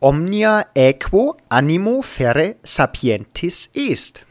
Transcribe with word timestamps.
omnia 0.00 0.64
equo 0.74 1.36
animo 1.48 2.02
ferre 2.02 2.56
sapientis 2.62 3.70
est. 3.74 4.24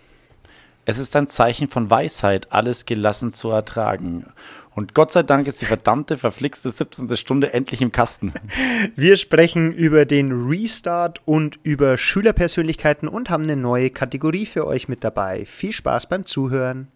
Es 0.86 0.98
ist 0.98 1.16
ein 1.18 1.28
Zeichen 1.28 1.68
von 1.68 1.90
Weisheit, 1.90 2.54
alles 2.54 2.86
gelassen 2.86 3.32
zu 3.32 3.50
ertragen. 3.50 4.26
Und 4.74 4.94
Gott 4.94 5.12
sei 5.12 5.24
Dank 5.24 5.48
ist 5.48 5.60
die 5.60 5.66
verdammte, 5.66 6.18
verflixte 6.18 6.70
17. 6.70 7.18
Stunde 7.18 7.52
endlich 7.52 7.82
im 7.82 7.92
Kasten. 7.92 8.32
Wir 8.96 9.18
sprechen 9.18 9.74
über 9.74 10.06
den 10.06 10.32
Restart 10.48 11.20
und 11.26 11.60
über 11.64 11.98
Schülerpersönlichkeiten 11.98 13.10
und 13.10 13.30
haben 13.30 13.44
eine 13.44 13.58
neue 13.58 13.90
Kategorie 13.90 14.46
für 14.46 14.66
euch 14.68 14.88
mit 14.88 15.04
dabei. 15.04 15.46
Viel 15.46 15.74
Spaß 15.74 16.08
beim 16.08 16.26
Zuhören. 16.26 16.88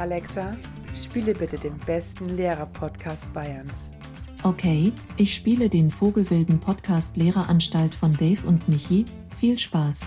Alexa, 0.00 0.56
spiele 0.94 1.34
bitte 1.34 1.56
den 1.56 1.76
besten 1.84 2.24
Lehrer-Podcast 2.36 3.30
Bayerns. 3.34 3.92
Okay, 4.42 4.92
ich 5.18 5.34
spiele 5.34 5.68
den 5.68 5.90
Vogelwilden 5.90 6.58
Podcast 6.58 7.18
Lehreranstalt 7.18 7.94
von 7.94 8.12
Dave 8.14 8.46
und 8.46 8.66
Michi. 8.66 9.04
Viel 9.38 9.58
Spaß. 9.58 10.06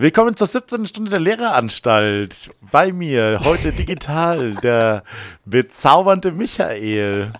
Willkommen 0.00 0.36
zur 0.36 0.46
17. 0.46 0.86
Stunde 0.86 1.10
der 1.10 1.18
Lehreranstalt. 1.18 2.54
Bei 2.70 2.92
mir 2.92 3.40
heute 3.42 3.72
digital 3.72 4.54
der 4.54 5.02
bezaubernde 5.44 6.30
Michael. 6.30 7.32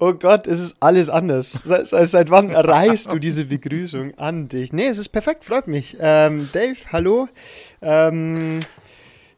Oh 0.00 0.12
Gott, 0.12 0.46
es 0.46 0.60
ist 0.60 0.76
alles 0.80 1.08
anders. 1.08 1.62
Seit, 1.64 1.86
seit 1.86 2.28
wann 2.28 2.54
reißt 2.54 3.10
du 3.10 3.18
diese 3.18 3.46
Begrüßung 3.46 4.18
an 4.18 4.48
dich? 4.48 4.74
Nee, 4.74 4.88
es 4.88 4.98
ist 4.98 5.08
perfekt, 5.08 5.44
freut 5.44 5.66
mich. 5.66 5.96
Ähm, 5.98 6.50
Dave, 6.52 6.76
hallo. 6.92 7.26
Ähm, 7.80 8.60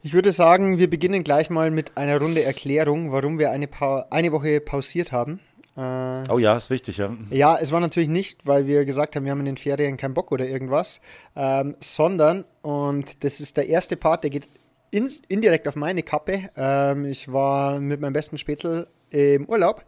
ich 0.03 0.13
würde 0.13 0.33
sagen, 0.33 0.79
wir 0.79 0.91
beginnen 0.91 1.23
gleich 1.23 1.51
mal 1.51 1.71
mit 1.71 1.97
einer 1.97 2.19
Runde 2.19 2.43
Erklärung, 2.43 3.13
warum 3.13 3.39
wir 3.39 3.53
eine, 3.53 3.69
pa 3.69 4.07
eine 4.11 4.33
Woche 4.33 4.61
pausiert 4.61 5.13
haben. 5.13 5.39
Äh, 5.77 6.23
oh 6.31 6.39
ja, 6.39 6.57
ist 6.57 6.71
wichtig, 6.71 6.97
ja. 6.97 7.15
Ja, 7.31 7.59
es 7.59 7.71
war 7.71 7.81
natürlich 7.81 8.09
nicht, 8.09 8.47
weil 8.47 8.67
wir 8.67 8.85
gesagt 8.85 9.15
haben, 9.15 9.25
wir 9.25 9.33
haben 9.33 9.41
in 9.41 9.47
den 9.47 9.57
Ferien 9.59 9.97
keinen 9.97 10.15
Bock 10.15 10.33
oder 10.33 10.47
irgendwas, 10.47 11.01
ähm, 11.35 11.77
sondern, 11.81 12.45
und 12.63 13.23
das 13.25 13.41
ist 13.41 13.57
der 13.57 13.69
erste 13.69 13.97
Part, 13.97 14.25
der 14.25 14.31
geht 14.31 14.49
in, 14.91 15.11
indirekt 15.29 15.69
auf 15.69 15.77
meine 15.77 16.03
Kappe. 16.03 16.49
Ähm, 16.57 17.05
ich 17.05 17.31
war 17.31 17.79
mit 17.79 18.01
meinem 18.01 18.15
besten 18.15 18.39
Spätzl 18.39 18.87
im 19.11 19.47
Urlaub 19.47 19.85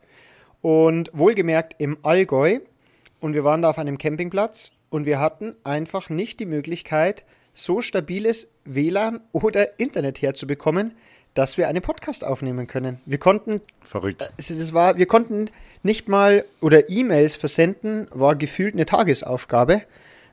und 0.60 1.10
wohlgemerkt 1.14 1.76
im 1.78 1.96
Allgäu 2.02 2.60
und 3.20 3.32
wir 3.32 3.44
waren 3.44 3.62
da 3.62 3.70
auf 3.70 3.78
einem 3.78 3.96
Campingplatz 3.96 4.72
und 4.90 5.06
wir 5.06 5.18
hatten 5.18 5.54
einfach 5.64 6.10
nicht 6.10 6.38
die 6.40 6.46
Möglichkeit, 6.46 7.24
so 7.52 7.80
stabiles 7.80 8.52
WLAN 8.64 9.20
oder 9.32 9.80
Internet 9.80 10.22
herzubekommen, 10.22 10.94
dass 11.38 11.56
wir 11.56 11.68
einen 11.68 11.82
Podcast 11.82 12.24
aufnehmen 12.24 12.66
können. 12.66 13.00
Wir 13.06 13.18
konnten. 13.18 13.60
Verrückt. 13.80 14.22
Äh, 14.22 14.28
das 14.36 14.72
war, 14.72 14.98
wir 14.98 15.06
konnten 15.06 15.50
nicht 15.84 16.08
mal 16.08 16.44
oder 16.60 16.90
E-Mails 16.90 17.36
versenden, 17.36 18.08
war 18.10 18.34
gefühlt 18.34 18.74
eine 18.74 18.86
Tagesaufgabe. 18.86 19.82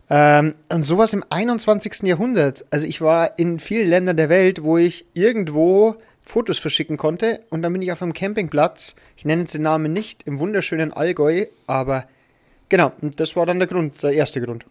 Ähm, 0.09 0.56
und 0.70 0.81
sowas 0.81 1.14
im 1.14 1.23
21. 1.30 2.02
Jahrhundert. 2.02 2.66
Also 2.72 2.88
ich 2.88 3.02
war 3.02 3.38
in 3.38 3.59
vielen 3.59 3.88
Ländern 3.88 4.17
der 4.17 4.30
Welt, 4.30 4.64
wo 4.64 4.80
ich 4.80 5.06
irgendwo 5.14 5.98
Fotos 6.23 6.58
verschicken 6.58 6.98
konnte 6.98 7.42
und 7.52 7.61
dann 7.61 7.72
bin 7.72 7.83
ich 7.83 7.92
auf 7.92 8.02
einem 8.02 8.14
Campingplatz, 8.14 8.95
ich 9.16 9.26
nenne 9.26 9.44
jetzt 9.44 9.53
den 9.53 9.61
Namen 9.61 9.94
nicht, 9.94 10.23
im 10.23 10.39
wunderschönen 10.39 10.92
Allgäu, 10.92 11.45
aber 11.67 12.06
genau, 12.67 12.92
und 13.02 13.20
das 13.20 13.36
war 13.36 13.45
dann 13.45 13.59
der 13.59 13.67
Grund, 13.67 14.02
der 14.02 14.14
erste 14.14 14.42
Grund. 14.42 14.66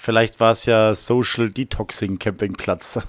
Vielleicht 0.00 0.40
war 0.40 0.52
es 0.52 0.64
ja 0.64 0.94
Social 0.94 1.50
Detoxing 1.50 2.18
Campingplatz. 2.18 3.00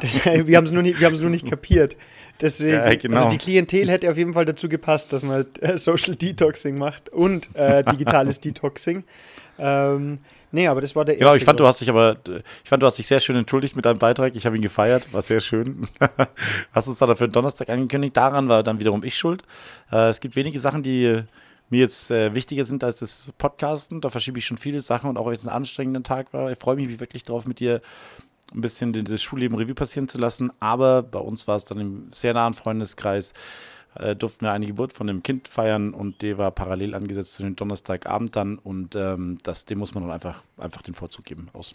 das, 0.00 0.24
wir 0.24 0.56
haben 0.56 0.64
es 0.64 0.70
nur, 0.70 0.84
nicht, 0.84 1.00
nur 1.00 1.30
nicht 1.30 1.48
kapiert. 1.48 1.96
Deswegen, 2.40 2.74
ja, 2.74 2.94
genau. 2.94 3.16
also 3.16 3.28
die 3.30 3.38
Klientel 3.38 3.90
hätte 3.90 4.08
auf 4.08 4.16
jeden 4.16 4.34
Fall 4.34 4.44
dazu 4.44 4.68
gepasst, 4.68 5.12
dass 5.12 5.24
man 5.24 5.46
äh, 5.60 5.76
Social 5.76 6.14
Detoxing 6.14 6.78
macht 6.78 7.08
und 7.08 7.48
äh, 7.56 7.82
digitales 7.82 8.38
Detoxing. 8.38 9.02
Ähm, 9.58 10.20
nee, 10.52 10.68
aber 10.68 10.80
das 10.80 10.94
war 10.94 11.04
der 11.04 11.16
erste. 11.16 11.26
Ja, 11.28 11.34
ich 11.34 11.44
fand, 11.44 11.58
du 11.58 11.66
hast 11.66 11.80
dich 11.80 11.90
aber, 11.90 12.16
ich 12.62 12.70
fand, 12.70 12.84
du 12.84 12.86
hast 12.86 12.98
dich 12.98 13.08
sehr 13.08 13.18
schön 13.18 13.34
entschuldigt 13.34 13.74
mit 13.74 13.84
deinem 13.84 13.98
Beitrag. 13.98 14.36
Ich 14.36 14.46
habe 14.46 14.54
ihn 14.54 14.62
gefeiert, 14.62 15.12
war 15.12 15.22
sehr 15.22 15.40
schön. 15.40 15.82
hast 16.72 16.86
uns 16.86 16.98
da 16.98 17.12
für 17.16 17.28
Donnerstag 17.28 17.68
angekündigt. 17.68 18.16
Daran 18.16 18.48
war 18.48 18.62
dann 18.62 18.78
wiederum 18.78 19.02
ich 19.02 19.18
schuld. 19.18 19.42
Äh, 19.90 20.10
es 20.10 20.20
gibt 20.20 20.36
wenige 20.36 20.60
Sachen, 20.60 20.84
die 20.84 21.24
mir 21.70 21.80
jetzt 21.80 22.10
äh, 22.10 22.34
wichtiger 22.34 22.64
sind 22.64 22.82
als 22.84 22.96
das 22.98 23.32
Podcasten. 23.38 24.00
Da 24.00 24.10
verschiebe 24.10 24.38
ich 24.38 24.46
schon 24.46 24.56
viele 24.56 24.80
Sachen 24.80 25.10
und 25.10 25.18
auch 25.18 25.26
wenn 25.26 25.34
es 25.34 25.46
ein 25.46 25.54
anstrengender 25.54 26.02
Tag 26.02 26.32
war. 26.32 26.50
Ich 26.50 26.58
freue 26.58 26.76
mich 26.76 27.00
wirklich 27.00 27.24
drauf, 27.24 27.46
mit 27.46 27.60
dir 27.60 27.80
ein 28.54 28.60
bisschen 28.60 28.92
das 28.92 29.22
Schulleben 29.22 29.56
Revue 29.56 29.74
passieren 29.74 30.08
zu 30.08 30.18
lassen. 30.18 30.50
Aber 30.60 31.02
bei 31.02 31.18
uns 31.18 31.46
war 31.48 31.56
es 31.56 31.64
dann 31.64 31.78
im 31.78 32.08
sehr 32.12 32.34
nahen 32.34 32.54
Freundeskreis, 32.54 33.34
äh, 33.94 34.16
durften 34.16 34.46
wir 34.46 34.52
eine 34.52 34.66
Geburt 34.66 34.92
von 34.92 35.08
einem 35.08 35.22
Kind 35.22 35.48
feiern 35.48 35.92
und 35.92 36.22
der 36.22 36.38
war 36.38 36.50
parallel 36.50 36.94
angesetzt 36.94 37.34
zu 37.34 37.42
dem 37.42 37.56
Donnerstagabend 37.56 38.36
dann 38.36 38.58
und 38.58 38.96
ähm, 38.96 39.38
das, 39.42 39.64
dem 39.64 39.78
muss 39.78 39.94
man 39.94 40.04
dann 40.04 40.12
einfach, 40.12 40.44
einfach 40.56 40.82
den 40.82 40.94
Vorzug 40.94 41.24
geben. 41.24 41.48
Aus. 41.52 41.74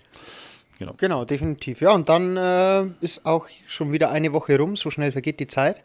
Genau. 0.79 0.93
genau, 0.97 1.25
definitiv. 1.25 1.81
Ja, 1.81 1.93
und 1.93 2.09
dann 2.09 2.35
äh, 2.35 2.85
ist 3.01 3.25
auch 3.25 3.47
schon 3.67 3.91
wieder 3.91 4.09
eine 4.09 4.33
Woche 4.33 4.57
rum, 4.57 4.75
so 4.75 4.89
schnell 4.89 5.11
vergeht 5.11 5.39
die 5.39 5.47
Zeit. 5.47 5.83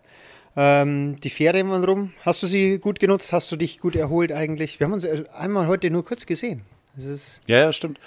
Ähm, 0.61 1.21
die 1.21 1.31
Ferien 1.31 1.71
waren 1.71 1.85
rum. 1.85 2.13
Hast 2.23 2.43
du 2.43 2.49
sie 2.49 2.79
gut 2.79 2.99
genutzt? 2.99 3.33
Hast 3.33 3.53
du 3.53 3.55
dich 3.55 3.79
gut 3.79 3.95
erholt 3.95 4.33
eigentlich? 4.33 4.81
Wir 4.81 4.87
haben 4.87 4.93
uns 4.93 5.07
einmal 5.33 5.69
heute 5.69 5.89
nur 5.89 6.05
kurz 6.05 6.27
gesehen. 6.27 6.63
ja, 7.47 7.59
ja, 7.59 7.73
stimmt. 7.73 8.01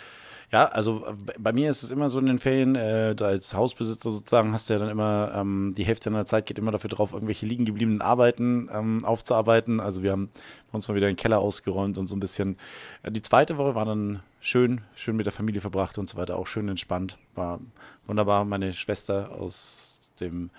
Ja, 0.51 0.65
also 0.65 1.15
bei 1.39 1.53
mir 1.53 1.69
ist 1.69 1.81
es 1.81 1.91
immer 1.91 2.09
so 2.09 2.19
in 2.19 2.25
den 2.25 2.39
Ferien, 2.39 2.75
äh, 2.75 3.15
als 3.21 3.53
Hausbesitzer 3.53 4.11
sozusagen 4.11 4.51
hast 4.51 4.69
du 4.69 4.73
ja 4.73 4.79
dann 4.79 4.89
immer, 4.89 5.31
ähm, 5.33 5.73
die 5.77 5.85
Hälfte 5.85 6.09
deiner 6.09 6.25
Zeit 6.25 6.45
geht 6.45 6.59
immer 6.59 6.71
dafür 6.71 6.89
drauf, 6.89 7.13
irgendwelche 7.13 7.45
liegen 7.45 7.63
gebliebenen 7.63 8.01
Arbeiten 8.01 8.69
ähm, 8.73 9.05
aufzuarbeiten. 9.05 9.79
Also 9.79 10.03
wir 10.03 10.11
haben 10.11 10.29
uns 10.73 10.89
mal 10.89 10.95
wieder 10.95 11.07
den 11.07 11.15
Keller 11.15 11.39
ausgeräumt 11.39 11.97
und 11.97 12.07
so 12.07 12.17
ein 12.17 12.19
bisschen. 12.19 12.57
Äh, 13.03 13.13
die 13.13 13.21
zweite 13.21 13.55
Woche 13.55 13.75
war 13.75 13.85
dann 13.85 14.19
schön, 14.41 14.81
schön 14.93 15.15
mit 15.15 15.25
der 15.25 15.31
Familie 15.31 15.61
verbracht 15.61 15.97
und 15.97 16.09
so 16.09 16.17
weiter, 16.17 16.37
auch 16.37 16.47
schön 16.47 16.67
entspannt. 16.67 17.17
War 17.33 17.61
wunderbar. 18.07 18.43
Meine 18.43 18.73
Schwester 18.73 19.31
aus 19.31 20.11
dem 20.19 20.49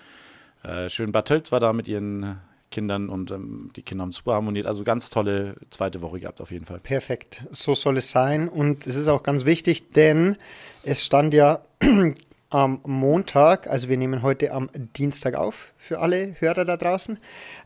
äh, 0.63 0.89
schön 0.89 1.11
Bad 1.11 1.27
Tölz 1.27 1.51
war 1.51 1.59
da 1.59 1.73
mit 1.73 1.87
ihren 1.87 2.39
Kindern 2.73 3.09
und 3.09 3.29
ähm, 3.31 3.69
die 3.75 3.83
Kinder 3.83 4.01
haben 4.01 4.11
super 4.11 4.33
harmoniert. 4.33 4.65
Also 4.65 4.83
ganz 4.83 5.11
tolle 5.11 5.55
zweite 5.69 6.01
Woche 6.01 6.19
gehabt 6.19 6.41
auf 6.41 6.51
jeden 6.51 6.65
Fall. 6.65 6.79
Perfekt, 6.79 7.43
so 7.51 7.75
soll 7.75 7.97
es 7.97 8.09
sein 8.09 8.49
und 8.49 8.87
es 8.87 8.95
ist 8.95 9.07
auch 9.07 9.21
ganz 9.23 9.45
wichtig, 9.45 9.91
denn 9.91 10.37
es 10.81 11.05
stand 11.05 11.33
ja 11.35 11.61
am 12.49 12.79
Montag, 12.83 13.67
also 13.67 13.89
wir 13.89 13.97
nehmen 13.97 14.23
heute 14.23 14.51
am 14.53 14.69
Dienstag 14.97 15.35
auf 15.35 15.71
für 15.77 15.99
alle 15.99 16.35
Hörer 16.39 16.65
da 16.65 16.75
draußen 16.75 17.19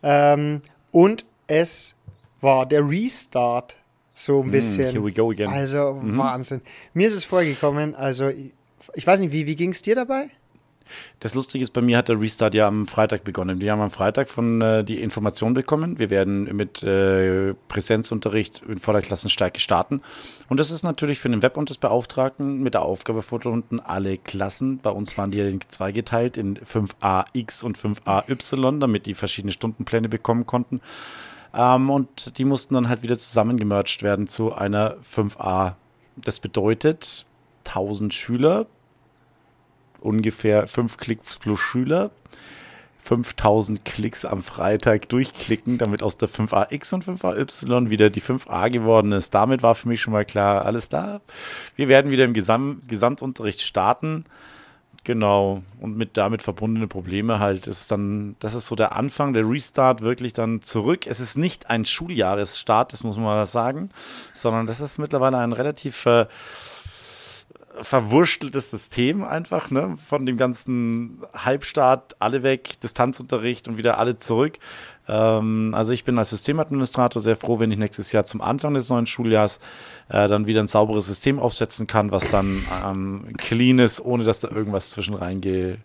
ähm, 0.03 0.61
und 0.91 1.25
es 1.47 1.95
war 2.41 2.65
der 2.65 2.87
Restart 2.87 3.77
so 4.13 4.41
ein 4.41 4.49
mm, 4.49 4.51
bisschen. 4.51 4.91
here 4.91 5.03
we 5.03 5.13
go 5.13 5.31
again. 5.31 5.49
Also 5.49 5.93
mhm. 5.93 6.17
Wahnsinn. 6.17 6.61
Mir 6.93 7.07
ist 7.07 7.15
es 7.15 7.23
vorgekommen, 7.23 7.95
also 7.95 8.27
ich, 8.27 8.51
ich 8.93 9.07
weiß 9.07 9.21
nicht, 9.21 9.31
wie, 9.31 9.45
wie 9.47 9.55
ging 9.55 9.71
es 9.71 9.81
dir 9.81 9.95
dabei? 9.95 10.29
Das 11.19 11.33
Lustige 11.33 11.63
ist, 11.63 11.71
bei 11.71 11.81
mir 11.81 11.97
hat 11.97 12.09
der 12.09 12.19
Restart 12.19 12.53
ja 12.53 12.67
am 12.67 12.87
Freitag 12.87 13.23
begonnen. 13.23 13.61
Wir 13.61 13.71
haben 13.71 13.81
am 13.81 13.91
Freitag 13.91 14.29
von 14.29 14.61
äh, 14.61 14.83
die 14.83 15.01
Information 15.01 15.53
bekommen. 15.53 15.99
Wir 15.99 16.09
werden 16.09 16.43
mit 16.55 16.83
äh, 16.83 17.53
Präsenzunterricht 17.67 18.63
in 18.67 18.79
voller 18.79 19.01
Klassenstärke 19.01 19.59
starten. 19.59 20.01
Und 20.49 20.59
das 20.59 20.71
ist 20.71 20.83
natürlich 20.83 21.19
für 21.19 21.29
den 21.29 21.41
Webunterrichtsbeauftragten 21.41 22.61
mit 22.61 22.73
der 22.73 22.83
Aufgabe 22.83 23.21
verbunden, 23.21 23.79
alle 23.79 24.17
Klassen, 24.17 24.79
bei 24.79 24.89
uns 24.89 25.17
waren 25.17 25.31
die 25.31 25.39
in 25.39 25.61
zwei 25.67 25.91
geteilt, 25.91 26.37
in 26.37 26.57
5ax 26.57 27.63
und 27.63 27.77
5ay, 27.77 28.79
damit 28.79 29.05
die 29.05 29.13
verschiedene 29.13 29.51
Stundenpläne 29.51 30.09
bekommen 30.09 30.45
konnten. 30.45 30.81
Ähm, 31.53 31.89
und 31.89 32.37
die 32.37 32.45
mussten 32.45 32.75
dann 32.75 32.89
halt 32.89 33.01
wieder 33.01 33.17
zusammengemerged 33.17 34.03
werden 34.03 34.27
zu 34.27 34.53
einer 34.53 34.95
5a. 34.97 35.75
Das 36.15 36.39
bedeutet, 36.39 37.25
1000 37.65 38.13
Schüler 38.13 38.67
ungefähr 39.99 40.67
fünf 40.67 40.97
Klicks 40.97 41.37
plus 41.37 41.59
Schüler. 41.59 42.11
5000 42.99 43.85
Klicks 43.85 44.25
am 44.25 44.43
Freitag 44.43 45.07
durchklicken, 45.07 45.77
damit 45.77 46.03
aus 46.03 46.17
der 46.17 46.27
5AX 46.27 46.93
und 46.93 47.05
5AY 47.05 47.89
wieder 47.89 48.09
die 48.09 48.21
5A 48.21 48.69
geworden 48.69 49.13
ist. 49.13 49.33
Damit 49.33 49.63
war 49.63 49.75
für 49.75 49.87
mich 49.87 50.01
schon 50.01 50.11
mal 50.11 50.25
klar, 50.25 50.65
alles 50.65 50.89
da. 50.89 51.21
Wir 51.77 51.87
werden 51.87 52.11
wieder 52.11 52.25
im 52.25 52.33
Gesam 52.33 52.81
Gesamtunterricht 52.85 53.61
starten. 53.61 54.25
Genau. 55.05 55.63
Und 55.79 55.95
mit 55.95 56.17
damit 56.17 56.41
verbundene 56.41 56.87
Probleme 56.87 57.39
halt 57.39 57.65
ist 57.67 57.91
dann, 57.91 58.35
das 58.39 58.53
ist 58.53 58.67
so 58.67 58.75
der 58.75 58.93
Anfang, 58.93 59.31
der 59.31 59.49
Restart 59.49 60.01
wirklich 60.01 60.33
dann 60.33 60.61
zurück. 60.61 61.07
Es 61.07 61.21
ist 61.21 61.37
nicht 61.37 61.69
ein 61.69 61.85
Schuljahresstart, 61.85 62.91
das 62.91 63.05
muss 63.05 63.15
man 63.15 63.45
sagen, 63.45 63.89
sondern 64.33 64.67
das 64.67 64.81
ist 64.81 64.97
mittlerweile 64.97 65.37
ein 65.37 65.53
relativ 65.53 66.05
äh, 66.07 66.25
verwurschteltes 67.81 68.71
System 68.71 69.23
einfach, 69.23 69.71
ne? 69.71 69.97
Von 70.07 70.25
dem 70.25 70.37
ganzen 70.37 71.21
Halbstart, 71.33 72.15
alle 72.19 72.43
weg, 72.43 72.79
Distanzunterricht 72.81 73.67
und 73.67 73.77
wieder 73.77 73.97
alle 73.97 74.17
zurück. 74.17 74.59
Ähm, 75.07 75.73
also 75.75 75.93
ich 75.93 76.03
bin 76.03 76.17
als 76.17 76.31
Systemadministrator 76.31 77.21
sehr 77.21 77.37
froh, 77.37 77.59
wenn 77.59 77.71
ich 77.71 77.77
nächstes 77.77 78.11
Jahr 78.11 78.25
zum 78.25 78.41
Anfang 78.41 78.73
des 78.73 78.89
neuen 78.89 79.07
Schuljahrs 79.07 79.59
äh, 80.09 80.27
dann 80.27 80.45
wieder 80.45 80.61
ein 80.61 80.67
sauberes 80.67 81.07
System 81.07 81.39
aufsetzen 81.39 81.87
kann, 81.87 82.11
was 82.11 82.27
dann 82.29 82.63
ähm, 82.85 83.33
clean 83.37 83.79
ist, 83.79 83.99
ohne 84.03 84.23
dass 84.23 84.39
da 84.39 84.49
irgendwas 84.49 84.89
zwischen 84.89 85.13
reingebackt 85.13 85.81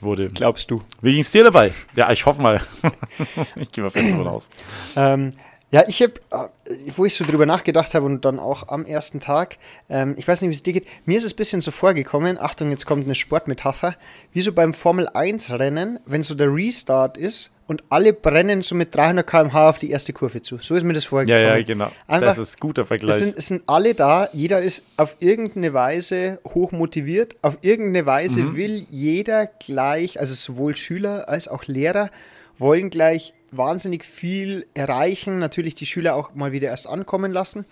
wurde. 0.00 0.30
Glaubst 0.30 0.70
du? 0.70 0.82
Wie 1.02 1.12
ging 1.12 1.20
es 1.20 1.30
dir 1.30 1.44
dabei? 1.44 1.72
Ja, 1.94 2.10
ich 2.10 2.24
hoffe 2.26 2.40
mal. 2.40 2.62
ich 3.56 3.70
gehe 3.72 3.84
mal 3.84 3.90
fest 3.90 4.10
davon 4.10 4.28
aus. 4.28 4.48
Ähm, 4.96 5.32
ja, 5.70 5.84
ich 5.86 6.00
habe, 6.02 6.14
äh, 6.30 6.74
wo 6.96 7.04
ich 7.04 7.14
so 7.14 7.24
drüber 7.24 7.44
nachgedacht 7.44 7.92
habe 7.94 8.06
und 8.06 8.24
dann 8.24 8.38
auch 8.38 8.68
am 8.68 8.86
ersten 8.86 9.20
Tag, 9.20 9.58
ähm, 9.90 10.14
ich 10.16 10.26
weiß 10.26 10.40
nicht, 10.40 10.48
wie 10.50 10.54
es 10.54 10.62
dir 10.62 10.72
geht, 10.72 10.86
mir 11.04 11.18
ist 11.18 11.24
es 11.24 11.34
ein 11.34 11.36
bisschen 11.36 11.60
so 11.60 11.70
vorgekommen, 11.70 12.38
Achtung, 12.40 12.70
jetzt 12.70 12.86
kommt 12.86 13.04
eine 13.04 13.14
Sportmetapher, 13.14 13.94
wie 14.32 14.40
so 14.40 14.52
beim 14.52 14.72
Formel 14.72 15.08
1 15.12 15.50
Rennen, 15.52 16.00
wenn 16.06 16.22
so 16.22 16.34
der 16.34 16.48
Restart 16.54 17.18
ist 17.18 17.54
und 17.66 17.84
alle 17.90 18.14
brennen 18.14 18.62
so 18.62 18.74
mit 18.74 18.94
300 18.94 19.26
km/h 19.26 19.68
auf 19.68 19.78
die 19.78 19.90
erste 19.90 20.14
Kurve 20.14 20.40
zu. 20.40 20.56
So 20.56 20.74
ist 20.74 20.84
mir 20.84 20.94
das 20.94 21.04
vorgekommen. 21.04 21.42
Ja, 21.44 21.56
ja, 21.58 21.62
genau. 21.62 21.90
Einfach, 22.06 22.36
das 22.36 22.38
ist 22.48 22.54
ein 22.54 22.60
guter 22.60 22.86
Vergleich. 22.86 23.16
Es 23.16 23.18
sind, 23.20 23.36
es 23.36 23.46
sind 23.48 23.62
alle 23.66 23.94
da, 23.94 24.30
jeder 24.32 24.62
ist 24.62 24.84
auf 24.96 25.18
irgendeine 25.20 25.74
Weise 25.74 26.40
hoch 26.46 26.72
motiviert, 26.72 27.36
auf 27.42 27.58
irgendeine 27.60 28.06
Weise 28.06 28.42
Mhm. 28.42 28.56
will 28.56 28.86
jeder 28.88 29.44
gleich, 29.46 30.18
also 30.18 30.32
sowohl 30.32 30.76
Schüler 30.76 31.28
als 31.28 31.46
auch 31.46 31.64
Lehrer, 31.64 32.10
wollen 32.56 32.88
gleich 32.88 33.34
wahnsinnig 33.56 34.04
viel 34.04 34.66
erreichen, 34.74 35.38
natürlich 35.38 35.74
die 35.74 35.86
Schüler 35.86 36.14
auch 36.14 36.34
mal 36.34 36.52
wieder 36.52 36.68
erst 36.68 36.86
ankommen 36.88 37.32
lassen, 37.32 37.64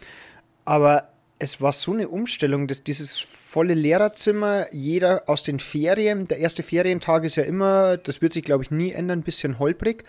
aber 0.64 1.08
es 1.38 1.61
war 1.61 1.73
so 1.73 1.93
eine 1.93 2.08
Umstellung, 2.08 2.67
dass 2.67 2.82
dieses 2.82 3.19
volle 3.19 3.75
Lehrerzimmer, 3.75 4.67
jeder 4.73 5.25
aus 5.26 5.43
den 5.43 5.58
Ferien, 5.58 6.26
der 6.28 6.38
erste 6.38 6.62
Ferientag 6.62 7.25
ist 7.25 7.37
ja 7.37 7.43
immer, 7.43 7.99
das 7.99 8.23
wird 8.23 8.32
sich 8.32 8.43
glaube 8.44 8.64
ich 8.64 8.70
nie 8.70 8.93
ändern, 8.93 9.19
ein 9.20 9.23
bisschen 9.23 9.58
holprig. 9.58 10.05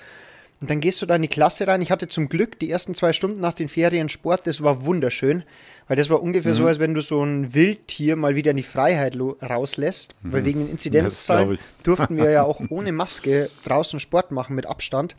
Und 0.60 0.72
dann 0.72 0.80
gehst 0.80 1.02
du 1.04 1.06
da 1.06 1.16
in 1.18 1.22
die 1.22 1.28
Klasse 1.28 1.68
rein. 1.68 1.84
Ich 1.84 1.92
hatte 1.92 2.08
zum 2.08 2.30
Glück 2.30 2.58
die 2.60 2.72
ersten 2.72 2.96
zwei 2.96 3.14
Stunden 3.14 3.40
nach 3.40 3.54
den 3.54 3.68
Ferien 3.70 4.10
Sport, 4.10 4.48
das 4.48 4.64
war 4.64 4.86
wunderschön, 4.86 5.44
weil 5.88 5.98
das 5.98 6.10
war 6.10 6.20
ungefähr 6.24 6.54
Mhm. 6.54 6.58
so, 6.58 6.66
als 6.66 6.80
wenn 6.80 6.96
du 6.96 7.02
so 7.02 7.22
ein 7.24 7.54
Wildtier 7.54 8.16
mal 8.16 8.36
wieder 8.36 8.52
in 8.52 8.58
die 8.58 8.64
Freiheit 8.64 9.16
rauslässt, 9.20 10.16
weil 10.24 10.46
wegen 10.46 10.62
den 10.62 10.70
Inzidenzzahlen 10.70 11.60
durften 11.84 12.18
wir 12.18 12.32
ja 12.32 12.44
auch 12.44 12.60
ohne 12.70 12.92
Maske 12.92 13.52
draußen 13.66 14.00
Sport 14.00 14.32
machen 14.32 14.56
mit 14.56 14.66
Abstand. 14.66 15.16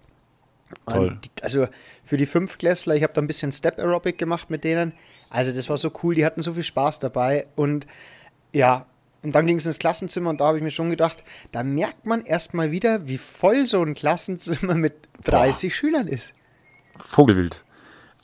Toll. 0.86 1.18
Die, 1.24 1.42
also 1.42 1.66
für 2.04 2.16
die 2.16 2.26
Fünftklässler, 2.26 2.94
ich 2.94 3.02
habe 3.02 3.12
da 3.12 3.20
ein 3.20 3.26
bisschen 3.26 3.52
Step 3.52 3.78
Aerobic 3.78 4.18
gemacht 4.18 4.50
mit 4.50 4.64
denen. 4.64 4.92
Also 5.30 5.52
das 5.52 5.68
war 5.68 5.76
so 5.76 5.92
cool, 6.02 6.14
die 6.14 6.24
hatten 6.24 6.42
so 6.42 6.52
viel 6.54 6.62
Spaß 6.62 6.98
dabei. 7.00 7.46
Und 7.56 7.86
ja, 8.52 8.86
und 9.22 9.34
dann 9.34 9.46
ging 9.46 9.56
es 9.56 9.66
ins 9.66 9.78
Klassenzimmer 9.78 10.30
und 10.30 10.40
da 10.40 10.46
habe 10.46 10.58
ich 10.58 10.62
mir 10.62 10.70
schon 10.70 10.90
gedacht, 10.90 11.24
da 11.52 11.62
merkt 11.62 12.06
man 12.06 12.24
erstmal 12.24 12.70
wieder, 12.70 13.08
wie 13.08 13.18
voll 13.18 13.66
so 13.66 13.82
ein 13.82 13.94
Klassenzimmer 13.94 14.74
mit 14.74 14.94
30 15.24 15.74
Schülern 15.74 16.06
ist. 16.08 16.32
Vogelwild. 16.96 17.64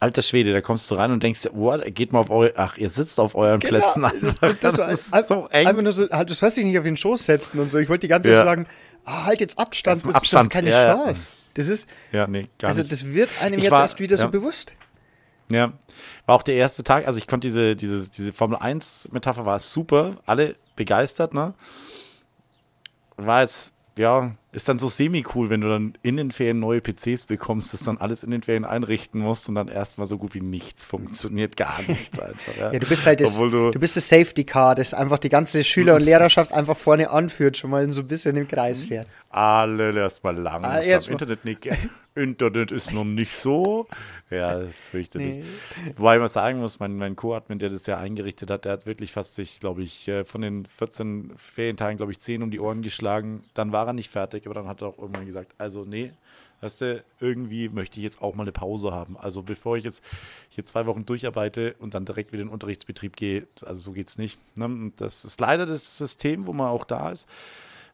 Alter 0.00 0.22
Schwede, 0.22 0.52
da 0.52 0.60
kommst 0.60 0.90
du 0.90 0.96
rein 0.96 1.12
und 1.12 1.22
denkst, 1.22 1.42
dir, 1.42 1.54
oh, 1.54 1.76
geht 1.86 2.12
mal 2.12 2.18
auf 2.20 2.30
eure, 2.30 2.52
ach, 2.56 2.76
ihr 2.76 2.90
sitzt 2.90 3.18
auf 3.18 3.34
euren 3.34 3.58
Plätzen. 3.60 4.02
Genau, 4.02 4.14
das, 4.20 4.42
Alter. 4.42 4.56
das, 4.60 4.78
war 4.78 4.90
ist 4.90 5.14
ein- 5.14 5.24
so 5.24 5.48
eng. 5.50 5.66
Einfach 5.66 5.82
nur 5.82 5.92
so, 5.92 6.08
halt, 6.10 6.28
du 6.28 6.34
sollst 6.34 6.56
dich 6.58 6.64
nicht 6.64 6.78
auf 6.78 6.84
den 6.84 6.96
Schoß 6.96 7.24
setzen 7.24 7.58
und 7.58 7.70
so. 7.70 7.78
Ich 7.78 7.88
wollte 7.88 8.02
die 8.02 8.08
ganze 8.08 8.28
Zeit 8.28 8.36
Ja. 8.36 8.44
sagen, 8.44 8.66
ah, 9.04 9.24
halt 9.24 9.40
jetzt 9.40 9.58
Abstand, 9.58 9.96
Jetzt 9.98 10.04
mal 10.04 10.12
du 10.12 10.16
hast 10.16 10.22
Abstand, 10.34 10.50
keine 10.50 10.70
ja, 10.70 10.86
ja. 11.06 11.14
Das 11.54 11.68
ist, 11.68 11.88
ja, 12.12 12.26
nee, 12.26 12.48
gar 12.58 12.68
also 12.68 12.80
nicht. 12.82 12.92
das 12.92 13.04
wird 13.06 13.30
einem 13.40 13.58
Ich 13.58 13.64
jetzt 13.64 13.70
war- 13.72 13.80
erst 13.82 13.98
wieder 14.00 14.16
so 14.16 14.24
ja. 14.24 14.28
bewusst. 14.30 14.72
Ja, 15.50 15.72
war 16.26 16.36
auch 16.36 16.42
der 16.42 16.54
erste 16.54 16.82
Tag, 16.84 17.06
also 17.06 17.18
ich 17.18 17.26
konnte 17.26 17.46
diese, 17.48 17.76
diese, 17.76 18.10
diese 18.10 18.32
Formel 18.32 18.56
1 18.58 19.10
Metapher 19.12 19.44
war 19.44 19.58
super, 19.58 20.16
alle 20.26 20.56
begeistert, 20.74 21.34
ne? 21.34 21.52
War 23.16 23.42
jetzt, 23.42 23.72
ja, 23.96 24.34
ist 24.52 24.68
dann 24.68 24.78
so 24.78 24.88
semi-cool, 24.88 25.50
wenn 25.50 25.60
du 25.60 25.68
dann 25.68 25.98
in 26.02 26.16
den 26.16 26.30
Ferien 26.32 26.58
neue 26.60 26.80
PCs 26.80 27.26
bekommst, 27.26 27.72
das 27.74 27.82
dann 27.82 27.98
alles 27.98 28.22
in 28.24 28.30
den 28.30 28.42
Ferien 28.42 28.64
einrichten 28.64 29.20
musst 29.20 29.48
und 29.48 29.54
dann 29.54 29.68
erstmal 29.68 30.06
so 30.06 30.16
gut 30.18 30.34
wie 30.34 30.40
nichts 30.40 30.84
funktioniert, 30.84 31.56
gar 31.56 31.80
nichts 31.86 32.18
einfach. 32.18 32.56
Ja, 32.58 32.72
Ja, 32.72 32.78
du 32.78 32.86
bist 32.86 33.06
halt 33.06 33.20
das, 33.20 33.36
du, 33.36 33.70
du 33.70 33.78
bist 33.78 33.96
das 33.96 34.08
Safety 34.08 34.44
Car, 34.44 34.74
das 34.74 34.94
einfach 34.94 35.18
die 35.18 35.28
ganze 35.28 35.62
Schüler- 35.62 35.96
und 35.96 36.02
Lehrerschaft 36.02 36.52
einfach 36.52 36.76
vorne 36.76 37.10
anführt, 37.10 37.56
schon 37.58 37.70
mal 37.70 37.88
so 37.92 38.00
ein 38.00 38.08
bisschen 38.08 38.34
im 38.36 38.48
Kreis 38.48 38.84
fährt. 38.84 39.06
Alle 39.34 39.98
erstmal 39.98 40.36
langsam. 40.36 40.64
Ah, 40.64 40.80
mal. 40.80 41.10
Internet 41.10 41.44
nicht. 41.44 41.68
Internet 42.14 42.70
ist 42.70 42.92
noch 42.92 43.04
nicht 43.04 43.34
so. 43.34 43.88
Ja, 44.30 44.60
fürchterlich. 44.90 45.44
Nee. 45.44 45.92
Wobei 45.96 46.18
man 46.18 46.28
sagen 46.28 46.60
muss, 46.60 46.78
mein, 46.78 46.96
mein 46.96 47.16
Co-Admin, 47.16 47.58
der 47.58 47.70
das 47.70 47.86
ja 47.86 47.98
eingerichtet 47.98 48.50
hat, 48.50 48.64
der 48.64 48.72
hat 48.72 48.86
wirklich 48.86 49.10
fast 49.10 49.34
sich, 49.34 49.58
glaube 49.58 49.82
ich, 49.82 50.06
äh, 50.06 50.24
von 50.24 50.40
den 50.40 50.66
14 50.66 51.32
Ferientagen, 51.36 51.96
glaube 51.96 52.12
ich, 52.12 52.20
10 52.20 52.44
um 52.44 52.52
die 52.52 52.60
Ohren 52.60 52.82
geschlagen. 52.82 53.42
Dann 53.54 53.72
war 53.72 53.88
er 53.88 53.92
nicht 53.92 54.08
fertig, 54.08 54.46
aber 54.46 54.54
dann 54.54 54.68
hat 54.68 54.82
er 54.82 54.88
auch 54.88 54.98
irgendwann 54.98 55.26
gesagt, 55.26 55.54
also 55.58 55.84
nee, 55.84 56.12
weißt 56.60 56.80
du, 56.82 57.04
irgendwie 57.18 57.68
möchte 57.68 57.98
ich 57.98 58.04
jetzt 58.04 58.22
auch 58.22 58.36
mal 58.36 58.44
eine 58.44 58.52
Pause 58.52 58.92
haben. 58.92 59.16
Also 59.16 59.42
bevor 59.42 59.76
ich 59.76 59.82
jetzt 59.82 60.04
hier 60.48 60.64
zwei 60.64 60.86
Wochen 60.86 61.04
durcharbeite 61.06 61.74
und 61.80 61.94
dann 61.94 62.04
direkt 62.04 62.32
wieder 62.32 62.42
in 62.42 62.48
den 62.48 62.54
Unterrichtsbetrieb 62.54 63.16
gehe, 63.16 63.48
also 63.62 63.80
so 63.80 63.92
geht's 63.92 64.16
nicht. 64.16 64.38
Ne? 64.56 64.92
Das 64.96 65.24
ist 65.24 65.40
leider 65.40 65.66
das 65.66 65.98
System, 65.98 66.46
wo 66.46 66.52
man 66.52 66.68
auch 66.68 66.84
da 66.84 67.10
ist. 67.10 67.28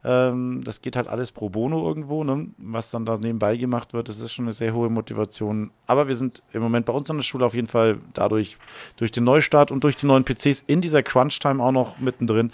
Ähm, 0.02 0.62
das 0.64 0.81
geht 0.81 0.97
halt 0.97 1.08
alles 1.08 1.31
pro 1.31 1.50
bono 1.50 1.87
irgendwo, 1.87 2.25
ne? 2.25 2.47
was 2.56 2.91
dann 2.91 3.05
da 3.05 3.19
nebenbei 3.19 3.56
gemacht 3.56 3.93
wird. 3.93 4.08
Das 4.08 4.19
ist 4.20 4.32
schon 4.32 4.47
eine 4.47 4.52
sehr 4.52 4.73
hohe 4.73 4.88
Motivation. 4.88 5.70
Aber 5.87 6.08
wir 6.08 6.17
sind 6.17 6.43
im 6.52 6.62
Moment 6.62 6.87
bei 6.87 6.93
uns 6.93 7.11
an 7.11 7.17
der 7.17 7.23
Schule 7.23 7.44
auf 7.44 7.55
jeden 7.55 7.67
Fall 7.67 7.99
dadurch, 8.14 8.56
durch 8.97 9.12
den 9.12 9.25
Neustart 9.25 9.70
und 9.70 9.85
durch 9.85 9.97
die 9.97 10.06
neuen 10.06 10.25
PCs 10.25 10.64
in 10.67 10.81
dieser 10.81 11.02
Crunch-Time 11.02 11.62
auch 11.62 11.73
noch 11.73 11.99
mittendrin 11.99 12.52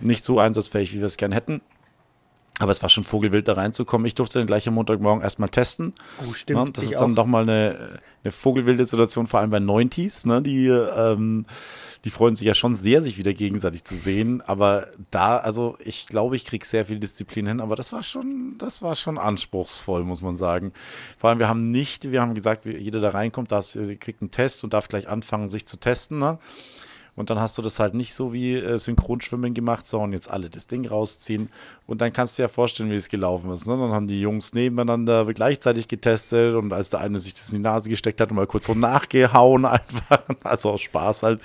nicht 0.00 0.24
so 0.24 0.38
einsatzfähig, 0.38 0.94
wie 0.94 0.98
wir 1.00 1.06
es 1.06 1.18
gern 1.18 1.32
hätten. 1.32 1.60
Aber 2.60 2.72
es 2.72 2.82
war 2.82 2.88
schon 2.88 3.04
vogelwild, 3.04 3.48
da 3.48 3.54
reinzukommen. 3.54 4.06
Ich 4.06 4.14
durfte 4.14 4.38
dann 4.38 4.46
gleich 4.46 4.68
am 4.68 4.74
Montagmorgen 4.74 5.22
erstmal 5.22 5.48
testen. 5.48 5.94
Oh, 6.26 6.32
stimmt. 6.34 6.64
Ne? 6.64 6.72
Das 6.72 6.84
ist 6.84 6.94
dann 7.00 7.12
auch. 7.12 7.16
doch 7.16 7.26
mal 7.26 7.42
eine, 7.42 8.00
eine 8.22 8.32
vogelwilde 8.32 8.84
Situation, 8.84 9.26
vor 9.26 9.40
allem 9.40 9.50
bei 9.50 9.58
90s. 9.58 10.26
Ne? 10.28 10.42
Die, 10.42 10.66
ähm, 10.66 11.46
die 12.04 12.10
freuen 12.10 12.36
sich 12.36 12.46
ja 12.46 12.54
schon 12.54 12.74
sehr, 12.74 13.02
sich 13.02 13.18
wieder 13.18 13.32
gegenseitig 13.32 13.84
zu 13.84 13.94
sehen. 13.94 14.42
Aber 14.42 14.88
da, 15.10 15.38
also 15.38 15.76
ich 15.84 16.06
glaube, 16.06 16.36
ich 16.36 16.44
kriege 16.44 16.64
sehr 16.64 16.86
viel 16.86 16.98
Disziplin 16.98 17.46
hin. 17.46 17.60
Aber 17.60 17.76
das 17.76 17.92
war 17.92 18.02
schon, 18.02 18.56
das 18.58 18.82
war 18.82 18.94
schon 18.94 19.18
anspruchsvoll, 19.18 20.04
muss 20.04 20.22
man 20.22 20.36
sagen. 20.36 20.72
Vor 21.18 21.30
allem, 21.30 21.38
wir 21.38 21.48
haben 21.48 21.70
nicht, 21.70 22.10
wir 22.10 22.20
haben 22.20 22.34
gesagt, 22.34 22.66
jeder 22.66 23.00
da 23.00 23.10
reinkommt, 23.10 23.52
darf, 23.52 23.72
kriegt 24.00 24.22
einen 24.22 24.30
Test 24.30 24.64
und 24.64 24.72
darf 24.72 24.88
gleich 24.88 25.08
anfangen, 25.08 25.48
sich 25.48 25.66
zu 25.66 25.78
testen. 25.78 26.18
Ne? 26.18 26.38
Und 27.16 27.30
dann 27.30 27.38
hast 27.38 27.58
du 27.58 27.62
das 27.62 27.78
halt 27.78 27.94
nicht 27.94 28.14
so 28.14 28.32
wie 28.32 28.54
äh, 28.54 28.78
Synchronschwimmen 28.78 29.52
gemacht, 29.52 29.86
sondern 29.86 30.12
jetzt 30.12 30.30
alle 30.30 30.48
das 30.48 30.66
Ding 30.66 30.86
rausziehen. 30.86 31.50
Und 31.90 32.00
dann 32.00 32.12
kannst 32.12 32.38
du 32.38 32.42
dir 32.42 32.44
ja 32.44 32.48
vorstellen, 32.48 32.88
wie 32.88 32.94
es 32.94 33.08
gelaufen 33.08 33.50
ist. 33.50 33.66
Ne? 33.66 33.76
Dann 33.76 33.90
haben 33.90 34.06
die 34.06 34.20
Jungs 34.20 34.54
nebeneinander 34.54 35.26
gleichzeitig 35.34 35.88
getestet 35.88 36.54
und 36.54 36.72
als 36.72 36.90
der 36.90 37.00
eine 37.00 37.18
sich 37.18 37.34
das 37.34 37.50
in 37.50 37.56
die 37.56 37.62
Nase 37.62 37.90
gesteckt 37.90 38.20
hat, 38.20 38.30
mal 38.30 38.46
kurz 38.46 38.66
so 38.66 38.74
nachgehauen 38.74 39.64
einfach. 39.66 40.20
Also 40.44 40.70
aus 40.70 40.82
Spaß 40.82 41.24
halt. 41.24 41.40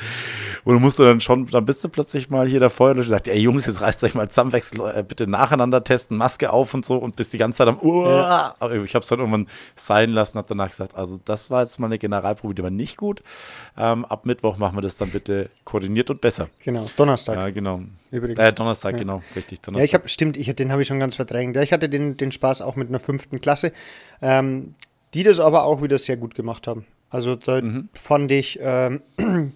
Und 0.64 0.76
du 0.76 0.80
musst 0.80 1.00
dann 1.00 1.20
schon, 1.20 1.48
dann 1.48 1.66
bist 1.66 1.84
du 1.84 1.90
plötzlich 1.90 2.30
mal 2.30 2.48
hier 2.48 2.60
davor 2.60 2.92
und 2.92 3.02
sagt, 3.02 3.28
ey 3.28 3.40
Jungs, 3.40 3.66
jetzt 3.66 3.82
reißt 3.82 4.04
euch 4.04 4.14
mal 4.14 4.30
zusammen, 4.30 4.52
wechselt, 4.52 4.82
äh, 4.96 5.02
bitte 5.02 5.26
nacheinander 5.26 5.84
testen, 5.84 6.16
Maske 6.16 6.54
auf 6.54 6.76
und 6.76 6.86
so 6.86 6.98
und 6.98 7.16
bist 7.16 7.34
die 7.34 7.40
ganze 7.40 7.58
Zeit 7.58 7.68
am 7.68 7.80
Uah. 7.80 8.54
Aber 8.60 8.76
ich 8.76 8.94
habe 8.94 9.02
es 9.02 9.10
dann 9.10 9.18
irgendwann 9.18 9.48
sein 9.76 10.12
lassen, 10.12 10.38
habe 10.38 10.48
danach 10.48 10.70
gesagt, 10.70 10.94
also 10.94 11.20
das 11.26 11.50
war 11.50 11.64
jetzt 11.64 11.80
mal 11.80 11.88
eine 11.88 11.98
Generalprobe, 11.98 12.54
die 12.54 12.62
war 12.62 12.70
nicht 12.70 12.98
gut. 12.98 13.24
Ähm, 13.80 14.06
ab 14.06 14.28
Mittwoch 14.28 14.58
machen 14.58 14.78
wir 14.78 14.84
das 14.84 14.96
dann 14.96 15.10
bitte 15.10 15.50
koordiniert 15.64 16.12
und 16.12 16.22
besser. 16.22 16.50
Genau, 16.60 16.86
Donnerstag. 16.96 17.36
Ja, 17.36 17.50
genau. 17.50 17.82
Übrigens. 18.16 18.40
Äh, 18.40 18.54
Donnerstag, 18.54 18.94
Ja. 18.94 18.98
genau, 19.00 19.22
richtig. 19.36 19.62
Donnerstag. 19.62 19.82
Ja, 19.82 19.86
ich 19.86 19.94
habe, 19.94 20.08
stimmt, 20.10 20.38
ich, 20.38 20.54
den 20.56 20.72
habe 20.72 20.82
ich 20.82 20.88
schon 20.88 21.00
ganz 21.00 21.16
verdrängt. 21.16 21.56
Ja, 21.56 21.62
ich 21.62 21.74
hatte 21.74 21.90
den, 21.90 22.18
den 22.18 22.32
Spaß 22.32 22.62
auch 22.62 22.76
mit 22.76 22.90
einer 22.90 23.00
fünften 23.00 23.42
Klasse, 23.42 23.72
ähm, 24.22 24.76
die 25.14 25.24
das 25.24 25.40
aber 25.40 25.64
auch 25.66 25.82
wieder 25.82 25.98
sehr 25.98 26.18
gut 26.18 26.36
gemacht 26.36 26.68
haben. 26.68 26.86
Also 27.10 27.36
da 27.36 27.62
Mhm. 27.62 27.90
fand 27.94 28.32
ich 28.32 28.60
ähm, 28.62 29.02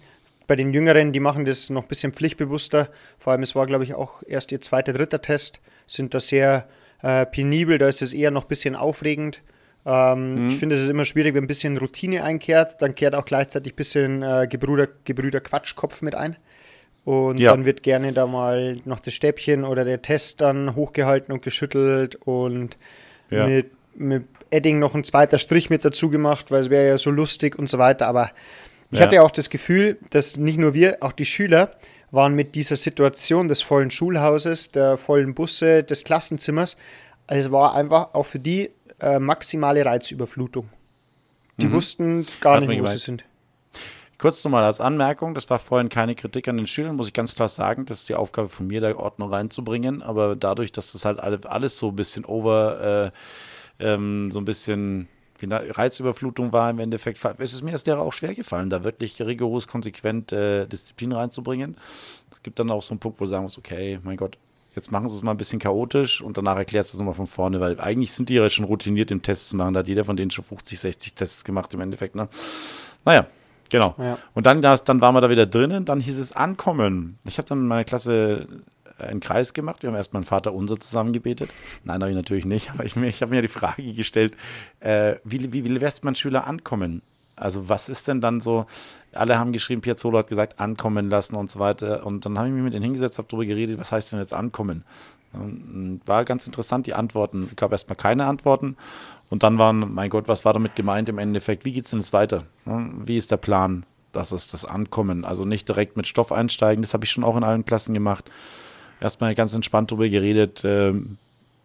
bei 0.46 0.56
den 0.56 0.72
Jüngeren, 0.72 1.12
die 1.12 1.20
machen 1.20 1.44
das 1.44 1.70
noch 1.70 1.82
ein 1.82 1.88
bisschen 1.88 2.12
pflichtbewusster. 2.12 2.88
Vor 3.18 3.32
allem, 3.32 3.42
es 3.42 3.54
war, 3.54 3.66
glaube 3.66 3.84
ich, 3.84 3.94
auch 3.94 4.22
erst 4.26 4.52
ihr 4.52 4.60
zweiter, 4.60 4.92
dritter 4.92 5.20
Test, 5.22 5.60
sind 5.86 6.14
da 6.14 6.20
sehr 6.20 6.66
äh, 7.02 7.24
penibel, 7.26 7.78
da 7.78 7.88
ist 7.88 8.02
es 8.02 8.12
eher 8.12 8.30
noch 8.30 8.44
ein 8.44 8.48
bisschen 8.48 8.76
aufregend. 8.76 9.42
Ähm, 9.86 10.34
Mhm. 10.34 10.48
Ich 10.50 10.56
finde, 10.58 10.74
es 10.76 10.82
ist 10.82 10.90
immer 10.90 11.04
schwierig, 11.06 11.34
wenn 11.34 11.44
ein 11.44 11.48
bisschen 11.48 11.78
Routine 11.78 12.22
einkehrt, 12.22 12.82
dann 12.82 12.94
kehrt 12.94 13.14
auch 13.14 13.24
gleichzeitig 13.24 13.72
ein 13.72 13.76
bisschen 13.76 14.22
äh, 14.22 14.46
Gebrüder, 14.48 14.88
Gebrüder 15.04 15.40
Quatschkopf 15.40 16.02
mit 16.02 16.14
ein. 16.14 16.36
Und 17.04 17.38
Ja. 17.38 17.52
dann 17.52 17.64
wird 17.64 17.82
gerne 17.82 18.12
da 18.12 18.26
mal 18.26 18.76
noch 18.84 19.00
das 19.00 19.14
Stäbchen 19.14 19.64
oder 19.64 19.84
der 19.84 20.02
Test 20.02 20.40
dann 20.40 20.74
hochgehalten 20.76 21.32
und 21.32 21.42
geschüttelt 21.42 22.16
und 22.16 22.76
Ja. 23.30 23.46
mit, 23.46 23.70
mit 23.94 24.24
Edding 24.50 24.78
noch 24.78 24.94
ein 24.94 25.04
zweiter 25.04 25.38
Strich 25.38 25.70
mit 25.70 25.84
dazu 25.84 26.10
gemacht, 26.10 26.50
weil 26.50 26.60
es 26.60 26.70
wäre 26.70 26.88
ja 26.88 26.98
so 26.98 27.10
lustig 27.10 27.58
und 27.58 27.68
so 27.68 27.78
weiter. 27.78 28.06
Aber 28.06 28.30
ich 28.90 28.98
Ja. 28.98 29.04
hatte 29.06 29.14
ja 29.16 29.22
auch 29.22 29.30
das 29.30 29.48
Gefühl, 29.50 29.98
dass 30.10 30.36
nicht 30.36 30.58
nur 30.58 30.74
wir, 30.74 30.98
auch 31.00 31.12
die 31.12 31.24
Schüler 31.24 31.72
waren 32.10 32.34
mit 32.34 32.54
dieser 32.56 32.74
Situation 32.76 33.46
des 33.48 33.62
vollen 33.62 33.90
Schulhauses, 33.92 34.72
der 34.72 34.96
vollen 34.96 35.34
Busse, 35.34 35.84
des 35.84 36.02
Klassenzimmers, 36.04 36.76
also 37.28 37.46
es 37.48 37.52
war 37.52 37.74
einfach 37.76 38.14
auch 38.14 38.26
für 38.26 38.40
die 38.40 38.70
äh, 39.00 39.20
maximale 39.20 39.84
Reizüberflutung. 39.84 40.68
Die 41.58 41.70
wussten 41.70 42.26
gar 42.40 42.54
Mhm. 42.60 42.62
Hat 42.62 42.68
nicht, 42.68 42.68
wo 42.68 42.72
sie 42.72 42.76
gemeint. 42.82 43.00
sind. 43.00 43.24
Kurz 44.20 44.44
nochmal 44.44 44.64
als 44.64 44.82
Anmerkung, 44.82 45.32
das 45.32 45.48
war 45.48 45.58
vorhin 45.58 45.88
keine 45.88 46.14
Kritik 46.14 46.46
an 46.46 46.58
den 46.58 46.66
Schülern, 46.66 46.96
muss 46.96 47.06
ich 47.06 47.14
ganz 47.14 47.34
klar 47.34 47.48
sagen, 47.48 47.86
das 47.86 48.00
ist 48.00 48.10
die 48.10 48.14
Aufgabe 48.14 48.50
von 48.50 48.66
mir, 48.66 48.82
da 48.82 48.94
Ordnung 48.94 49.32
reinzubringen, 49.32 50.02
aber 50.02 50.36
dadurch, 50.36 50.72
dass 50.72 50.92
das 50.92 51.06
halt 51.06 51.20
alles 51.20 51.78
so 51.78 51.88
ein 51.88 51.96
bisschen 51.96 52.26
over, 52.26 53.12
äh, 53.80 53.92
ähm, 53.94 54.30
so 54.30 54.38
ein 54.38 54.44
bisschen 54.44 55.08
Reizüberflutung 55.42 56.52
war 56.52 56.68
im 56.68 56.80
Endeffekt, 56.80 57.24
ist 57.38 57.54
es 57.54 57.62
mir 57.62 57.72
als 57.72 57.86
Lehrer 57.86 58.02
auch 58.02 58.12
schwer 58.12 58.34
gefallen, 58.34 58.68
da 58.68 58.84
wirklich 58.84 59.22
rigoros, 59.22 59.66
konsequent 59.66 60.32
äh, 60.32 60.66
Disziplin 60.66 61.12
reinzubringen. 61.12 61.78
Es 62.30 62.42
gibt 62.42 62.58
dann 62.58 62.70
auch 62.70 62.82
so 62.82 62.92
einen 62.92 63.00
Punkt, 63.00 63.20
wo 63.20 63.24
du 63.24 63.30
sagen 63.30 63.44
musst, 63.44 63.56
okay, 63.56 64.00
mein 64.02 64.18
Gott, 64.18 64.36
jetzt 64.76 64.92
machen 64.92 65.08
sie 65.08 65.16
es 65.16 65.22
mal 65.22 65.30
ein 65.30 65.38
bisschen 65.38 65.60
chaotisch 65.60 66.20
und 66.20 66.36
danach 66.36 66.58
erklärst 66.58 66.92
du 66.92 66.96
es 66.96 66.98
nochmal 66.98 67.14
von 67.14 67.26
vorne, 67.26 67.58
weil 67.58 67.80
eigentlich 67.80 68.12
sind 68.12 68.28
die 68.28 68.34
ja 68.34 68.50
schon 68.50 68.66
routiniert 68.66 69.10
im 69.10 69.22
Tests 69.22 69.54
machen, 69.54 69.72
da 69.72 69.80
hat 69.80 69.88
jeder 69.88 70.04
von 70.04 70.18
denen 70.18 70.30
schon 70.30 70.44
50, 70.44 70.78
60 70.78 71.14
Tests 71.14 71.42
gemacht 71.42 71.72
im 71.72 71.80
Endeffekt, 71.80 72.16
ne? 72.16 72.28
Naja, 73.06 73.26
genau. 73.70 73.94
Ja. 73.98 74.18
Und 74.34 74.46
dann, 74.46 74.60
dann 74.60 75.00
waren 75.00 75.14
wir 75.14 75.20
da 75.20 75.30
wieder 75.30 75.46
drinnen, 75.46 75.84
dann 75.84 76.00
hieß 76.00 76.18
es 76.18 76.32
Ankommen. 76.32 77.18
Ich 77.24 77.38
habe 77.38 77.48
dann 77.48 77.60
in 77.60 77.66
meiner 77.66 77.84
Klasse 77.84 78.46
einen 79.00 79.20
Kreis 79.20 79.52
gemacht. 79.52 79.82
Wir 79.82 79.88
haben 79.88 79.96
erstmal 79.96 80.22
ein 80.22 80.26
Vater 80.26 80.52
unser 80.52 80.78
zusammen 80.78 81.12
gebetet. 81.12 81.50
Nein, 81.84 82.02
habe 82.02 82.10
ich 82.10 82.16
natürlich 82.16 82.44
nicht, 82.44 82.70
aber 82.74 82.84
ich, 82.84 82.96
ich 82.96 83.22
habe 83.22 83.34
mir 83.34 83.42
die 83.42 83.48
Frage 83.48 83.92
gestellt, 83.94 84.36
äh, 84.80 85.16
wie, 85.24 85.52
wie, 85.52 85.64
wie 85.64 85.68
lässt 85.68 86.04
man 86.04 86.14
Schüler 86.14 86.46
ankommen? 86.46 87.02
Also 87.36 87.70
was 87.70 87.88
ist 87.88 88.06
denn 88.06 88.20
dann 88.20 88.40
so, 88.40 88.66
alle 89.12 89.38
haben 89.38 89.52
geschrieben, 89.52 89.80
Piazzolo 89.80 90.18
hat 90.18 90.26
gesagt, 90.26 90.60
ankommen 90.60 91.08
lassen 91.08 91.36
und 91.36 91.50
so 91.50 91.58
weiter. 91.58 92.04
Und 92.04 92.26
dann 92.26 92.36
habe 92.38 92.48
ich 92.48 92.54
mich 92.54 92.62
mit 92.62 92.74
denen 92.74 92.82
hingesetzt, 92.82 93.16
habe 93.16 93.28
darüber 93.28 93.46
geredet, 93.46 93.80
was 93.80 93.92
heißt 93.92 94.12
denn 94.12 94.20
jetzt 94.20 94.34
ankommen? 94.34 94.84
War 95.32 96.24
ganz 96.24 96.46
interessant, 96.46 96.86
die 96.86 96.94
Antworten. 96.94 97.44
Es 97.50 97.56
gab 97.56 97.72
erstmal 97.72 97.96
keine 97.96 98.26
Antworten. 98.26 98.76
Und 99.28 99.42
dann 99.44 99.58
waren, 99.58 99.94
mein 99.94 100.10
Gott, 100.10 100.26
was 100.26 100.44
war 100.44 100.52
damit 100.52 100.74
gemeint 100.74 101.08
im 101.08 101.18
Endeffekt? 101.18 101.64
Wie 101.64 101.72
geht 101.72 101.84
es 101.84 101.90
denn 101.90 102.00
jetzt 102.00 102.12
weiter? 102.12 102.44
Wie 102.64 103.16
ist 103.16 103.30
der 103.30 103.36
Plan? 103.36 103.86
Das 104.12 104.32
ist 104.32 104.52
das 104.52 104.64
Ankommen. 104.64 105.24
Also 105.24 105.44
nicht 105.44 105.68
direkt 105.68 105.96
mit 105.96 106.08
Stoff 106.08 106.32
einsteigen, 106.32 106.82
das 106.82 106.94
habe 106.94 107.04
ich 107.04 107.12
schon 107.12 107.22
auch 107.22 107.36
in 107.36 107.44
allen 107.44 107.64
Klassen 107.64 107.94
gemacht 107.94 108.28
erstmal 109.00 109.34
ganz 109.34 109.54
entspannt 109.54 109.90
darüber 109.90 110.08
geredet, 110.08 110.64
äh, 110.64 110.92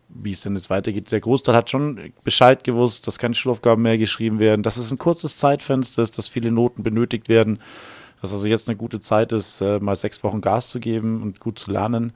wie 0.09 0.31
es 0.31 0.41
denn 0.41 0.55
jetzt 0.55 0.69
weitergeht. 0.69 1.11
Der 1.11 1.19
Großteil 1.19 1.55
hat 1.55 1.69
schon 1.69 2.13
Bescheid 2.23 2.63
gewusst, 2.63 3.07
dass 3.07 3.19
keine 3.19 3.35
Schulaufgaben 3.35 3.83
mehr 3.83 3.97
geschrieben 3.97 4.39
werden, 4.39 4.63
dass 4.63 4.77
es 4.77 4.91
ein 4.91 4.97
kurzes 4.97 5.37
Zeitfenster 5.37 6.01
ist, 6.01 6.17
dass 6.17 6.29
viele 6.29 6.51
Noten 6.51 6.83
benötigt 6.83 7.27
werden, 7.27 7.59
dass 8.21 8.31
also 8.31 8.47
jetzt 8.47 8.69
eine 8.69 8.77
gute 8.77 8.99
Zeit 8.99 9.31
ist, 9.31 9.61
äh, 9.61 9.79
mal 9.79 9.95
sechs 9.95 10.23
Wochen 10.23 10.41
Gas 10.41 10.69
zu 10.69 10.79
geben 10.79 11.21
und 11.21 11.39
gut 11.39 11.59
zu 11.59 11.71
lernen. 11.71 12.13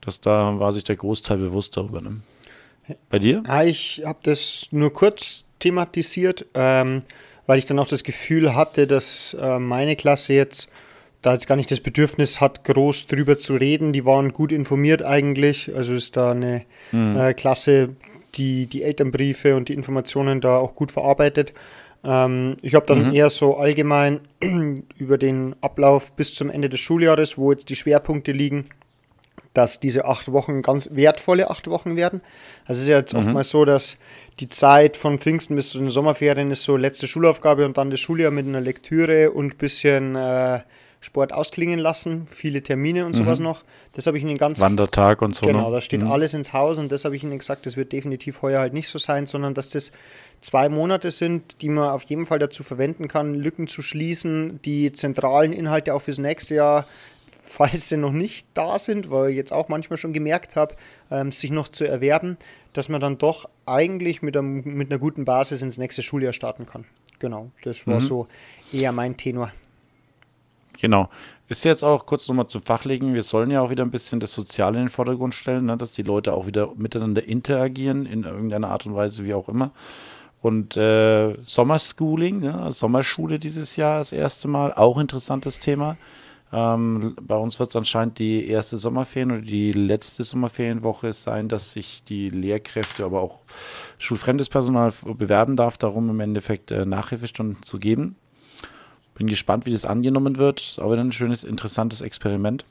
Dass 0.00 0.20
da 0.20 0.58
war 0.58 0.72
sich 0.72 0.84
der 0.84 0.96
Großteil 0.96 1.38
bewusst 1.38 1.76
darüber. 1.76 2.00
Ne? 2.00 2.20
Bei 3.08 3.18
dir? 3.18 3.42
Ja, 3.46 3.62
ich 3.62 4.02
habe 4.04 4.18
das 4.22 4.68
nur 4.70 4.92
kurz 4.92 5.44
thematisiert, 5.58 6.46
ähm, 6.54 7.02
weil 7.46 7.58
ich 7.58 7.66
dann 7.66 7.78
auch 7.78 7.88
das 7.88 8.04
Gefühl 8.04 8.54
hatte, 8.54 8.86
dass 8.86 9.36
äh, 9.40 9.58
meine 9.58 9.96
Klasse 9.96 10.32
jetzt 10.32 10.70
da 11.22 11.32
jetzt 11.34 11.46
gar 11.46 11.56
nicht 11.56 11.70
das 11.70 11.80
Bedürfnis 11.80 12.40
hat, 12.40 12.64
groß 12.64 13.06
drüber 13.06 13.38
zu 13.38 13.54
reden. 13.54 13.92
Die 13.92 14.04
waren 14.04 14.32
gut 14.32 14.52
informiert 14.52 15.02
eigentlich. 15.02 15.74
Also 15.74 15.94
ist 15.94 16.16
da 16.16 16.30
eine 16.30 16.62
mhm. 16.92 17.16
äh, 17.16 17.34
Klasse, 17.34 17.90
die 18.34 18.66
die 18.66 18.82
Elternbriefe 18.82 19.56
und 19.56 19.68
die 19.68 19.74
Informationen 19.74 20.40
da 20.40 20.56
auch 20.56 20.74
gut 20.74 20.90
verarbeitet. 20.90 21.52
Ähm, 22.04 22.56
ich 22.62 22.74
habe 22.74 22.86
dann 22.86 23.08
mhm. 23.08 23.14
eher 23.14 23.30
so 23.30 23.56
allgemein 23.56 24.20
über 24.96 25.18
den 25.18 25.54
Ablauf 25.60 26.12
bis 26.12 26.34
zum 26.34 26.48
Ende 26.48 26.68
des 26.68 26.80
Schuljahres, 26.80 27.36
wo 27.36 27.52
jetzt 27.52 27.68
die 27.68 27.76
Schwerpunkte 27.76 28.32
liegen, 28.32 28.66
dass 29.54 29.80
diese 29.80 30.04
acht 30.04 30.30
Wochen 30.32 30.62
ganz 30.62 30.90
wertvolle 30.92 31.50
acht 31.50 31.68
Wochen 31.68 31.96
werden. 31.96 32.22
Also 32.64 32.78
es 32.78 32.82
ist 32.82 32.88
ja 32.88 32.98
jetzt 32.98 33.14
mhm. 33.14 33.20
oftmals 33.20 33.50
so, 33.50 33.64
dass 33.64 33.98
die 34.38 34.48
Zeit 34.48 34.96
von 34.96 35.18
Pfingsten 35.18 35.56
bis 35.56 35.70
zu 35.70 35.78
den 35.78 35.88
Sommerferien 35.88 36.50
ist 36.50 36.62
so 36.62 36.76
letzte 36.76 37.06
Schulaufgabe 37.06 37.64
und 37.66 37.76
dann 37.76 37.90
das 37.90 38.00
Schuljahr 38.00 38.30
mit 38.30 38.46
einer 38.46 38.60
Lektüre 38.60 39.32
und 39.32 39.54
ein 39.54 39.56
bisschen 39.58 40.14
äh, 40.14 40.60
Sport 41.02 41.32
ausklingen 41.32 41.78
lassen, 41.78 42.26
viele 42.30 42.62
Termine 42.62 43.06
und 43.06 43.14
sowas 43.14 43.38
mhm. 43.38 43.46
noch. 43.46 43.64
Das 43.94 44.06
habe 44.06 44.18
ich 44.18 44.22
Ihnen 44.22 44.36
ganz. 44.36 44.60
Wandertag 44.60 45.22
und 45.22 45.34
so. 45.34 45.46
Genau, 45.46 45.62
noch. 45.62 45.72
da 45.72 45.80
steht 45.80 46.02
mhm. 46.02 46.10
alles 46.10 46.34
ins 46.34 46.52
Haus 46.52 46.76
und 46.76 46.92
das 46.92 47.06
habe 47.06 47.16
ich 47.16 47.24
Ihnen 47.24 47.38
gesagt, 47.38 47.64
das 47.64 47.76
wird 47.76 47.92
definitiv 47.92 48.42
heuer 48.42 48.60
halt 48.60 48.74
nicht 48.74 48.88
so 48.88 48.98
sein, 48.98 49.24
sondern 49.24 49.54
dass 49.54 49.70
das 49.70 49.92
zwei 50.42 50.68
Monate 50.68 51.10
sind, 51.10 51.62
die 51.62 51.70
man 51.70 51.88
auf 51.88 52.02
jeden 52.04 52.26
Fall 52.26 52.38
dazu 52.38 52.62
verwenden 52.62 53.08
kann, 53.08 53.34
Lücken 53.34 53.66
zu 53.66 53.80
schließen, 53.80 54.60
die 54.62 54.92
zentralen 54.92 55.54
Inhalte 55.54 55.94
auch 55.94 56.02
fürs 56.02 56.18
nächste 56.18 56.54
Jahr, 56.54 56.86
falls 57.50 57.88
sie 57.88 57.96
noch 57.96 58.12
nicht 58.12 58.46
da 58.54 58.78
sind, 58.78 59.10
weil 59.10 59.30
ich 59.30 59.36
jetzt 59.36 59.52
auch 59.52 59.68
manchmal 59.68 59.96
schon 59.96 60.12
gemerkt 60.12 60.56
habe, 60.56 60.76
ähm, 61.10 61.32
sich 61.32 61.50
noch 61.50 61.68
zu 61.68 61.84
erwerben, 61.84 62.36
dass 62.72 62.88
man 62.88 63.00
dann 63.00 63.18
doch 63.18 63.48
eigentlich 63.66 64.22
mit, 64.22 64.36
einem, 64.36 64.62
mit 64.62 64.90
einer 64.90 64.98
guten 64.98 65.24
Basis 65.24 65.60
ins 65.60 65.76
nächste 65.76 66.02
Schuljahr 66.02 66.32
starten 66.32 66.64
kann. 66.64 66.84
Genau, 67.18 67.50
das 67.64 67.86
war 67.86 67.96
mhm. 67.96 68.00
so 68.00 68.28
eher 68.72 68.92
mein 68.92 69.16
Tenor. 69.16 69.52
Genau. 70.80 71.10
Ist 71.48 71.64
jetzt 71.64 71.82
auch 71.82 72.06
kurz 72.06 72.28
nochmal 72.28 72.46
zum 72.46 72.62
Fachlegen. 72.62 73.12
Wir 73.12 73.24
sollen 73.24 73.50
ja 73.50 73.60
auch 73.60 73.70
wieder 73.70 73.84
ein 73.84 73.90
bisschen 73.90 74.20
das 74.20 74.32
Soziale 74.32 74.78
in 74.78 74.84
den 74.84 74.88
Vordergrund 74.88 75.34
stellen, 75.34 75.66
ne? 75.66 75.76
dass 75.76 75.92
die 75.92 76.02
Leute 76.02 76.32
auch 76.32 76.46
wieder 76.46 76.72
miteinander 76.76 77.24
interagieren, 77.24 78.06
in 78.06 78.22
irgendeiner 78.22 78.68
Art 78.68 78.86
und 78.86 78.94
Weise, 78.94 79.24
wie 79.24 79.34
auch 79.34 79.48
immer. 79.48 79.72
Und 80.40 80.76
äh, 80.76 81.34
Sommerschooling, 81.44 82.44
ja, 82.44 82.70
Sommerschule 82.70 83.38
dieses 83.38 83.76
Jahr 83.76 83.98
das 83.98 84.12
erste 84.12 84.48
Mal, 84.48 84.72
auch 84.72 84.96
interessantes 84.98 85.58
Thema. 85.58 85.98
Ähm, 86.52 87.16
bei 87.20 87.36
uns 87.36 87.60
wird 87.60 87.68
es 87.68 87.76
anscheinend 87.76 88.18
die 88.18 88.48
erste 88.48 88.76
Sommerferien 88.76 89.30
oder 89.30 89.40
die 89.42 89.72
letzte 89.72 90.24
Sommerferienwoche 90.24 91.12
sein, 91.12 91.48
dass 91.48 91.70
sich 91.70 92.02
die 92.02 92.30
Lehrkräfte, 92.30 93.04
aber 93.04 93.20
auch 93.20 93.38
schulfremdes 93.98 94.48
Personal 94.48 94.92
bewerben 95.04 95.54
darf, 95.54 95.78
darum 95.78 96.10
im 96.10 96.18
Endeffekt 96.18 96.70
äh, 96.72 96.84
Nachhilfestunden 96.84 97.62
zu 97.62 97.78
geben. 97.78 98.16
Bin 99.14 99.28
gespannt, 99.28 99.66
wie 99.66 99.72
das 99.72 99.84
angenommen 99.84 100.38
wird. 100.38 100.60
Ist 100.60 100.80
auch 100.80 100.90
wieder 100.90 101.02
ein 101.02 101.12
schönes, 101.12 101.44
interessantes 101.44 102.00
Experiment. 102.00 102.64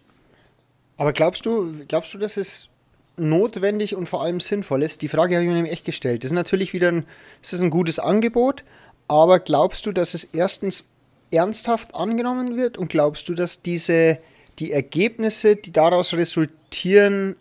Aber 0.98 1.14
glaubst 1.14 1.46
du, 1.46 1.74
glaubst 1.88 2.14
du, 2.14 2.18
dass 2.18 2.36
es 2.36 2.68
notwendig 3.16 3.96
und 3.96 4.10
vor 4.10 4.24
allem 4.24 4.42
sinnvoll 4.42 4.84
ist? 4.84 5.02
Die 5.02 5.08
Frage 5.08 5.36
habe 5.36 5.44
ich 5.44 5.50
mir 5.50 5.56
nämlich 5.56 5.72
echt 5.72 5.86
gestellt. 5.86 6.24
Das 6.24 6.32
ist 6.32 6.36
natürlich 6.36 6.74
wieder 6.74 6.90
ein, 6.90 7.06
ist 7.42 7.54
ein 7.54 7.70
gutes 7.70 8.00
Angebot, 8.00 8.64
aber 9.08 9.40
glaubst 9.40 9.86
du, 9.86 9.94
dass 9.94 10.14
es 10.14 10.26
erstens 10.26 10.90
ernsthaft 11.32 11.96
angenommen 11.96 12.58
wird 12.58 12.78
und 12.78 12.90
glaubst 12.90 13.30
du, 13.30 13.34
dass 13.34 13.62
diese 13.62 14.20
die 14.60 14.72
Ergebnisse, 14.72 15.56
die 15.56 15.72
daraus 15.72 16.14
resultieren, 16.14 17.36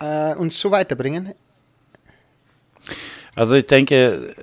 äh, 0.00 0.34
uns 0.34 0.58
so 0.58 0.70
weiterbringen? 0.70 1.34
Also 3.34 3.54
ich 3.54 3.66
denke, 3.66 4.34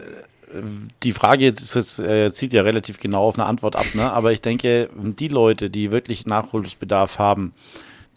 die 1.04 1.12
Frage 1.12 1.46
jetzt, 1.46 1.76
jetzt 1.76 2.00
äh, 2.00 2.32
zielt 2.32 2.54
ja 2.54 2.62
relativ 2.62 3.00
genau 3.00 3.24
auf 3.24 3.38
eine 3.38 3.46
Antwort 3.46 3.76
ab, 3.76 3.86
ne? 3.94 4.12
aber 4.12 4.32
ich 4.32 4.42
denke, 4.42 4.90
die 4.96 5.28
Leute, 5.28 5.70
die 5.70 5.92
wirklich 5.92 6.26
Nachholungsbedarf 6.26 7.20
haben, 7.20 7.54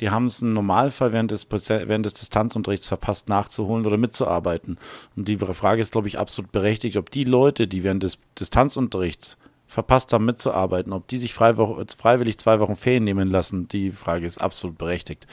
die 0.00 0.10
haben 0.10 0.26
es 0.26 0.42
im 0.42 0.52
Normalfall 0.52 1.12
während 1.12 1.32
des, 1.32 1.48
während 1.50 2.06
des 2.06 2.14
Distanzunterrichts 2.14 2.86
verpasst, 2.86 3.28
nachzuholen 3.28 3.84
oder 3.84 3.96
mitzuarbeiten. 3.96 4.78
Und 5.16 5.26
die 5.26 5.36
Frage 5.36 5.80
ist, 5.80 5.90
glaube 5.90 6.06
ich, 6.06 6.18
absolut 6.18 6.52
berechtigt, 6.52 6.96
ob 6.96 7.10
die 7.10 7.24
Leute, 7.24 7.66
die 7.66 7.82
während 7.82 8.04
des 8.04 8.18
Distanzunterrichts 8.38 9.36
verpasst 9.68 10.12
haben, 10.12 10.25
mitzuarbeiten, 10.25 10.92
ob 10.92 11.06
die 11.06 11.18
sich 11.18 11.34
freiwillig 11.34 12.38
zwei 12.38 12.58
Wochen 12.58 12.75
Ferien 12.75 13.04
nehmen 13.04 13.28
lassen, 13.28 13.68
die 13.68 13.90
Frage 13.92 14.26
ist 14.26 14.40
absolut 14.40 14.78
berechtigt. 14.78 15.26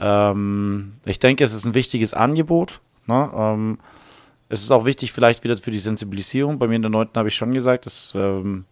Ähm, 0.00 0.94
ich 1.04 1.18
denke, 1.18 1.44
es 1.44 1.52
ist 1.52 1.66
ein 1.66 1.74
wichtiges 1.74 2.14
Angebot. 2.14 2.80
Ne? 3.06 3.30
Ähm, 3.34 3.78
es 4.48 4.62
ist 4.62 4.70
auch 4.70 4.84
wichtig, 4.84 5.12
vielleicht 5.12 5.42
wieder 5.42 5.58
für 5.58 5.72
die 5.72 5.80
Sensibilisierung. 5.80 6.58
Bei 6.58 6.68
mir 6.68 6.76
in 6.76 6.82
der 6.82 6.90
9. 6.90 7.08
habe 7.16 7.28
ich 7.28 7.34
schon 7.34 7.52
gesagt, 7.52 7.86
dass 7.86 8.12
ähm, 8.14 8.64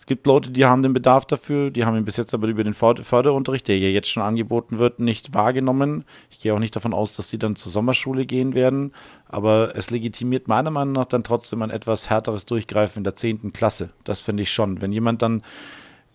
es 0.00 0.06
gibt 0.06 0.26
Leute, 0.26 0.50
die 0.50 0.64
haben 0.64 0.82
den 0.82 0.94
Bedarf 0.94 1.26
dafür, 1.26 1.70
die 1.70 1.84
haben 1.84 1.94
ihn 1.94 2.06
bis 2.06 2.16
jetzt 2.16 2.32
aber 2.32 2.48
über 2.48 2.64
den 2.64 2.72
Förderunterricht, 2.72 3.68
der 3.68 3.78
ja 3.78 3.88
jetzt 3.88 4.08
schon 4.08 4.22
angeboten 4.22 4.78
wird, 4.78 4.98
nicht 4.98 5.34
wahrgenommen. 5.34 6.06
Ich 6.30 6.38
gehe 6.38 6.54
auch 6.54 6.58
nicht 6.58 6.74
davon 6.74 6.94
aus, 6.94 7.14
dass 7.14 7.28
sie 7.28 7.38
dann 7.38 7.54
zur 7.54 7.70
Sommerschule 7.70 8.24
gehen 8.24 8.54
werden, 8.54 8.94
aber 9.28 9.76
es 9.76 9.90
legitimiert 9.90 10.48
meiner 10.48 10.70
Meinung 10.70 10.94
nach 10.94 11.04
dann 11.04 11.22
trotzdem 11.22 11.60
ein 11.60 11.68
etwas 11.68 12.08
härteres 12.08 12.46
Durchgreifen 12.46 13.00
in 13.00 13.04
der 13.04 13.14
10. 13.14 13.52
Klasse. 13.52 13.90
Das 14.04 14.22
finde 14.22 14.42
ich 14.42 14.50
schon. 14.50 14.80
Wenn 14.80 14.90
jemand 14.90 15.20
dann 15.20 15.42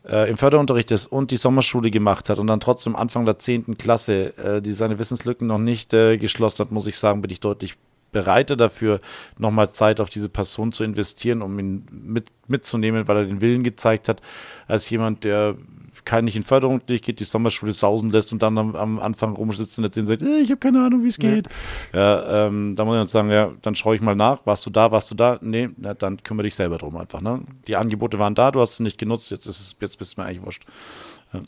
äh, 0.09 0.31
im 0.31 0.37
Förderunterricht 0.37 0.89
ist 0.89 1.05
und 1.05 1.29
die 1.29 1.37
Sommerschule 1.37 1.91
gemacht 1.91 2.27
hat 2.29 2.39
und 2.39 2.47
dann 2.47 2.61
trotzdem 2.61 2.95
Anfang 2.95 3.25
der 3.25 3.37
10. 3.37 3.77
Klasse 3.77 4.35
äh, 4.39 4.63
die 4.63 4.73
seine 4.73 4.97
Wissenslücken 4.97 5.45
noch 5.45 5.59
nicht 5.59 5.93
äh, 5.93 6.17
geschlossen 6.17 6.65
hat, 6.65 6.71
muss 6.71 6.87
ich 6.87 6.97
sagen, 6.97 7.21
bin 7.21 7.29
ich 7.29 7.39
deutlich 7.39 7.77
bereiter 8.15 8.55
dafür, 8.55 8.99
nochmal 9.37 9.69
Zeit 9.69 9.99
auf 9.99 10.09
diese 10.09 10.29
Person 10.29 10.71
zu 10.71 10.85
investieren, 10.85 11.41
um 11.41 11.59
ihn 11.59 11.85
mit, 11.91 12.29
mitzunehmen, 12.47 13.09
weil 13.09 13.17
er 13.17 13.25
den 13.25 13.41
Willen 13.41 13.61
gezeigt 13.61 14.07
hat, 14.07 14.21
als 14.67 14.89
jemand, 14.89 15.25
der 15.25 15.57
kein 16.05 16.23
nicht 16.23 16.37
in 16.37 16.43
Förderung 16.43 16.85
durchgeht, 16.85 17.19
die 17.19 17.25
Sommerschule 17.25 17.73
sausen 17.73 18.11
lässt 18.11 18.31
und 18.31 18.41
dann 18.41 18.57
am, 18.57 18.73
am 18.75 18.99
Anfang 18.99 19.35
rumsitzt 19.35 19.77
und 19.79 19.83
erzählt 19.83 20.07
sagt, 20.07 20.21
äh, 20.21 20.37
ich 20.37 20.49
habe 20.51 20.59
keine 20.59 20.85
Ahnung, 20.85 21.03
wie 21.03 21.09
es 21.09 21.19
geht. 21.19 21.47
Ja, 21.91 21.99
ja 21.99 22.47
ähm, 22.47 22.75
da 22.77 22.85
muss 22.85 22.95
ich 22.95 23.01
dann 23.01 23.07
sagen, 23.09 23.31
ja, 23.31 23.51
dann 23.61 23.75
schaue 23.75 23.95
ich 23.95 24.01
mal 24.01 24.15
nach, 24.15 24.45
warst 24.45 24.65
du 24.65 24.69
da, 24.69 24.91
warst 24.91 25.11
du 25.11 25.15
da? 25.15 25.37
Nee, 25.41 25.69
na, 25.75 25.93
dann 25.93 26.23
kümmere 26.23 26.45
dich 26.45 26.55
selber 26.55 26.77
drum 26.77 26.95
einfach. 26.95 27.19
Ne? 27.19 27.41
Die 27.67 27.75
Angebote 27.75 28.17
waren 28.17 28.35
da, 28.35 28.51
du 28.51 28.61
hast 28.61 28.77
sie 28.77 28.83
nicht 28.83 28.97
genutzt, 28.97 29.29
jetzt 29.29 29.45
ist 29.45 29.59
es, 29.59 29.75
jetzt 29.81 29.97
bist 29.97 30.15
du 30.15 30.21
mir 30.21 30.27
eigentlich 30.27 30.45
wurscht. 30.45 30.63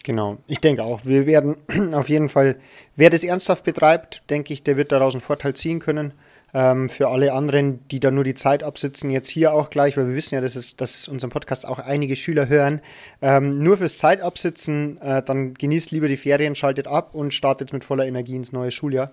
Genau, 0.03 0.37
ich 0.47 0.59
denke 0.59 0.83
auch. 0.83 1.01
Wir 1.05 1.25
werden 1.25 1.55
auf 1.93 2.09
jeden 2.09 2.27
Fall, 2.27 2.57
wer 2.95 3.09
das 3.09 3.23
ernsthaft 3.23 3.63
betreibt, 3.63 4.23
denke 4.29 4.53
ich, 4.53 4.63
der 4.63 4.75
wird 4.75 4.91
daraus 4.91 5.13
einen 5.13 5.21
Vorteil 5.21 5.53
ziehen 5.53 5.79
können. 5.79 6.13
Ähm, 6.53 6.89
für 6.89 7.09
alle 7.09 7.33
anderen, 7.33 7.85
die 7.89 7.99
da 7.99 8.09
nur 8.09 8.23
die 8.23 8.33
Zeit 8.33 8.63
absitzen, 8.63 9.09
jetzt 9.09 9.27
hier 9.27 9.53
auch 9.53 9.69
gleich, 9.69 9.97
weil 9.97 10.07
wir 10.07 10.15
wissen 10.15 10.35
ja, 10.35 10.41
dass, 10.41 10.55
es, 10.55 10.77
dass 10.77 11.07
unseren 11.07 11.29
Podcast 11.29 11.67
auch 11.67 11.79
einige 11.79 12.15
Schüler 12.15 12.47
hören. 12.47 12.81
Ähm, 13.21 13.61
nur 13.61 13.77
fürs 13.77 13.97
Zeitabsitzen, 13.97 15.01
äh, 15.01 15.21
dann 15.23 15.53
genießt 15.55 15.91
lieber 15.91 16.07
die 16.07 16.17
Ferien, 16.17 16.55
schaltet 16.55 16.87
ab 16.87 17.13
und 17.13 17.33
startet 17.33 17.73
mit 17.73 17.83
voller 17.83 18.05
Energie 18.05 18.35
ins 18.35 18.53
neue 18.53 18.71
Schuljahr. 18.71 19.11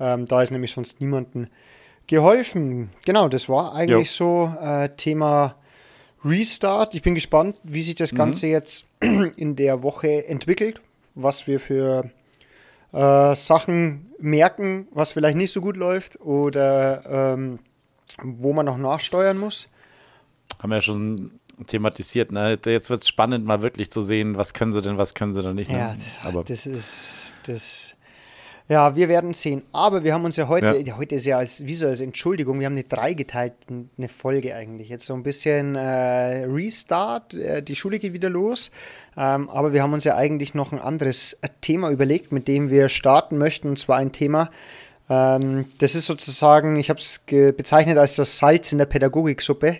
Ähm, 0.00 0.26
da 0.26 0.42
ist 0.42 0.50
nämlich 0.50 0.72
sonst 0.72 1.00
niemandem 1.00 1.46
geholfen. 2.08 2.90
Genau, 3.04 3.28
das 3.28 3.48
war 3.48 3.74
eigentlich 3.74 4.18
jo. 4.18 4.50
so 4.50 4.64
äh, 4.64 4.88
Thema 4.96 5.54
Restart. 6.24 6.94
Ich 6.94 7.02
bin 7.02 7.14
gespannt, 7.14 7.56
wie 7.62 7.82
sich 7.82 7.94
das 7.94 8.12
mhm. 8.12 8.16
Ganze 8.16 8.46
jetzt 8.48 8.86
in 9.00 9.56
der 9.56 9.82
Woche 9.82 10.26
entwickelt, 10.26 10.80
was 11.14 11.46
wir 11.46 11.60
für 11.60 12.10
äh, 12.92 13.34
Sachen 13.34 14.10
merken, 14.18 14.88
was 14.92 15.12
vielleicht 15.12 15.36
nicht 15.36 15.52
so 15.52 15.60
gut 15.60 15.76
läuft 15.76 16.20
oder 16.20 17.34
ähm, 17.34 17.58
wo 18.22 18.52
man 18.52 18.66
noch 18.66 18.78
nachsteuern 18.78 19.38
muss. 19.38 19.68
Haben 20.60 20.70
wir 20.70 20.76
ja 20.76 20.82
schon 20.82 21.32
thematisiert. 21.66 22.32
Ne? 22.32 22.58
Jetzt 22.64 22.90
wird 22.90 23.02
es 23.02 23.08
spannend, 23.08 23.44
mal 23.44 23.62
wirklich 23.62 23.90
zu 23.90 24.02
sehen, 24.02 24.36
was 24.36 24.54
können 24.54 24.72
sie 24.72 24.82
denn, 24.82 24.98
was 24.98 25.14
können 25.14 25.32
sie 25.32 25.42
denn 25.42 25.56
nicht. 25.56 25.70
Ne? 25.70 25.78
Ja, 25.78 25.96
Aber 26.24 26.44
das 26.44 26.66
ist 26.66 27.32
das. 27.46 27.94
Ja, 28.68 28.94
wir 28.96 29.08
werden 29.08 29.34
sehen. 29.34 29.62
Aber 29.72 30.04
wir 30.04 30.14
haben 30.14 30.24
uns 30.24 30.36
ja 30.36 30.48
heute, 30.48 30.78
ja. 30.78 30.96
heute 30.96 31.16
ist 31.16 31.26
ja 31.26 31.38
als, 31.38 31.66
wie 31.66 31.74
so 31.74 31.86
als 31.86 32.00
Entschuldigung, 32.00 32.60
wir 32.60 32.66
haben 32.66 32.74
eine 32.74 32.84
dreigeteilte 32.84 33.56
eine 33.98 34.08
Folge 34.08 34.54
eigentlich. 34.54 34.88
Jetzt 34.88 35.06
so 35.06 35.14
ein 35.14 35.22
bisschen 35.22 35.74
äh, 35.74 36.44
Restart, 36.44 37.34
äh, 37.34 37.62
die 37.62 37.76
Schule 37.76 37.98
geht 37.98 38.12
wieder 38.12 38.30
los. 38.30 38.70
Ähm, 39.16 39.50
aber 39.50 39.72
wir 39.72 39.82
haben 39.82 39.92
uns 39.92 40.04
ja 40.04 40.16
eigentlich 40.16 40.54
noch 40.54 40.72
ein 40.72 40.78
anderes 40.78 41.34
äh, 41.42 41.48
Thema 41.60 41.90
überlegt, 41.90 42.32
mit 42.32 42.48
dem 42.48 42.70
wir 42.70 42.88
starten 42.88 43.36
möchten. 43.36 43.68
Und 43.68 43.78
zwar 43.78 43.98
ein 43.98 44.12
Thema, 44.12 44.48
ähm, 45.10 45.66
das 45.78 45.94
ist 45.94 46.06
sozusagen, 46.06 46.76
ich 46.76 46.88
habe 46.88 47.00
es 47.00 47.20
bezeichnet 47.26 47.98
als 47.98 48.16
das 48.16 48.38
Salz 48.38 48.72
in 48.72 48.78
der 48.78 48.86
Pädagogiksuppe. 48.86 49.78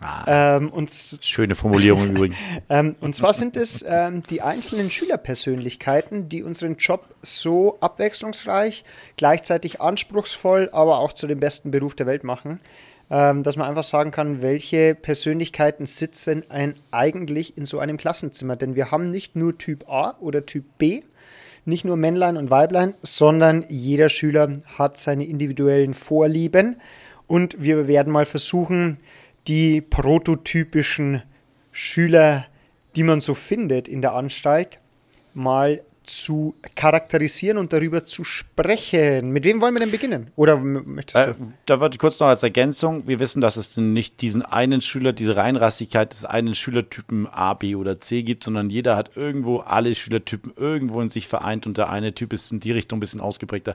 Ah, 0.00 0.56
ähm, 0.56 0.70
und, 0.70 0.90
schöne 0.90 1.54
Formulierung 1.54 2.10
übrigens. 2.10 2.36
ähm, 2.68 2.96
und 3.00 3.14
zwar 3.14 3.32
sind 3.32 3.56
es 3.56 3.84
ähm, 3.88 4.22
die 4.28 4.42
einzelnen 4.42 4.90
Schülerpersönlichkeiten, 4.90 6.28
die 6.28 6.42
unseren 6.42 6.76
Job 6.76 7.14
so 7.22 7.78
abwechslungsreich, 7.80 8.84
gleichzeitig 9.16 9.80
anspruchsvoll, 9.80 10.68
aber 10.72 10.98
auch 10.98 11.12
zu 11.12 11.26
dem 11.26 11.40
besten 11.40 11.70
Beruf 11.70 11.94
der 11.94 12.06
Welt 12.06 12.24
machen 12.24 12.60
ähm, 13.10 13.42
dass 13.42 13.56
man 13.56 13.68
einfach 13.68 13.82
sagen 13.82 14.10
kann, 14.10 14.42
welche 14.42 14.94
Persönlichkeiten 14.94 15.86
sitzen 15.86 16.44
ein 16.48 16.74
eigentlich 16.90 17.56
in 17.56 17.66
so 17.66 17.78
einem 17.78 17.96
Klassenzimmer. 17.96 18.56
Denn 18.56 18.74
wir 18.74 18.90
haben 18.90 19.10
nicht 19.10 19.36
nur 19.36 19.58
Typ 19.58 19.88
A 19.88 20.16
oder 20.20 20.46
Typ 20.46 20.64
B, 20.78 21.02
nicht 21.64 21.84
nur 21.84 21.96
Männlein 21.96 22.36
und 22.36 22.50
Weiblein, 22.50 22.94
sondern 23.02 23.64
jeder 23.68 24.08
Schüler 24.08 24.52
hat 24.78 24.98
seine 24.98 25.26
individuellen 25.26 25.94
Vorlieben. 25.94 26.80
Und 27.26 27.62
wir 27.62 27.88
werden 27.88 28.12
mal 28.12 28.26
versuchen, 28.26 28.98
die 29.48 29.80
prototypischen 29.80 31.22
Schüler, 31.72 32.46
die 32.96 33.02
man 33.02 33.20
so 33.20 33.34
findet 33.34 33.88
in 33.88 34.02
der 34.02 34.14
Anstalt, 34.14 34.78
mal 35.34 35.82
zu 36.06 36.54
charakterisieren 36.74 37.56
und 37.56 37.72
darüber 37.72 38.04
zu 38.04 38.24
sprechen. 38.24 39.30
Mit 39.30 39.44
wem 39.44 39.60
wollen 39.60 39.74
wir 39.74 39.80
denn 39.80 39.90
beginnen? 39.90 40.30
Oder? 40.36 40.62
Äh, 41.14 41.34
da 41.66 41.80
würde 41.80 41.94
ich 41.94 41.98
kurz 41.98 42.20
noch 42.20 42.26
als 42.26 42.42
Ergänzung, 42.42 43.06
wir 43.06 43.20
wissen, 43.20 43.40
dass 43.40 43.56
es 43.56 43.76
nicht 43.76 44.20
diesen 44.20 44.42
einen 44.42 44.80
Schüler, 44.80 45.12
diese 45.12 45.36
Reinrassigkeit 45.36 46.12
des 46.12 46.24
einen 46.24 46.54
Schülertypen 46.54 47.26
A, 47.26 47.54
B 47.54 47.74
oder 47.74 48.00
C 48.00 48.22
gibt, 48.22 48.44
sondern 48.44 48.70
jeder 48.70 48.96
hat 48.96 49.16
irgendwo 49.16 49.58
alle 49.58 49.94
Schülertypen 49.94 50.52
irgendwo 50.56 51.00
in 51.00 51.08
sich 51.08 51.26
vereint 51.26 51.66
und 51.66 51.78
der 51.78 51.88
eine 51.88 52.14
Typ 52.14 52.32
ist 52.32 52.52
in 52.52 52.60
die 52.60 52.72
Richtung 52.72 52.98
ein 52.98 53.00
bisschen 53.00 53.20
ausgeprägter. 53.20 53.74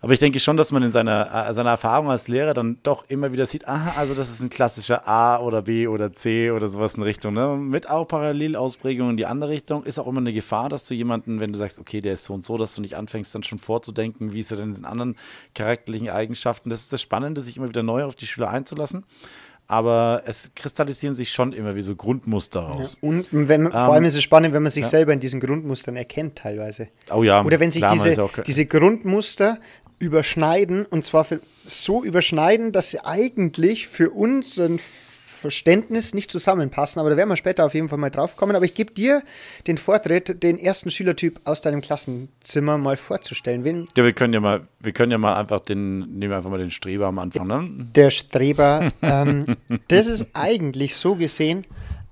Aber 0.00 0.12
ich 0.12 0.20
denke 0.20 0.38
schon, 0.38 0.56
dass 0.56 0.70
man 0.70 0.82
in 0.84 0.92
seiner, 0.92 1.48
äh, 1.48 1.54
seiner 1.54 1.70
Erfahrung 1.70 2.08
als 2.10 2.28
Lehrer 2.28 2.54
dann 2.54 2.78
doch 2.84 3.04
immer 3.08 3.32
wieder 3.32 3.46
sieht, 3.46 3.66
aha, 3.66 3.98
also 3.98 4.14
das 4.14 4.30
ist 4.30 4.40
ein 4.40 4.50
klassischer 4.50 5.08
A 5.08 5.38
oder 5.40 5.62
B 5.62 5.88
oder 5.88 6.12
C 6.12 6.52
oder 6.52 6.68
sowas 6.68 6.94
in 6.94 7.02
Richtung. 7.02 7.34
Ne? 7.34 7.56
Mit 7.56 7.90
auch 7.90 8.06
Parallelausprägungen 8.06 9.12
in 9.12 9.16
die 9.16 9.26
andere 9.26 9.50
Richtung 9.50 9.82
ist 9.82 9.98
auch 9.98 10.06
immer 10.06 10.20
eine 10.20 10.32
Gefahr, 10.32 10.68
dass 10.68 10.84
du 10.84 10.94
jemanden, 10.94 11.40
wenn 11.40 11.52
du 11.52 11.58
sagst, 11.58 11.80
okay, 11.80 12.00
der 12.00 12.14
ist 12.14 12.24
so 12.24 12.34
und 12.34 12.44
so, 12.44 12.56
dass 12.56 12.76
du 12.76 12.80
nicht 12.80 12.96
anfängst, 12.96 13.34
dann 13.34 13.42
schon 13.42 13.58
vorzudenken, 13.58 14.32
wie 14.32 14.40
ist 14.40 14.52
er 14.52 14.58
denn 14.58 14.72
in 14.72 14.84
anderen 14.84 15.16
charakterlichen 15.54 16.10
Eigenschaften. 16.10 16.70
Das 16.70 16.80
ist 16.80 16.92
das 16.92 17.02
Spannende, 17.02 17.40
sich 17.40 17.56
immer 17.56 17.68
wieder 17.68 17.82
neu 17.82 18.04
auf 18.04 18.14
die 18.14 18.26
Schüler 18.26 18.50
einzulassen 18.50 19.04
aber 19.70 20.22
es 20.24 20.52
kristallisieren 20.56 21.14
sich 21.14 21.30
schon 21.30 21.52
immer 21.52 21.76
wie 21.76 21.82
so 21.82 21.94
Grundmuster 21.94 22.60
raus. 22.60 22.96
Ja, 23.02 23.08
und 23.08 23.28
wenn, 23.30 23.66
ähm, 23.66 23.70
vor 23.70 23.92
allem 23.92 24.04
ist 24.04 24.16
es 24.16 24.22
spannend, 24.22 24.54
wenn 24.54 24.62
man 24.62 24.72
sich 24.72 24.84
ja. 24.84 24.88
selber 24.88 25.12
in 25.12 25.20
diesen 25.20 25.40
Grundmustern 25.40 25.94
erkennt 25.94 26.36
teilweise. 26.36 26.88
Oh 27.12 27.22
ja. 27.22 27.44
Oder 27.44 27.60
wenn 27.60 27.70
sich 27.70 27.82
klar, 27.82 27.92
diese, 27.92 28.30
diese 28.46 28.64
Grundmuster 28.64 29.58
überschneiden 29.98 30.86
und 30.86 31.04
zwar 31.04 31.24
für, 31.24 31.40
so 31.66 32.04
überschneiden, 32.04 32.72
dass 32.72 32.90
sie 32.90 33.04
eigentlich 33.04 33.88
für 33.88 34.10
unseren 34.10 34.78
Verständnis 35.38 36.14
nicht 36.14 36.30
zusammenpassen, 36.30 37.00
aber 37.00 37.10
da 37.10 37.16
werden 37.16 37.28
wir 37.28 37.36
später 37.36 37.64
auf 37.64 37.74
jeden 37.74 37.88
Fall 37.88 37.98
mal 37.98 38.10
drauf 38.10 38.36
kommen. 38.36 38.56
Aber 38.56 38.64
ich 38.64 38.74
gebe 38.74 38.92
dir 38.92 39.22
den 39.66 39.78
Vortritt, 39.78 40.42
den 40.42 40.58
ersten 40.58 40.90
Schülertyp 40.90 41.40
aus 41.44 41.60
deinem 41.60 41.80
Klassenzimmer 41.80 42.76
mal 42.76 42.96
vorzustellen. 42.96 43.64
Wen 43.64 43.86
ja, 43.96 44.04
wir 44.04 44.12
können 44.12 44.34
ja 44.34 44.40
mal, 44.40 44.66
wir 44.80 44.92
können 44.92 45.12
ja 45.12 45.18
mal 45.18 45.36
einfach 45.36 45.60
den, 45.60 46.00
nehmen 46.18 46.30
wir 46.30 46.36
einfach 46.36 46.50
mal 46.50 46.58
den 46.58 46.70
Streber 46.70 47.06
am 47.06 47.18
Anfang, 47.18 47.46
ne? 47.46 47.68
Der 47.94 48.10
Streber, 48.10 48.92
ähm, 49.02 49.46
das 49.88 50.08
ist 50.08 50.30
eigentlich 50.34 50.96
so 50.96 51.14
gesehen 51.14 51.64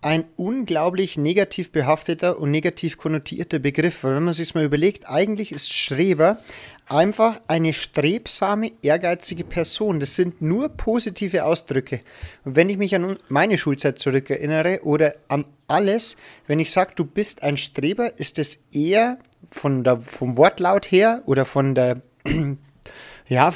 ein 0.03 0.25
unglaublich 0.37 1.17
negativ 1.17 1.73
behafteter 1.73 2.39
und 2.39 2.53
negativ 2.53 2.97
konnotierter 2.97 3.59
Begriff. 3.59 4.05
Weil 4.05 4.17
wenn 4.17 4.25
man 4.25 4.35
sich 4.35 4.55
mal 4.55 4.65
überlegt, 4.65 5.09
eigentlich 5.09 5.51
ist 5.51 5.73
Streber 5.73 6.39
einfach 6.87 7.41
eine 7.49 7.73
strebsame, 7.73 8.73
ehrgeizige 8.83 9.45
Person. 9.45 10.01
Das 10.01 10.15
sind 10.15 10.41
nur 10.41 10.69
positive 10.69 11.45
Ausdrücke. 11.45 12.01
Und 12.45 12.57
wenn 12.57 12.69
ich 12.69 12.79
mich 12.79 12.95
an 12.95 13.19
meine 13.29 13.59
Schulzeit 13.59 13.99
zurückerinnere 13.99 14.81
oder 14.85 15.15
an 15.29 15.45
alles, 15.69 16.17
wenn 16.47 16.59
ich 16.61 16.71
sage, 16.71 16.93
du 16.95 17.05
bist 17.05 17.43
ein 17.43 17.57
Streber, 17.57 18.19
ist 18.19 18.39
es 18.39 18.65
eher 18.73 19.19
von 19.51 19.85
der, 19.85 20.01
vom 20.01 20.37
Wortlaut 20.37 20.91
her 20.91 21.23
oder 21.27 21.45
von 21.45 21.75
der, 21.75 22.03
ja, 23.29 23.53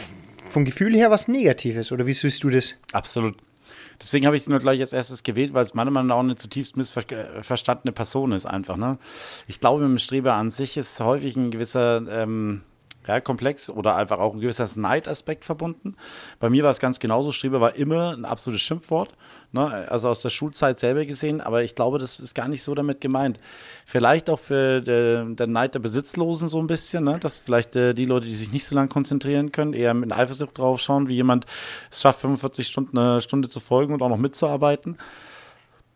vom 0.48 0.64
Gefühl 0.64 0.94
her 0.94 1.10
was 1.10 1.28
Negatives. 1.28 1.92
Oder 1.92 2.06
wie 2.06 2.14
siehst 2.14 2.42
du 2.42 2.50
das? 2.50 2.74
Absolut. 2.92 3.36
Deswegen 4.00 4.26
habe 4.26 4.36
ich 4.36 4.44
sie 4.44 4.50
nur 4.50 4.60
gleich 4.60 4.80
als 4.80 4.94
erstes 4.94 5.22
gewählt, 5.22 5.52
weil 5.52 5.62
es 5.62 5.74
meiner 5.74 5.90
Meinung 5.90 6.08
nach 6.08 6.16
auch 6.16 6.20
eine 6.20 6.34
zutiefst 6.34 6.76
missverstandene 6.76 7.92
Person 7.92 8.32
ist 8.32 8.46
einfach. 8.46 8.76
Ne? 8.78 8.98
Ich 9.46 9.60
glaube, 9.60 9.82
dem 9.82 9.98
Streber 9.98 10.34
an 10.34 10.50
sich 10.50 10.78
ist 10.78 10.98
häufig 11.00 11.36
ein 11.36 11.50
gewisser 11.50 12.02
ähm, 12.10 12.62
ja, 13.06 13.20
komplex 13.20 13.70
oder 13.70 13.96
einfach 13.96 14.18
auch 14.18 14.34
ein 14.34 14.40
gewisser 14.40 14.68
Neidaspekt 14.78 15.44
verbunden. 15.44 15.96
Bei 16.38 16.50
mir 16.50 16.64
war 16.64 16.70
es 16.70 16.80
ganz 16.80 16.98
genauso. 17.00 17.32
Streber 17.32 17.60
war 17.60 17.74
immer 17.74 18.12
ein 18.16 18.24
absolutes 18.24 18.62
Schimpfwort, 18.62 19.12
ne? 19.52 19.86
also 19.88 20.08
aus 20.08 20.20
der 20.20 20.30
Schulzeit 20.30 20.78
selber 20.78 21.06
gesehen, 21.06 21.40
aber 21.40 21.62
ich 21.62 21.74
glaube, 21.74 21.98
das 21.98 22.20
ist 22.20 22.34
gar 22.34 22.48
nicht 22.48 22.62
so 22.62 22.74
damit 22.74 23.00
gemeint. 23.00 23.38
Vielleicht 23.86 24.28
auch 24.28 24.38
für 24.38 24.80
den 24.82 25.36
de 25.36 25.46
Neid 25.46 25.74
der 25.74 25.80
Besitzlosen 25.80 26.48
so 26.48 26.58
ein 26.58 26.66
bisschen, 26.66 27.04
ne? 27.04 27.18
dass 27.18 27.40
vielleicht 27.40 27.74
äh, 27.74 27.94
die 27.94 28.04
Leute, 28.04 28.26
die 28.26 28.36
sich 28.36 28.52
nicht 28.52 28.66
so 28.66 28.74
lange 28.74 28.88
konzentrieren 28.88 29.50
können, 29.50 29.72
eher 29.72 29.94
mit 29.94 30.12
Eifersucht 30.12 30.58
drauf 30.58 30.80
schauen, 30.80 31.08
wie 31.08 31.14
jemand 31.14 31.46
es 31.90 32.02
schafft, 32.02 32.20
45 32.20 32.66
Stunden 32.66 32.98
eine 32.98 33.20
Stunde 33.22 33.48
zu 33.48 33.60
folgen 33.60 33.94
und 33.94 34.02
auch 34.02 34.10
noch 34.10 34.18
mitzuarbeiten. 34.18 34.98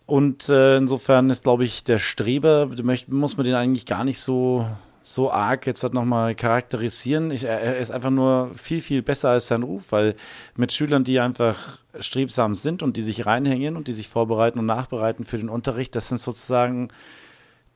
Und 0.06 0.48
äh, 0.48 0.76
insofern 0.76 1.30
ist, 1.30 1.44
glaube 1.44 1.64
ich, 1.64 1.84
der 1.84 1.98
Streber, 1.98 2.68
muss 3.08 3.36
man 3.36 3.44
den 3.44 3.54
eigentlich 3.54 3.86
gar 3.86 4.04
nicht 4.04 4.20
so 4.20 4.66
so 5.06 5.30
arg 5.30 5.66
jetzt 5.66 5.82
halt 5.82 5.92
nochmal 5.92 6.34
charakterisieren. 6.34 7.30
Ich, 7.30 7.44
er 7.44 7.76
ist 7.76 7.90
einfach 7.90 8.10
nur 8.10 8.50
viel, 8.54 8.80
viel 8.80 9.02
besser 9.02 9.28
als 9.28 9.46
sein 9.46 9.62
Ruf, 9.62 9.92
weil 9.92 10.16
mit 10.56 10.72
Schülern, 10.72 11.04
die 11.04 11.20
einfach 11.20 11.78
strebsam 12.00 12.54
sind 12.54 12.82
und 12.82 12.96
die 12.96 13.02
sich 13.02 13.26
reinhängen 13.26 13.76
und 13.76 13.86
die 13.86 13.92
sich 13.92 14.08
vorbereiten 14.08 14.58
und 14.58 14.66
nachbereiten 14.66 15.26
für 15.26 15.36
den 15.36 15.50
Unterricht, 15.50 15.94
das 15.94 16.08
sind 16.08 16.20
sozusagen 16.20 16.88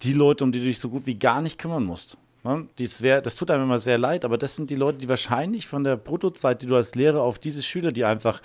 die 0.03 0.15
Leute, 0.15 0.43
um 0.43 0.53
die 0.53 0.61
du 0.61 0.65
dich 0.65 0.81
so 0.81 0.89
gut 0.89 1.05
wie 1.05 1.19
gar 1.19 1.43
nicht 1.43 1.59
kümmern 1.59 1.85
musst. 1.85 2.17
Ne? 2.49 2.67
Dies 2.79 3.03
wär, 3.03 3.21
das 3.21 3.35
tut 3.35 3.51
einem 3.51 3.65
immer 3.65 3.79
sehr 3.79 3.99
leid, 3.99 4.25
aber 4.25 4.39
das 4.39 4.57
sind 4.57 4.71
die 4.71 4.75
Leute, 4.75 4.97
die 4.97 5.09
wahrscheinlich 5.09 5.67
von 5.67 5.85
der 5.85 5.97
Bruttozeit, 5.97 6.63
die 6.63 6.67
du 6.67 6.77
als 6.77 6.95
Lehrer 6.95 7.23
auf 7.23 7.39
diese 7.39 7.63
Schüler, 7.63 7.93
die 7.93 8.07
einfach 8.07 8.41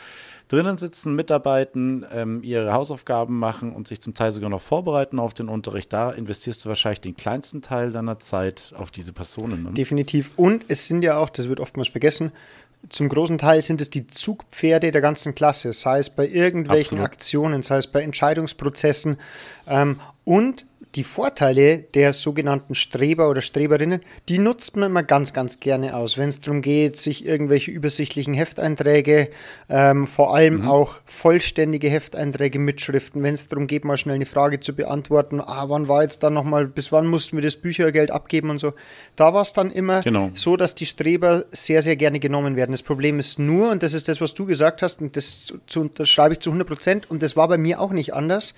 drinnen 0.50 0.78
sitzen, 0.78 1.16
mitarbeiten, 1.16 2.06
ähm, 2.12 2.44
ihre 2.44 2.74
Hausaufgaben 2.74 3.40
machen 3.40 3.72
und 3.72 3.88
sich 3.88 4.02
zum 4.02 4.14
Teil 4.14 4.34
sogar 4.34 4.50
noch 4.50 4.60
vorbereiten 4.60 5.20
auf 5.20 5.34
den 5.34 5.48
Unterricht, 5.48 5.94
da 5.94 6.12
investierst 6.12 6.66
du 6.66 6.70
wahrscheinlich 6.70 7.00
den 7.00 7.16
kleinsten 7.16 7.62
Teil 7.62 7.94
deiner 7.94 8.20
Zeit 8.20 8.74
auf 8.78 8.92
diese 8.92 9.14
Personen. 9.14 9.64
Ne? 9.64 9.72
Definitiv. 9.72 10.32
Und 10.36 10.66
es 10.68 10.86
sind 10.86 11.02
ja 11.02 11.18
auch, 11.18 11.30
das 11.30 11.48
wird 11.48 11.62
oftmals 11.62 11.88
vergessen, 11.88 12.34
zum 12.90 13.08
großen 13.08 13.38
Teil 13.38 13.62
sind 13.62 13.80
es 13.80 13.90
die 13.90 14.08
Zugpferde 14.08 14.92
der 14.92 15.00
ganzen 15.00 15.34
Klasse, 15.34 15.72
sei 15.72 16.00
es 16.00 16.10
bei 16.10 16.28
irgendwelchen 16.28 16.98
Absolut. 16.98 17.06
Aktionen, 17.06 17.62
sei 17.62 17.78
es 17.78 17.88
bei 17.88 18.02
Entscheidungsprozessen. 18.02 19.16
Ähm, 19.66 20.02
und 20.26 20.66
die 20.96 21.04
Vorteile 21.04 21.80
der 21.80 22.14
sogenannten 22.14 22.76
Streber 22.76 23.30
oder 23.30 23.42
Streberinnen, 23.42 24.02
die 24.30 24.38
nutzt 24.38 24.76
man 24.76 24.92
immer 24.92 25.04
ganz, 25.04 25.34
ganz 25.34 25.60
gerne 25.60 25.96
aus, 25.96 26.18
wenn 26.18 26.30
es 26.30 26.42
darum 26.42 26.62
geht, 26.62 26.98
sich 26.98 27.26
irgendwelche 27.26 27.72
übersichtlichen 27.72 28.34
Hefteinträge, 28.34 29.30
ähm, 29.70 30.08
vor 30.08 30.36
allem 30.36 30.62
mhm. 30.62 30.68
auch 30.68 31.02
vollständige 31.06 31.90
Hefteinträge 31.90 32.60
mit 32.60 32.82
Schriften, 32.82 33.24
wenn 33.24 33.34
es 33.34 33.48
darum 33.48 33.68
geht, 33.68 33.86
mal 33.86 33.98
schnell 33.98 34.16
eine 34.16 34.26
Frage 34.26 34.60
zu 34.60 34.76
beantworten, 34.76 35.42
ah, 35.42 35.66
wann 35.68 35.88
war 35.88 36.04
jetzt 36.04 36.24
dann 36.24 36.34
nochmal, 36.34 36.68
bis 36.68 36.92
wann 36.92 37.08
mussten 37.08 37.38
wir 37.38 37.44
das 37.44 37.56
Büchergeld 37.56 38.12
abgeben 38.12 38.50
und 38.50 38.60
so. 38.60 38.74
Da 39.16 39.34
war 39.34 39.42
es 39.42 39.54
dann 39.54 39.72
immer 39.72 40.02
genau. 40.02 40.32
so, 40.34 40.58
dass 40.58 40.76
die 40.76 40.86
Streber 40.86 41.46
sehr, 41.52 41.82
sehr 41.82 41.96
gerne 41.96 42.20
genommen 42.20 42.56
werden. 42.56 42.72
Das 42.72 42.84
Problem 42.84 43.20
ist 43.20 43.40
nur, 43.40 43.72
und 43.72 43.84
das 43.84 43.94
ist 43.94 44.08
das, 44.08 44.22
was 44.22 44.34
du 44.34 44.46
gesagt 44.46 44.82
hast, 44.82 45.02
und 45.02 45.18
das, 45.18 45.54
zu, 45.68 45.90
das 45.94 46.10
schreibe 46.10 46.34
ich 46.34 46.40
zu 46.40 46.50
100 46.50 46.68
Prozent, 46.68 47.10
und 47.10 47.24
das 47.24 47.36
war 47.36 47.48
bei 47.48 47.58
mir 47.58 47.80
auch 47.80 47.92
nicht 47.92 48.14
anders, 48.14 48.54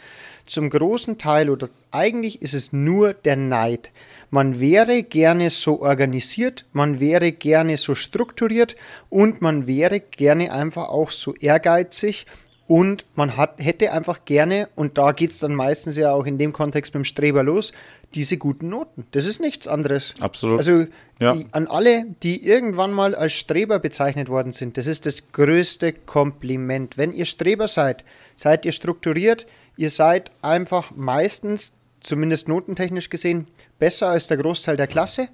zum 0.46 0.70
großen 0.70 1.18
Teil 1.18 1.50
oder 1.50 1.70
eigentlich 1.96 2.42
ist 2.42 2.54
es 2.54 2.74
nur 2.74 3.14
der 3.14 3.36
Neid. 3.36 3.92
Man 4.30 4.60
wäre 4.60 5.04
gerne 5.04 5.50
so 5.50 5.82
organisiert, 5.82 6.66
man 6.74 7.00
wäre 7.00 7.32
gerne 7.32 7.78
so 7.78 7.96
strukturiert 7.96 8.76
und 9.10 9.42
man 9.42 9.66
wäre 9.66 10.00
gerne 10.00 10.52
einfach 10.52 10.90
auch 10.90 11.12
so 11.12 11.36
ehrgeizig 11.36 12.26
und 12.68 13.06
man 13.16 13.38
hat, 13.38 13.60
hätte 13.60 13.92
einfach 13.92 14.26
gerne, 14.26 14.70
und 14.76 14.98
da 14.98 15.12
geht 15.12 15.32
es 15.32 15.40
dann 15.40 15.54
meistens 15.54 15.98
ja 15.98 16.12
auch 16.12 16.26
in 16.26 16.40
dem 16.40 16.52
Kontext 16.52 16.94
mit 16.94 17.02
dem 17.02 17.06
Streber 17.06 17.44
los, 17.44 17.74
diese 18.16 18.38
guten 18.38 18.70
Noten. 18.70 19.06
Das 19.12 19.26
ist 19.26 19.40
nichts 19.40 19.68
anderes. 19.68 20.16
Absolut. 20.20 20.58
Also 20.58 20.86
ja. 21.20 21.36
die, 21.36 21.46
an 21.52 21.68
alle, 21.68 22.06
die 22.24 22.44
irgendwann 22.44 22.92
mal 22.92 23.14
als 23.14 23.34
Streber 23.34 23.78
bezeichnet 23.80 24.30
worden 24.30 24.52
sind, 24.52 24.78
das 24.78 24.88
ist 24.88 25.06
das 25.06 25.32
größte 25.32 25.94
Kompliment. 25.94 26.98
Wenn 26.98 27.14
ihr 27.14 27.26
Streber 27.26 27.68
seid, 27.68 28.04
seid 28.36 28.66
ihr 28.66 28.72
strukturiert, 28.72 29.46
ihr 29.78 29.92
seid 29.92 30.32
einfach 30.42 30.92
meistens, 30.96 31.72
zumindest 32.06 32.48
notentechnisch 32.48 33.10
gesehen, 33.10 33.48
besser 33.80 34.10
als 34.10 34.28
der 34.28 34.38
Großteil 34.38 34.78
der 34.78 34.88
Klasse. 34.88 35.30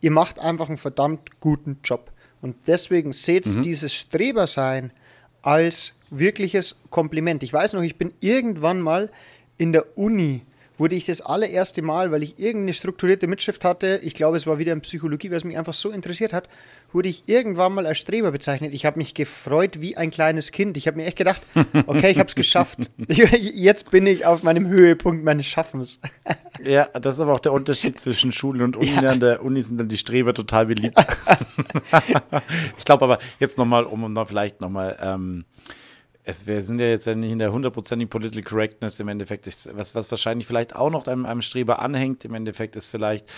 Ihr 0.00 0.10
macht 0.10 0.38
einfach 0.38 0.68
einen 0.68 0.78
verdammt 0.78 1.40
guten 1.40 1.78
Job. 1.84 2.12
Und 2.40 2.56
deswegen 2.66 3.12
seht 3.12 3.46
mhm. 3.46 3.62
dieses 3.62 3.94
Strebersein 3.94 4.92
als 5.42 5.94
wirkliches 6.10 6.76
Kompliment. 6.90 7.42
Ich 7.42 7.52
weiß 7.52 7.72
noch, 7.72 7.82
ich 7.82 7.96
bin 7.96 8.12
irgendwann 8.20 8.80
mal 8.80 9.10
in 9.58 9.72
der 9.72 9.96
Uni 9.96 10.42
wurde 10.82 10.96
ich 10.96 11.04
das 11.04 11.20
allererste 11.20 11.80
Mal, 11.80 12.10
weil 12.10 12.24
ich 12.24 12.40
irgendeine 12.40 12.74
strukturierte 12.74 13.28
Mitschrift 13.28 13.64
hatte, 13.64 14.00
ich 14.02 14.14
glaube, 14.14 14.36
es 14.36 14.48
war 14.48 14.58
wieder 14.58 14.72
in 14.72 14.80
Psychologie, 14.80 15.30
was 15.30 15.44
mich 15.44 15.56
einfach 15.56 15.74
so 15.74 15.90
interessiert 15.90 16.32
hat, 16.32 16.48
wurde 16.92 17.08
ich 17.08 17.22
irgendwann 17.26 17.72
mal 17.72 17.86
als 17.86 17.98
Streber 17.98 18.32
bezeichnet. 18.32 18.74
Ich 18.74 18.84
habe 18.84 18.98
mich 18.98 19.14
gefreut 19.14 19.80
wie 19.80 19.96
ein 19.96 20.10
kleines 20.10 20.50
Kind. 20.50 20.76
Ich 20.76 20.88
habe 20.88 20.96
mir 20.96 21.06
echt 21.06 21.18
gedacht, 21.18 21.40
okay, 21.86 22.10
ich 22.10 22.18
habe 22.18 22.26
es 22.28 22.34
geschafft. 22.34 22.80
Jetzt 23.06 23.92
bin 23.92 24.08
ich 24.08 24.26
auf 24.26 24.42
meinem 24.42 24.66
Höhepunkt 24.66 25.22
meines 25.22 25.46
Schaffens. 25.46 26.00
ja, 26.64 26.86
das 26.86 27.14
ist 27.14 27.20
aber 27.20 27.34
auch 27.34 27.40
der 27.40 27.52
Unterschied 27.52 28.00
zwischen 28.00 28.32
Schule 28.32 28.64
und 28.64 28.76
Uni. 28.76 28.90
Ja. 28.90 29.10
An 29.10 29.20
der 29.20 29.44
Uni 29.44 29.62
sind 29.62 29.78
dann 29.78 29.88
die 29.88 29.96
Streber 29.96 30.34
total 30.34 30.66
beliebt. 30.66 30.98
ich 32.76 32.84
glaube 32.84 33.04
aber 33.04 33.20
jetzt 33.38 33.56
nochmal, 33.56 33.84
um, 33.84 34.02
um 34.02 34.14
da 34.14 34.24
vielleicht 34.24 34.60
nochmal 34.60 34.98
ähm, 35.00 35.44
es, 36.24 36.46
wir 36.46 36.62
sind 36.62 36.80
ja 36.80 36.86
jetzt 36.86 37.06
ja 37.06 37.14
nicht 37.14 37.32
in 37.32 37.38
der 37.38 37.52
hundertprozentigen 37.52 38.08
Political 38.08 38.42
Correctness 38.42 39.00
im 39.00 39.08
Endeffekt. 39.08 39.46
Was, 39.46 39.94
was 39.94 40.10
wahrscheinlich 40.10 40.46
vielleicht 40.46 40.76
auch 40.76 40.90
noch 40.90 41.06
einem, 41.06 41.26
einem 41.26 41.42
Streber 41.42 41.80
anhängt, 41.80 42.24
im 42.24 42.34
Endeffekt 42.34 42.76
ist 42.76 42.88
vielleicht 42.88 43.30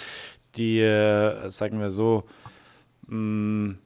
die, 0.56 0.80
äh, 0.80 1.50
sagen 1.50 1.80
wir 1.80 1.90
so, 1.90 2.24
mh, 3.08 3.16
mm, 3.16 3.78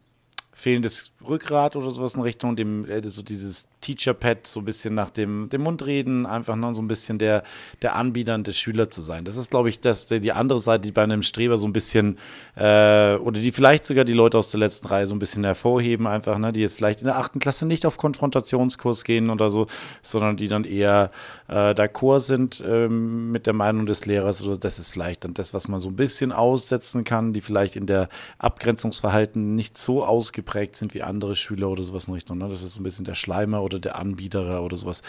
fehlendes 0.52 1.12
Rückgrat 1.26 1.76
oder 1.76 1.90
sowas 1.92 2.14
in 2.14 2.22
Richtung 2.22 2.56
dem, 2.56 2.84
äh, 2.90 3.06
so 3.08 3.22
dieses 3.22 3.68
Teacher-Pad, 3.88 4.46
so 4.46 4.60
ein 4.60 4.66
bisschen 4.66 4.94
nach 4.94 5.08
dem, 5.08 5.48
dem 5.48 5.62
Mund 5.62 5.84
reden, 5.86 6.26
einfach 6.26 6.56
noch 6.56 6.74
so 6.74 6.82
ein 6.82 6.88
bisschen 6.88 7.18
der, 7.18 7.42
der 7.80 7.96
Anbieter 7.96 8.36
des 8.38 8.58
Schüler 8.58 8.90
zu 8.90 9.00
sein. 9.00 9.24
Das 9.24 9.36
ist, 9.36 9.50
glaube 9.50 9.70
ich, 9.70 9.80
das, 9.80 10.06
die 10.06 10.32
andere 10.32 10.60
Seite, 10.60 10.82
die 10.82 10.92
bei 10.92 11.02
einem 11.02 11.22
Streber 11.22 11.56
so 11.56 11.66
ein 11.66 11.72
bisschen, 11.72 12.18
äh, 12.54 13.14
oder 13.14 13.40
die 13.40 13.50
vielleicht 13.50 13.86
sogar 13.86 14.04
die 14.04 14.12
Leute 14.12 14.36
aus 14.36 14.50
der 14.50 14.60
letzten 14.60 14.88
Reihe 14.88 15.06
so 15.06 15.14
ein 15.14 15.18
bisschen 15.18 15.44
hervorheben, 15.44 16.06
einfach, 16.06 16.36
ne, 16.38 16.52
die 16.52 16.60
jetzt 16.60 16.76
vielleicht 16.76 17.00
in 17.00 17.06
der 17.06 17.16
achten 17.16 17.38
Klasse 17.38 17.66
nicht 17.66 17.86
auf 17.86 17.96
Konfrontationskurs 17.96 19.04
gehen 19.04 19.30
oder 19.30 19.48
so, 19.48 19.66
sondern 20.02 20.36
die 20.36 20.48
dann 20.48 20.64
eher 20.64 21.10
äh, 21.48 21.72
d'accord 21.72 22.20
sind 22.20 22.62
ähm, 22.66 23.32
mit 23.32 23.46
der 23.46 23.54
Meinung 23.54 23.86
des 23.86 24.04
Lehrers 24.04 24.42
oder 24.42 24.58
das 24.58 24.78
ist 24.78 24.90
vielleicht 24.90 25.24
dann 25.24 25.32
das, 25.32 25.54
was 25.54 25.68
man 25.68 25.80
so 25.80 25.88
ein 25.88 25.96
bisschen 25.96 26.32
aussetzen 26.32 27.04
kann, 27.04 27.32
die 27.32 27.40
vielleicht 27.40 27.76
in 27.76 27.86
der 27.86 28.08
Abgrenzungsverhalten 28.38 29.54
nicht 29.54 29.78
so 29.78 30.04
ausgeprägt 30.04 30.76
sind 30.76 30.92
wie 30.92 31.02
andere 31.02 31.34
Schüler 31.34 31.70
oder 31.70 31.84
sowas 31.84 32.08
in 32.08 32.14
Richtung. 32.14 32.38
Ne? 32.38 32.48
Das 32.48 32.62
ist 32.62 32.72
so 32.72 32.80
ein 32.80 32.82
bisschen 32.82 33.06
der 33.06 33.14
Schleimer 33.14 33.62
oder 33.62 33.77
der 33.80 33.96
Anbieter 33.96 34.62
oder 34.62 34.76
sowas. 34.76 35.02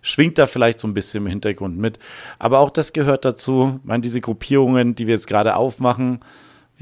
Schwingt 0.00 0.38
da 0.38 0.46
vielleicht 0.46 0.78
so 0.78 0.88
ein 0.88 0.94
bisschen 0.94 1.24
im 1.24 1.30
Hintergrund 1.30 1.78
mit. 1.78 1.98
Aber 2.38 2.60
auch 2.60 2.70
das 2.70 2.92
gehört 2.92 3.24
dazu. 3.24 3.80
Ich 3.82 3.88
meine, 3.88 4.02
diese 4.02 4.20
Gruppierungen, 4.20 4.94
die 4.94 5.06
wir 5.06 5.14
jetzt 5.14 5.26
gerade 5.26 5.56
aufmachen, 5.56 6.20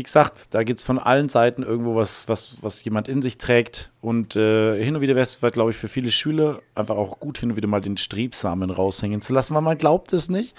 wie 0.00 0.02
gesagt, 0.02 0.54
da 0.54 0.62
geht 0.62 0.78
es 0.78 0.82
von 0.82 0.98
allen 0.98 1.28
Seiten 1.28 1.62
irgendwo 1.62 1.94
was, 1.94 2.26
was, 2.26 2.56
was 2.62 2.82
jemand 2.84 3.06
in 3.06 3.20
sich 3.20 3.36
trägt. 3.36 3.90
Und 4.00 4.34
äh, 4.34 4.82
hin 4.82 4.96
und 4.96 5.02
wieder 5.02 5.14
wäre 5.14 5.24
es, 5.24 5.40
glaube 5.52 5.72
ich, 5.72 5.76
für 5.76 5.88
viele 5.88 6.10
Schüler 6.10 6.62
einfach 6.74 6.96
auch 6.96 7.20
gut, 7.20 7.36
hin 7.36 7.50
und 7.50 7.56
wieder 7.56 7.68
mal 7.68 7.82
den 7.82 7.98
Strebsamen 7.98 8.70
raushängen 8.70 9.20
zu 9.20 9.34
lassen, 9.34 9.54
weil 9.54 9.60
man 9.60 9.76
glaubt 9.76 10.14
es 10.14 10.30
nicht. 10.30 10.54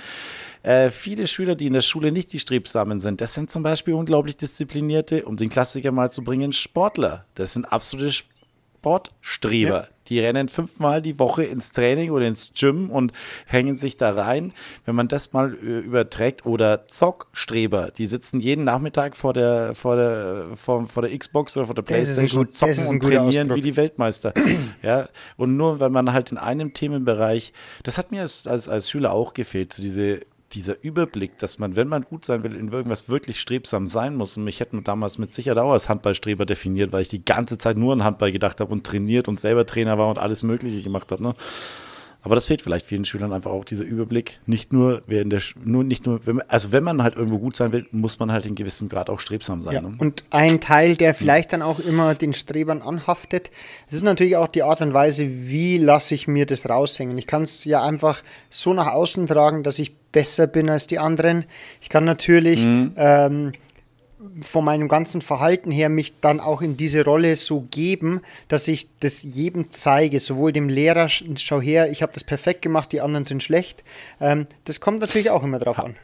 Äh, 0.63 0.91
viele 0.91 1.25
Schüler, 1.25 1.55
die 1.55 1.65
in 1.65 1.73
der 1.73 1.81
Schule 1.81 2.11
nicht 2.11 2.33
die 2.33 2.39
Strebsamen 2.39 2.99
sind, 2.99 3.19
das 3.19 3.33
sind 3.33 3.49
zum 3.49 3.63
Beispiel 3.63 3.95
unglaublich 3.95 4.37
disziplinierte, 4.37 5.25
um 5.25 5.37
den 5.37 5.49
Klassiker 5.49 5.91
mal 5.91 6.11
zu 6.11 6.23
bringen, 6.23 6.53
Sportler. 6.53 7.25
Das 7.33 7.53
sind 7.53 7.65
absolute 7.73 8.11
Sportstreber. 8.11 9.81
Ja. 9.81 9.87
Die 10.11 10.19
rennen 10.19 10.49
fünfmal 10.49 11.01
die 11.01 11.17
Woche 11.19 11.45
ins 11.45 11.71
Training 11.71 12.11
oder 12.11 12.27
ins 12.27 12.51
Gym 12.53 12.89
und 12.89 13.13
hängen 13.45 13.77
sich 13.77 13.95
da 13.95 14.13
rein. 14.13 14.51
Wenn 14.83 14.93
man 14.93 15.07
das 15.07 15.31
mal 15.31 15.53
äh, 15.53 15.79
überträgt, 15.79 16.45
oder 16.45 16.85
Zockstreber, 16.85 17.91
die 17.97 18.07
sitzen 18.07 18.41
jeden 18.41 18.65
Nachmittag 18.65 19.15
vor 19.15 19.31
der, 19.31 19.73
vor 19.73 19.95
der, 19.95 20.47
vor, 20.55 20.85
vor 20.85 21.03
der 21.03 21.17
Xbox 21.17 21.55
oder 21.55 21.65
vor 21.65 21.75
der 21.75 21.83
Playstation 21.83 22.45
und 22.45 22.53
zocken 22.53 22.87
und 22.87 23.01
trainieren 23.01 23.47
Ausdruck. 23.47 23.55
wie 23.55 23.61
die 23.61 23.77
Weltmeister. 23.77 24.33
ja, 24.81 25.07
und 25.37 25.55
nur 25.55 25.79
wenn 25.79 25.93
man 25.93 26.11
halt 26.11 26.29
in 26.29 26.37
einem 26.37 26.73
Themenbereich, 26.73 27.53
das 27.83 27.97
hat 27.97 28.11
mir 28.11 28.23
als, 28.23 28.45
als, 28.47 28.67
als 28.67 28.89
Schüler 28.89 29.13
auch 29.13 29.33
gefehlt, 29.33 29.71
so 29.71 29.81
diese 29.81 30.19
dieser 30.53 30.83
Überblick, 30.83 31.37
dass 31.37 31.59
man, 31.59 31.75
wenn 31.75 31.87
man 31.87 32.03
gut 32.03 32.25
sein 32.25 32.43
will, 32.43 32.55
in 32.55 32.71
irgendwas 32.71 33.09
wirklich 33.09 33.39
strebsam 33.39 33.87
sein 33.87 34.15
muss. 34.15 34.37
Und 34.37 34.43
mich 34.43 34.59
hätte 34.59 34.75
man 34.75 34.83
damals 34.83 35.17
mit 35.17 35.31
Sicherheit 35.31 35.57
auch 35.57 35.71
als 35.71 35.89
Handballstreber 35.89 36.45
definiert, 36.45 36.93
weil 36.93 37.01
ich 37.01 37.09
die 37.09 37.23
ganze 37.23 37.57
Zeit 37.57 37.77
nur 37.77 37.93
an 37.93 38.03
Handball 38.03 38.31
gedacht 38.31 38.61
habe 38.61 38.71
und 38.71 38.85
trainiert 38.85 39.27
und 39.27 39.39
selber 39.39 39.65
Trainer 39.65 39.97
war 39.97 40.09
und 40.09 40.19
alles 40.19 40.43
Mögliche 40.43 40.81
gemacht 40.83 41.11
habe. 41.11 41.23
Ne? 41.23 41.35
Aber 42.23 42.35
das 42.35 42.45
fehlt 42.45 42.61
vielleicht 42.61 42.85
vielen 42.85 43.03
Schülern 43.03 43.33
einfach 43.33 43.51
auch 43.51 43.65
dieser 43.65 43.83
Überblick. 43.83 44.39
Nicht 44.45 44.73
nur, 44.73 45.01
in 45.07 45.31
der, 45.31 45.41
nur 45.63 45.83
nicht 45.83 46.05
nur, 46.05 46.25
wenn 46.25 46.37
man, 46.37 46.45
also 46.49 46.71
wenn 46.71 46.83
man 46.83 47.01
halt 47.01 47.15
irgendwo 47.15 47.39
gut 47.39 47.55
sein 47.55 47.71
will, 47.71 47.87
muss 47.91 48.19
man 48.19 48.31
halt 48.31 48.45
in 48.45 48.53
gewissem 48.53 48.89
Grad 48.89 49.09
auch 49.09 49.19
strebsam 49.19 49.59
sein. 49.59 49.73
Ja, 49.73 49.81
ne? 49.81 49.95
Und 49.97 50.23
ein 50.29 50.61
Teil, 50.61 50.95
der 50.95 51.15
vielleicht 51.15 51.51
dann 51.51 51.63
auch 51.63 51.79
immer 51.79 52.13
den 52.13 52.33
Strebern 52.33 52.83
anhaftet, 52.83 53.49
es 53.87 53.95
ist 53.95 54.03
natürlich 54.03 54.35
auch 54.35 54.47
die 54.47 54.61
Art 54.61 54.81
und 54.81 54.93
Weise, 54.93 55.27
wie 55.27 55.77
lasse 55.79 56.13
ich 56.13 56.27
mir 56.27 56.45
das 56.45 56.69
raushängen. 56.69 57.17
Ich 57.17 57.25
kann 57.25 57.41
es 57.41 57.65
ja 57.65 57.83
einfach 57.83 58.21
so 58.51 58.73
nach 58.73 58.87
außen 58.87 59.25
tragen, 59.25 59.63
dass 59.63 59.79
ich 59.79 59.95
besser 60.11 60.45
bin 60.45 60.69
als 60.69 60.85
die 60.85 60.99
anderen. 60.99 61.45
Ich 61.81 61.89
kann 61.89 62.03
natürlich 62.03 62.65
mhm. 62.65 62.93
ähm, 62.97 63.51
von 64.41 64.65
meinem 64.65 64.87
ganzen 64.87 65.21
Verhalten 65.21 65.71
her 65.71 65.89
mich 65.89 66.13
dann 66.21 66.39
auch 66.39 66.61
in 66.61 66.77
diese 66.77 67.03
Rolle 67.03 67.35
so 67.35 67.61
geben, 67.71 68.21
dass 68.47 68.67
ich 68.67 68.89
das 68.99 69.23
jedem 69.23 69.71
zeige, 69.71 70.19
sowohl 70.19 70.51
dem 70.51 70.69
Lehrer, 70.69 71.07
schau 71.09 71.61
her, 71.61 71.91
ich 71.91 72.01
habe 72.01 72.13
das 72.13 72.23
perfekt 72.23 72.61
gemacht, 72.61 72.91
die 72.91 73.01
anderen 73.01 73.25
sind 73.25 73.43
schlecht. 73.43 73.83
Ähm, 74.19 74.47
das 74.65 74.79
kommt 74.79 74.99
natürlich 74.99 75.29
auch 75.29 75.43
immer 75.43 75.59
drauf 75.59 75.79
an. 75.79 75.95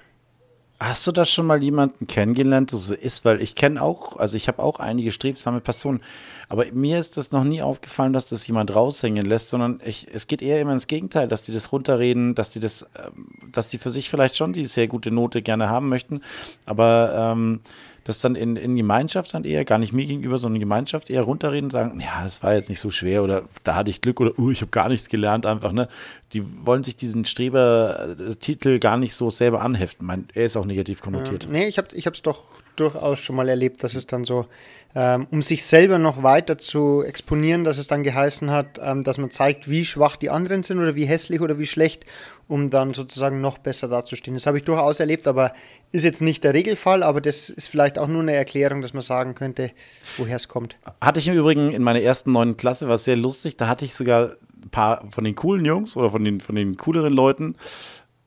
Hast 0.80 1.08
du 1.08 1.12
da 1.12 1.25
schon 1.25 1.47
mal 1.47 1.63
jemanden 1.63 2.06
kennengelernt, 2.06 2.71
der 2.71 2.77
so 2.77 2.93
ist? 2.93 3.25
Weil 3.25 3.41
ich 3.41 3.56
kenne 3.56 3.82
auch, 3.82 4.17
also 4.17 4.38
ich 4.38 4.47
habe 4.47 4.62
auch 4.62 4.80
einige 4.80 5.12
strebsame 5.12 5.60
Personen, 5.60 6.03
aber 6.49 6.65
mir 6.71 6.99
ist 6.99 7.17
das 7.17 7.32
noch 7.32 7.43
nie 7.43 7.63
aufgefallen, 7.63 8.13
dass 8.13 8.30
das 8.30 8.45
jemand 8.45 8.75
raushängen 8.75 9.25
lässt, 9.25 9.49
sondern 9.49 9.82
ich, 9.84 10.08
es 10.13 10.27
geht 10.27 10.43
eher 10.43 10.62
immer 10.62 10.73
ins 10.73 10.86
Gegenteil, 10.86 11.27
dass 11.27 11.41
die 11.41 11.51
das 11.51 11.71
runterreden, 11.71 12.36
dass 12.36 12.51
die 12.51 12.60
das, 12.60 12.88
ähm, 13.03 13.27
dass 13.51 13.69
die 13.69 13.80
für 13.80 13.89
sich 13.89 14.12
vielleicht 14.12 14.36
schon 14.36 14.53
die 14.53 14.67
sehr 14.67 14.88
gute 14.88 15.10
Note 15.10 15.41
gerne 15.41 15.67
haben 15.67 15.89
möchten, 15.89 16.21
aber 16.67 17.34
ähm, 17.34 17.62
das 18.08 18.20
dann 18.20 18.36
in, 18.36 18.56
in 18.56 18.78
Gemeinschaft 18.78 19.34
dann 19.34 19.43
eher, 19.43 19.65
gar 19.65 19.80
nicht 19.80 19.91
mir 19.91 20.06
gegenüber, 20.06 20.39
sondern 20.39 20.62
Gemeinschaft 20.62 21.10
eher 21.10 21.24
runterreden 21.24 21.65
und 21.65 21.72
sagen, 21.72 22.00
ja, 22.00 22.26
es 22.26 22.41
war 22.41 22.54
jetzt 22.54 22.70
nicht 22.70 22.80
so 22.80 22.89
schwer 22.89 23.22
oder 23.22 23.43
da 23.63 23.76
hatte 23.76 23.89
ich 23.89 24.00
Glück 24.00 24.22
oder 24.22 24.38
uh, 24.39 24.50
ich 24.50 24.62
habe 24.62 24.72
gar 24.72 24.88
nichts 24.88 25.10
gelernt 25.10 25.46
einfach, 25.46 25.74
ne? 25.74 25.89
Die 26.34 26.43
wollen 26.65 26.84
sich 26.84 26.96
diesen 26.96 27.26
Strebertitel 27.26 28.80
gar 28.80 28.98
nicht 28.98 29.13
so 29.13 29.30
selber 29.30 29.62
anheften. 29.62 30.06
Mein, 30.06 30.28
er 30.34 30.46
ist 30.46 30.56
auch 30.56 30.65
negativ 30.65 31.02
konnotiert. 31.02 31.46
Ja, 31.46 31.52
nee, 31.52 31.67
ich 31.67 31.78
habe 31.78 31.89
es 31.93 32.22
doch 32.22 32.43
durchaus 32.78 33.20
schon 33.20 33.36
mal 33.36 33.50
erlebt, 33.50 33.84
dass 33.84 33.96
es 33.96 34.08
dann 34.08 34.24
so 34.24 34.46
ähm, 34.96 35.28
um 35.32 35.41
sich 35.41 35.65
selber 35.65 36.00
noch 36.00 36.24
weiter 36.24 36.58
zu 36.58 37.04
exponieren, 37.04 37.63
dass 37.63 37.78
es 37.78 37.88
dann 37.88 38.04
geheißen 38.04 38.50
hat, 38.50 38.80
ähm, 38.82 39.04
dass 39.04 39.17
man 39.17 39.30
zeigt, 39.30 39.70
wie 39.70 39.86
schwach 39.86 40.15
die 40.15 40.30
anderen 40.30 40.63
sind 40.63 40.80
oder 40.80 40.96
wie 40.96 41.06
hässlich 41.06 41.41
oder 41.41 41.60
wie 41.60 41.67
schlecht, 41.67 42.06
um 42.47 42.69
dann 42.69 42.93
sozusagen 42.93 43.41
noch 43.41 43.57
besser 43.57 43.88
dazustehen. 43.88 44.36
Das 44.36 44.47
habe 44.47 44.57
ich 44.57 44.63
durchaus 44.63 44.99
erlebt, 44.99 45.27
aber 45.27 45.53
ist 45.91 46.05
jetzt 46.05 46.21
nicht 46.21 46.43
der 46.43 46.53
Regelfall, 46.53 47.03
aber 47.03 47.21
das 47.21 47.49
ist 47.49 47.67
vielleicht 47.67 47.97
auch 47.97 48.07
nur 48.07 48.21
eine 48.21 48.33
Erklärung, 48.33 48.81
dass 48.81 48.93
man 48.93 49.01
sagen 49.01 49.36
könnte, 49.36 49.71
woher 50.17 50.36
es 50.36 50.47
kommt. 50.47 50.77
Hatte 51.01 51.19
ich 51.19 51.27
im 51.27 51.36
Übrigen 51.36 51.71
in 51.71 51.83
meiner 51.83 52.01
ersten 52.01 52.31
neunten 52.31 52.57
Klasse, 52.57 52.88
war 52.88 52.97
sehr 52.97 53.17
lustig, 53.17 53.57
da 53.57 53.67
hatte 53.67 53.86
ich 53.86 53.95
sogar 53.95 54.36
ein 54.63 54.69
paar 54.69 55.03
von 55.10 55.23
den 55.23 55.36
coolen 55.36 55.65
Jungs 55.65 55.95
oder 55.95 56.12
von 56.12 56.23
den, 56.23 56.39
von 56.39 56.55
den 56.55 56.77
cooleren 56.77 57.13
Leuten, 57.13 57.55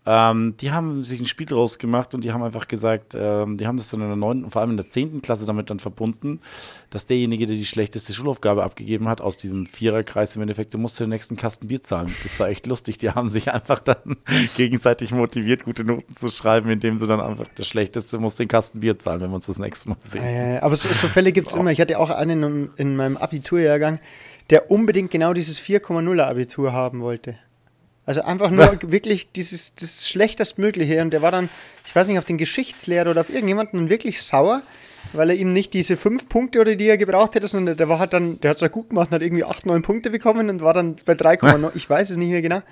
Ähm, 0.07 0.55
die 0.59 0.73
haben 0.73 1.03
sich 1.03 1.21
ein 1.21 1.27
Spiel 1.27 1.47
draus 1.47 1.79
gemacht 1.79 2.15
und 2.15 2.25
die 2.25 2.33
haben 2.33 2.43
einfach 2.43 2.69
gesagt, 2.69 3.15
ähm, 3.15 3.59
die 3.59 3.67
haben 3.67 3.77
das 3.77 3.91
dann 3.91 4.01
in 4.01 4.09
der 4.09 4.17
9. 4.17 4.45
und 4.45 4.51
vor 4.51 4.63
allem 4.63 4.71
in 4.71 4.79
der 4.79 4.87
10. 4.87 5.21
Klasse 5.21 5.45
damit 5.45 5.69
dann 5.69 5.79
verbunden, 5.79 6.41
dass 6.89 7.05
derjenige, 7.05 7.47
der 7.47 7.57
die 7.57 7.67
schlechteste 7.67 8.15
Schulaufgabe 8.15 8.65
abgegeben 8.65 9.09
hat, 9.09 9.21
aus 9.21 9.37
diesem 9.37 9.67
Viererkreis 9.67 10.37
im 10.37 10.43
Endeffekt, 10.43 10.73
der 10.73 10.81
musste 10.81 11.05
den 11.05 11.11
nächsten 11.11 11.37
Kasten 11.37 11.69
Bier 11.69 11.83
zahlen. 11.83 12.15
Das 12.23 12.41
war 12.41 12.49
echt 12.49 12.67
lustig. 12.67 12.97
Die 12.97 13.11
haben 13.11 13.29
sich 13.29 13.53
einfach 13.53 13.79
dann 13.81 14.17
gegenseitig 14.57 15.13
motiviert, 15.13 15.65
gute 15.65 15.85
Noten 15.85 16.15
zu 16.15 16.29
schreiben, 16.29 16.71
indem 16.71 16.99
sie 16.99 17.07
dann 17.07 17.21
einfach 17.21 17.47
der 17.59 17.65
Schlechteste 17.65 18.19
muss 18.19 18.37
den 18.37 18.49
Kasten 18.49 18.81
Bier 18.81 18.99
zahlen, 18.99 19.21
wenn 19.21 19.31
wir 19.31 19.37
uns 19.37 19.47
das 19.47 19.59
nächste 19.59 19.91
Mal 19.91 19.97
sehen. 20.01 20.25
Äh, 20.25 20.61
aber 20.63 20.77
so, 20.77 20.91
so 20.93 21.09
Fälle 21.09 21.31
gibt 21.33 21.49
es 21.49 21.55
immer. 21.55 21.73
Ich 21.73 21.81
hatte 21.81 21.99
auch 21.99 22.11
einen 22.11 22.43
in, 22.43 22.71
in 22.77 22.97
meinem 22.97 23.19
Abiturjahrgang, 23.19 24.01
der 24.49 24.71
unbedingt 24.71 25.11
genau 25.11 25.35
dieses 25.35 25.61
4,0er 25.61 26.23
Abitur 26.23 26.73
haben 26.73 27.01
wollte. 27.03 27.37
Also 28.07 28.23
einfach 28.23 28.51
nur 28.51 28.79
wirklich 28.83 29.33
dieses 29.33 29.75
das 29.75 30.09
Schlechtestmögliche. 30.09 31.01
Und 31.03 31.11
der 31.11 31.23
war 31.23 31.31
dann, 31.31 31.49
ich 31.87 31.95
weiß 31.95 32.09
nicht, 32.09 32.19
auf 32.19 32.25
den 32.25 32.39
Geschichtslehrer 32.39 33.11
oder 33.11 33.21
auf 33.21 33.31
irgendjemanden 33.31 33.89
wirklich 33.89 34.23
sauer, 34.23 34.63
weil 35.13 35.31
er 35.31 35.37
ihm 35.37 35.53
nicht 35.53 35.75
diese 35.75 35.97
fünf 35.97 36.29
Punkte 36.29 36.61
oder 36.61 36.77
die 36.77 36.87
er 36.87 36.97
gebraucht 36.97 37.35
hätte, 37.35 37.49
sondern 37.49 37.77
der 37.77 37.89
war 37.89 37.99
halt 37.99 38.13
dann, 38.13 38.41
der 38.41 38.51
hat 38.51 38.57
es 38.57 38.61
ja 38.63 38.69
gut 38.69 38.91
gemacht 38.91 39.09
und 39.09 39.15
hat 39.15 39.23
irgendwie 39.23 39.45
acht, 39.45 39.67
neun 39.67 39.83
Punkte 39.83 40.11
bekommen 40.11 40.51
und 40.51 40.61
war 40.61 40.75
dann 40.75 40.97
bei 41.05 41.15
3,9. 41.15 41.71
ich 41.75 41.89
weiß 41.89 42.11
es 42.11 42.17
nicht 42.17 42.31
mehr 42.31 42.43
genau. 42.43 42.63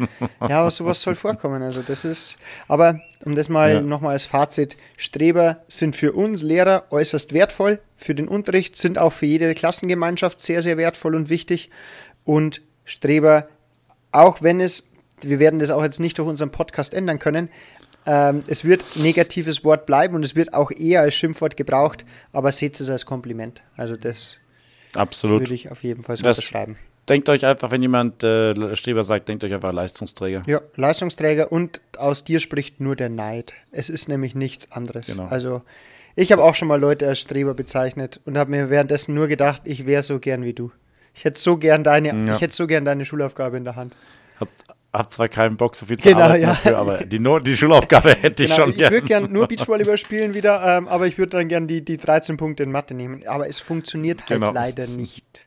Ja, 0.40 0.60
aber 0.60 0.70
sowas 0.70 1.00
soll 1.00 1.14
vorkommen. 1.14 1.62
Also 1.62 1.82
das 1.82 2.04
ist, 2.04 2.36
aber 2.68 3.00
um 3.24 3.34
das 3.34 3.48
mal 3.48 3.74
ja. 3.74 3.80
nochmal 3.80 4.12
als 4.12 4.26
Fazit, 4.26 4.76
Streber 4.96 5.62
sind 5.68 5.96
für 5.96 6.12
uns 6.12 6.42
Lehrer 6.42 6.84
äußerst 6.90 7.32
wertvoll, 7.32 7.80
für 7.96 8.14
den 8.14 8.28
Unterricht 8.28 8.76
sind 8.76 8.98
auch 8.98 9.12
für 9.12 9.26
jede 9.26 9.54
Klassengemeinschaft 9.54 10.40
sehr, 10.40 10.62
sehr 10.62 10.76
wertvoll 10.76 11.14
und 11.14 11.28
wichtig. 11.28 11.70
Und 12.24 12.62
Streber, 12.84 13.48
auch 14.12 14.42
wenn 14.42 14.60
es 14.60 14.87
wir 15.22 15.38
werden 15.38 15.58
das 15.58 15.70
auch 15.70 15.82
jetzt 15.82 16.00
nicht 16.00 16.18
durch 16.18 16.28
unseren 16.28 16.50
Podcast 16.50 16.94
ändern 16.94 17.18
können. 17.18 17.48
Ähm, 18.06 18.40
es 18.46 18.64
wird 18.64 18.96
negatives 18.96 19.64
Wort 19.64 19.86
bleiben 19.86 20.14
und 20.14 20.24
es 20.24 20.34
wird 20.34 20.54
auch 20.54 20.70
eher 20.70 21.02
als 21.02 21.14
Schimpfwort 21.14 21.56
gebraucht, 21.56 22.04
aber 22.32 22.52
seht 22.52 22.80
es 22.80 22.88
als 22.88 23.04
Kompliment. 23.04 23.62
Also 23.76 23.96
das 23.96 24.38
Absolut. 24.94 25.40
würde 25.40 25.54
ich 25.54 25.70
auf 25.70 25.82
jeden 25.82 26.02
Fall 26.02 26.16
so 26.16 26.22
das 26.22 26.38
unterschreiben. 26.38 26.76
Denkt 27.08 27.28
euch 27.30 27.46
einfach, 27.46 27.70
wenn 27.70 27.80
jemand 27.80 28.22
äh, 28.22 28.76
Streber 28.76 29.02
sagt, 29.02 29.28
denkt 29.28 29.42
euch 29.42 29.54
einfach 29.54 29.72
Leistungsträger. 29.72 30.42
Ja, 30.46 30.60
Leistungsträger 30.76 31.50
und 31.50 31.80
aus 31.96 32.22
dir 32.24 32.38
spricht 32.38 32.80
nur 32.80 32.96
der 32.96 33.08
Neid. 33.08 33.54
Es 33.72 33.88
ist 33.88 34.08
nämlich 34.08 34.34
nichts 34.34 34.70
anderes. 34.72 35.06
Genau. 35.06 35.26
Also 35.26 35.62
ich 36.16 36.32
habe 36.32 36.42
auch 36.42 36.54
schon 36.54 36.68
mal 36.68 36.80
Leute 36.80 37.06
als 37.06 37.20
Streber 37.20 37.54
bezeichnet 37.54 38.20
und 38.26 38.36
habe 38.36 38.50
mir 38.50 38.70
währenddessen 38.70 39.14
nur 39.14 39.28
gedacht, 39.28 39.62
ich 39.64 39.86
wäre 39.86 40.02
so 40.02 40.18
gern 40.18 40.44
wie 40.44 40.52
du. 40.52 40.70
Ich 41.14 41.24
hätte 41.24 41.38
so 41.38 41.56
gern 41.56 41.82
deine, 41.82 42.08
ja. 42.26 42.34
ich 42.34 42.40
hätte 42.40 42.54
so 42.54 42.66
gern 42.66 42.84
deine 42.84 43.04
Schulaufgabe 43.04 43.56
in 43.56 43.64
der 43.64 43.76
Hand. 43.76 43.96
Habe 44.92 45.08
zwar 45.10 45.28
keinen 45.28 45.56
Bock, 45.58 45.76
so 45.76 45.84
viel 45.84 45.98
zu 45.98 46.08
genau, 46.08 46.22
arbeiten 46.22 46.42
ja. 46.42 46.48
dafür, 46.48 46.78
aber 46.78 47.04
die, 47.04 47.18
no 47.18 47.38
die 47.38 47.54
Schulaufgabe 47.54 48.10
hätte 48.20 48.44
ich 48.44 48.50
genau, 48.50 48.62
schon 48.62 48.70
Ich 48.70 48.90
würde 48.90 49.06
gerne 49.06 49.28
nur 49.28 49.46
Beachvolleyball 49.48 49.98
spielen 49.98 50.32
wieder, 50.32 50.64
ähm, 50.64 50.88
aber 50.88 51.06
ich 51.06 51.18
würde 51.18 51.36
dann 51.36 51.48
gerne 51.48 51.66
die, 51.66 51.84
die 51.84 51.98
13 51.98 52.38
Punkte 52.38 52.62
in 52.62 52.72
Mathe 52.72 52.94
nehmen. 52.94 53.26
Aber 53.26 53.46
es 53.48 53.60
funktioniert 53.60 54.20
halt 54.20 54.28
genau. 54.28 54.52
leider 54.52 54.86
nicht. 54.86 55.46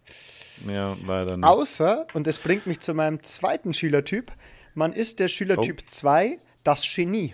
Ja, 0.67 0.95
leider 1.07 1.37
nicht. 1.37 1.45
Außer, 1.47 2.05
und 2.13 2.27
das 2.27 2.37
bringt 2.37 2.67
mich 2.67 2.81
zu 2.81 2.93
meinem 2.93 3.23
zweiten 3.23 3.73
Schülertyp, 3.73 4.31
man 4.75 4.93
ist 4.93 5.19
der 5.19 5.27
Schülertyp 5.27 5.89
2, 5.89 6.37
oh. 6.37 6.41
das 6.63 6.83
Genie. 6.83 7.33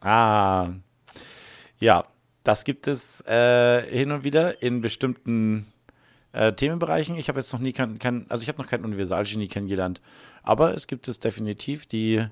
Ah, 0.00 0.70
ja, 1.80 2.02
das 2.44 2.64
gibt 2.64 2.86
es 2.86 3.20
äh, 3.26 3.82
hin 3.90 4.12
und 4.12 4.22
wieder 4.22 4.62
in 4.62 4.80
bestimmten 4.80 5.66
äh, 6.32 6.52
Themenbereichen. 6.52 7.16
Ich 7.16 7.28
habe 7.28 7.40
jetzt 7.40 7.52
noch 7.52 7.60
nie 7.60 7.72
kein, 7.72 7.98
kein 7.98 8.26
also 8.28 8.42
ich 8.42 8.48
habe 8.48 8.60
noch 8.60 8.68
kein 8.68 8.84
Universalgenie 8.84 9.48
kennengelernt. 9.48 10.00
Aber 10.44 10.74
es 10.74 10.86
gibt 10.86 11.08
es 11.08 11.18
definitiv 11.18 11.86
die 11.86 12.24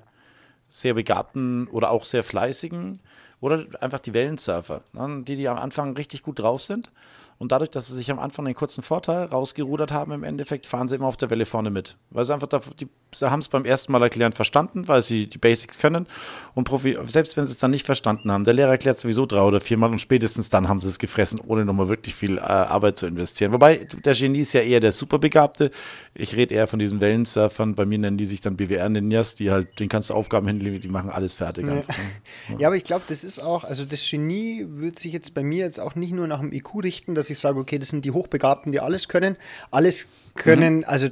sehr 0.69 0.93
begabten 0.93 1.67
oder 1.67 1.91
auch 1.91 2.05
sehr 2.05 2.23
fleißigen 2.23 2.99
oder 3.41 3.65
einfach 3.81 3.99
die 3.99 4.13
Wellensurfer, 4.13 4.81
ne, 4.93 5.23
die, 5.23 5.35
die 5.35 5.49
am 5.49 5.57
Anfang 5.57 5.95
richtig 5.95 6.23
gut 6.23 6.39
drauf 6.39 6.61
sind 6.61 6.89
und 7.37 7.51
dadurch, 7.51 7.71
dass 7.71 7.87
sie 7.87 7.93
sich 7.93 8.09
am 8.09 8.19
Anfang 8.19 8.45
den 8.45 8.55
kurzen 8.55 8.83
Vorteil 8.83 9.25
rausgerudert 9.25 9.91
haben, 9.91 10.11
im 10.13 10.23
Endeffekt 10.23 10.65
fahren 10.65 10.87
sie 10.87 10.95
immer 10.95 11.07
auf 11.07 11.17
der 11.17 11.29
Welle 11.29 11.45
vorne 11.45 11.69
mit. 11.69 11.97
Weil 12.09 12.25
sie 12.25 12.33
einfach, 12.33 12.47
da, 12.47 12.61
die, 12.79 12.87
sie 13.13 13.29
haben 13.29 13.39
es 13.39 13.47
beim 13.47 13.65
ersten 13.65 13.91
Mal 13.91 14.01
erklären 14.01 14.31
verstanden, 14.31 14.87
weil 14.87 15.01
sie 15.01 15.27
die 15.27 15.37
Basics 15.37 15.77
können. 15.77 16.07
Und 16.55 16.65
Profi, 16.65 16.97
selbst 17.05 17.37
wenn 17.37 17.45
sie 17.45 17.51
es 17.51 17.57
dann 17.57 17.71
nicht 17.71 17.85
verstanden 17.85 18.31
haben, 18.31 18.43
der 18.43 18.53
Lehrer 18.53 18.71
erklärt 18.71 18.97
sowieso 18.97 19.25
drei 19.25 19.41
oder 19.41 19.59
viermal 19.59 19.91
und 19.91 19.99
spätestens 19.99 20.49
dann 20.49 20.69
haben 20.69 20.79
sie 20.79 20.87
es 20.87 20.99
gefressen, 20.99 21.39
ohne 21.45 21.65
nochmal 21.65 21.87
wirklich 21.87 22.15
viel 22.15 22.37
äh, 22.37 22.41
Arbeit 22.41 22.97
zu 22.97 23.07
investieren. 23.07 23.51
Wobei, 23.51 23.87
der 24.05 24.13
Genie 24.13 24.41
ist 24.41 24.53
ja 24.53 24.61
eher 24.61 24.79
der 24.79 24.91
Superbegabte. 24.91 25.71
Ich 26.13 26.35
rede 26.35 26.53
eher 26.53 26.67
von 26.67 26.79
diesen 26.79 27.01
Wellensurfern. 27.01 27.75
Bei 27.75 27.85
mir 27.85 27.97
nennen 27.97 28.17
die 28.17 28.25
sich 28.25 28.41
dann 28.41 28.55
BWR-Ninjas, 28.57 29.35
die 29.35 29.51
halt, 29.51 29.79
den 29.79 29.89
kannst 29.89 30.09
du 30.09 30.13
Aufgaben 30.13 30.47
hinlegen, 30.47 30.79
die 30.79 30.89
machen 30.89 31.09
alles 31.09 31.35
fertig. 31.35 31.65
Ja, 31.65 31.75
ne? 31.75 31.83
ja 32.59 32.67
aber 32.67 32.75
ich 32.75 32.83
glaube, 32.83 33.05
das 33.07 33.23
ist 33.23 33.39
auch, 33.39 33.63
also 33.63 33.85
das 33.85 34.07
Genie 34.09 34.65
wird 34.67 34.99
sich 34.99 35.13
jetzt 35.13 35.33
bei 35.33 35.43
mir 35.43 35.65
jetzt 35.65 35.79
auch 35.79 35.95
nicht 35.95 36.13
nur 36.13 36.27
nach 36.27 36.39
dem 36.39 36.51
IQ 36.51 36.83
richten, 36.83 37.15
dass 37.15 37.29
ich 37.29 37.39
sage, 37.39 37.59
okay, 37.59 37.79
das 37.79 37.89
sind 37.89 38.05
die 38.05 38.11
Hochbegabten, 38.11 38.71
die 38.71 38.79
alles 38.79 39.07
können. 39.07 39.37
Alles 39.71 40.07
können, 40.35 40.77
mhm. 40.77 40.83
also 40.85 41.09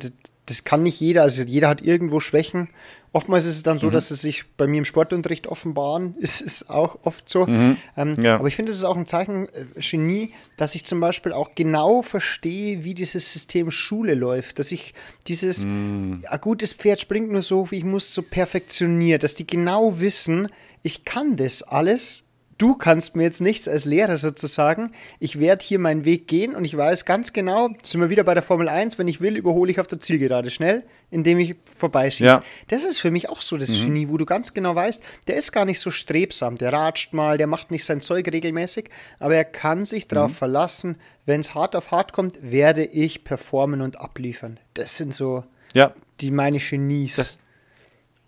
das, 0.52 0.58
das, 0.58 0.64
kann 0.64 0.84
nicht 0.84 1.00
jeder, 1.00 1.24
also 1.24 1.44
jeder 1.44 1.70
hat 1.70 1.82
irgendwo 1.82 2.20
Schwächen. 2.20 2.70
Oftmals 3.14 3.46
ist 3.46 3.58
es 3.58 3.64
dann 3.64 3.78
so, 3.78 3.88
mhm. 3.88 3.92
dass 3.92 4.10
es 4.10 4.22
sich 4.22 4.46
bei 4.56 4.68
mir 4.68 4.78
im 4.78 4.86
Sportunterricht 4.86 5.48
offenbaren, 5.48 6.16
ist 6.20 6.42
es 6.42 6.70
auch 6.70 7.00
oft 7.04 7.28
so. 7.30 7.46
Mhm. 7.46 7.78
Ähm, 7.98 8.16
ja. 8.22 8.36
Aber 8.36 8.48
ich 8.48 8.56
finde, 8.56 8.72
es 8.72 8.78
ist 8.78 8.84
auch 8.84 8.96
ein 8.96 9.06
Zeichen 9.06 9.50
äh, 9.50 9.66
Genie, 9.80 10.34
dass 10.58 10.76
ich 10.76 10.86
zum 10.86 11.00
Beispiel 11.00 11.34
auch 11.34 11.52
genau 11.56 12.02
verstehe, 12.02 12.84
wie 12.84 12.94
dieses 12.94 13.32
System 13.32 13.72
Schule 13.72 14.14
läuft. 14.14 14.60
Dass 14.60 14.72
ich 14.72 14.94
dieses, 15.28 15.66
mhm. 15.66 16.24
ein 16.28 16.42
gutes 16.42 16.74
Pferd 16.74 17.00
springt 17.00 17.32
nur 17.32 17.42
so, 17.42 17.72
wie 17.72 17.78
ich 17.78 17.84
muss, 17.84 18.14
so 18.14 18.22
perfektioniert. 18.22 19.24
Dass 19.24 19.36
die 19.36 19.48
genau 19.48 20.00
wissen, 20.00 20.48
ich 20.84 21.04
kann 21.04 21.36
das 21.36 21.64
alles 21.64 22.24
du 22.62 22.76
kannst 22.76 23.16
mir 23.16 23.24
jetzt 23.24 23.42
nichts 23.42 23.68
als 23.68 23.86
Lehrer 23.86 24.18
sozusagen. 24.18 24.92
Ich 25.20 25.40
werde 25.40 25.64
hier 25.64 25.80
meinen 25.80 26.06
Weg 26.06 26.28
gehen 26.28 26.56
und 26.56 26.64
ich 26.64 26.78
weiß 26.78 27.06
ganz 27.06 27.34
genau, 27.34 27.70
sind 27.82 28.02
wir 28.02 28.12
wieder 28.12 28.24
bei 28.24 28.36
der 28.36 28.44
Formel 28.44 28.70
1, 28.70 29.00
wenn 29.00 29.08
ich 29.08 29.20
will, 29.20 29.36
überhole 29.36 29.72
ich 29.72 29.80
auf 29.80 29.88
der 29.88 30.00
Zielgerade 30.00 30.52
schnell, 30.52 30.84
indem 31.10 31.40
ich 31.40 31.56
vorbeischieße. 31.76 32.24
Ja. 32.24 32.44
Das 32.68 32.84
ist 32.84 33.00
für 33.00 33.10
mich 33.10 33.30
auch 33.30 33.42
so 33.42 33.58
das 33.58 33.70
mhm. 33.72 33.86
Genie, 33.86 34.10
wo 34.10 34.18
du 34.18 34.26
ganz 34.26 34.54
genau 34.54 34.76
weißt, 34.76 35.02
der 35.28 35.36
ist 35.36 35.52
gar 35.52 35.66
nicht 35.66 35.80
so 35.80 35.90
strebsam, 35.90 36.56
der 36.58 36.72
ratscht 36.72 37.14
mal, 37.14 37.40
der 37.40 37.48
macht 37.48 37.72
nicht 37.72 37.84
sein 37.84 38.00
Zeug 38.00 38.32
regelmäßig, 38.32 38.90
aber 39.18 39.36
er 39.36 39.46
kann 39.46 39.84
sich 39.84 40.08
darauf 40.08 40.32
mhm. 40.32 40.36
verlassen, 40.36 40.98
wenn 41.26 41.40
es 41.40 41.56
hart 41.56 41.76
auf 41.76 41.92
hart 41.92 42.14
kommt, 42.14 42.38
werde 42.42 42.86
ich 42.86 43.24
performen 43.24 43.82
und 43.82 44.00
abliefern. 44.00 44.60
Das 44.76 44.98
sind 44.98 45.16
so 45.16 45.44
ja. 45.74 45.94
die 46.20 46.30
meine 46.30 46.60
Genies. 46.60 47.16
Das, 47.16 47.40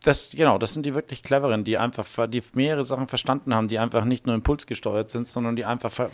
das, 0.03 0.31
genau, 0.31 0.57
das 0.57 0.73
sind 0.73 0.85
die 0.85 0.93
wirklich 0.93 1.23
cleveren, 1.23 1.63
die 1.63 1.77
einfach, 1.77 2.05
die 2.27 2.43
mehrere 2.53 2.83
Sachen 2.83 3.07
verstanden 3.07 3.55
haben, 3.55 3.69
die 3.69 3.79
einfach 3.79 4.03
nicht 4.03 4.25
nur 4.25 4.35
impulsgesteuert 4.35 5.09
sind, 5.09 5.27
sondern 5.27 5.55
die 5.55 5.63
einfach, 5.63 6.09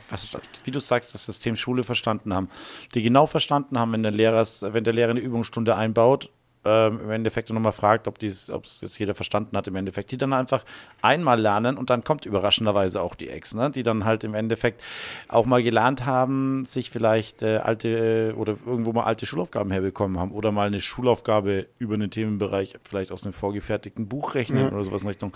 wie 0.63 0.71
du 0.71 0.80
sagst, 0.80 1.13
das 1.13 1.25
System 1.25 1.56
Schule 1.56 1.84
verstanden 1.84 2.34
haben. 2.34 2.49
Die 2.93 3.02
genau 3.02 3.25
verstanden 3.25 3.80
haben, 3.80 3.91
wenn 3.91 4.04
der 4.04 4.12
Lehrer, 4.12 4.45
wenn 4.62 4.84
der 4.84 4.93
Lehrer 4.93 5.12
eine 5.12 5.19
Übungsstunde 5.19 5.75
einbaut, 5.75 6.30
ähm, 6.65 7.00
im 7.02 7.12
Endeffekt 7.12 7.50
nochmal 7.50 7.72
fragt, 7.72 8.08
ob 8.08 8.22
es 8.22 8.52
jetzt 8.82 9.00
jeder 9.00 9.15
verstanden 9.15 9.56
hat, 9.56 9.67
im 9.67 9.76
Endeffekt, 9.76 10.12
die 10.12 10.17
dann 10.17 10.34
einfach 10.34 10.65
einmal 11.02 11.39
lernen 11.39 11.78
und 11.78 11.89
dann 11.89 12.04
kommt 12.04 12.26
überraschenderweise 12.26 13.02
auch 13.02 13.15
die 13.15 13.30
Ex, 13.30 13.54
ne? 13.54 13.69
die 13.69 13.84
dann 13.84 14.04
halt 14.04 14.26
im 14.26 14.34
Endeffekt 14.34 14.82
auch 15.30 15.45
mal 15.45 15.63
gelernt 15.63 16.06
haben, 16.06 16.65
sich 16.65 16.89
vielleicht 16.89 17.43
äh, 17.43 17.58
alte 17.58 18.32
äh, 18.32 18.34
oder 18.34 18.58
irgendwo 18.65 18.91
mal 18.91 19.04
alte 19.04 19.26
Schulaufgaben 19.26 19.72
herbekommen 19.72 20.19
haben 20.19 20.32
oder 20.32 20.52
mal 20.52 20.67
eine 20.67 20.82
Schulaufgabe 20.82 21.67
über 21.78 21.93
einen 21.93 22.12
Themenbereich 22.12 22.76
vielleicht 22.84 23.12
aus 23.12 23.24
einem 23.24 23.34
vorgefertigten 23.34 24.08
Buch 24.10 24.36
rechnen 24.36 24.65
ja. 24.65 24.72
oder 24.72 24.84
sowas 24.84 25.04
in 25.04 25.08
Richtung, 25.08 25.34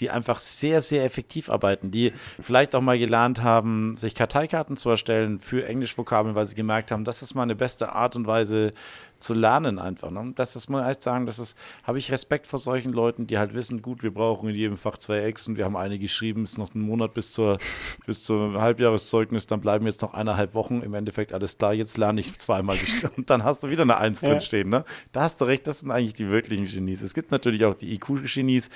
die 0.00 0.10
einfach 0.10 0.38
sehr, 0.38 0.82
sehr 0.82 1.04
effektiv 1.04 1.48
arbeiten, 1.48 1.92
die 1.92 2.12
vielleicht 2.40 2.74
auch 2.74 2.80
mal 2.80 2.98
gelernt 2.98 3.42
haben, 3.42 3.96
sich 3.96 4.14
Karteikarten 4.14 4.76
zu 4.76 4.90
erstellen 4.90 5.38
für 5.38 5.66
Englischvokabeln, 5.66 6.34
weil 6.34 6.46
sie 6.46 6.56
gemerkt 6.56 6.90
haben, 6.90 7.04
das 7.04 7.22
ist 7.22 7.34
mal 7.34 7.44
eine 7.44 7.54
beste 7.54 7.92
Art 7.92 8.16
und 8.16 8.26
Weise, 8.26 8.72
zu 9.18 9.34
lernen 9.34 9.78
einfach. 9.78 10.10
Ne? 10.10 10.32
Das 10.34 10.56
ist, 10.56 10.68
muss 10.68 10.82
ich 10.90 11.02
sagen, 11.02 11.26
das 11.26 11.38
ist, 11.38 11.56
habe 11.84 11.98
ich 11.98 12.12
Respekt 12.12 12.46
vor 12.46 12.58
solchen 12.58 12.92
Leuten, 12.92 13.26
die 13.26 13.38
halt 13.38 13.54
wissen, 13.54 13.82
gut, 13.82 14.02
wir 14.02 14.12
brauchen 14.12 14.48
in 14.48 14.54
jedem 14.54 14.76
Fach 14.76 14.96
zwei 14.98 15.20
Ex 15.20 15.48
und 15.48 15.56
wir 15.56 15.64
haben 15.64 15.76
eine 15.76 15.98
geschrieben, 15.98 16.42
es 16.42 16.52
ist 16.52 16.58
noch 16.58 16.74
ein 16.74 16.80
Monat 16.80 17.14
bis 17.14 17.32
zur, 17.32 17.58
bis 18.06 18.24
zum 18.24 18.60
Halbjahreszeugnis, 18.60 19.46
dann 19.46 19.60
bleiben 19.60 19.86
jetzt 19.86 20.02
noch 20.02 20.14
eineinhalb 20.14 20.54
Wochen, 20.54 20.82
im 20.82 20.94
Endeffekt 20.94 21.32
alles 21.32 21.58
klar, 21.58 21.74
jetzt 21.74 21.96
lerne 21.96 22.20
ich 22.20 22.38
zweimal 22.38 22.76
und 23.16 23.30
dann 23.30 23.44
hast 23.44 23.62
du 23.62 23.70
wieder 23.70 23.82
eine 23.82 23.96
Eins 23.96 24.20
ja. 24.20 24.30
drinstehen. 24.30 24.68
Ne? 24.68 24.84
Da 25.12 25.22
hast 25.22 25.40
du 25.40 25.44
recht, 25.44 25.66
das 25.66 25.80
sind 25.80 25.90
eigentlich 25.90 26.14
die 26.14 26.28
wirklichen 26.28 26.66
Genies. 26.66 27.02
Es 27.02 27.14
gibt 27.14 27.30
natürlich 27.30 27.64
auch 27.64 27.74
die 27.74 27.94
IQ-Genies, 27.94 28.68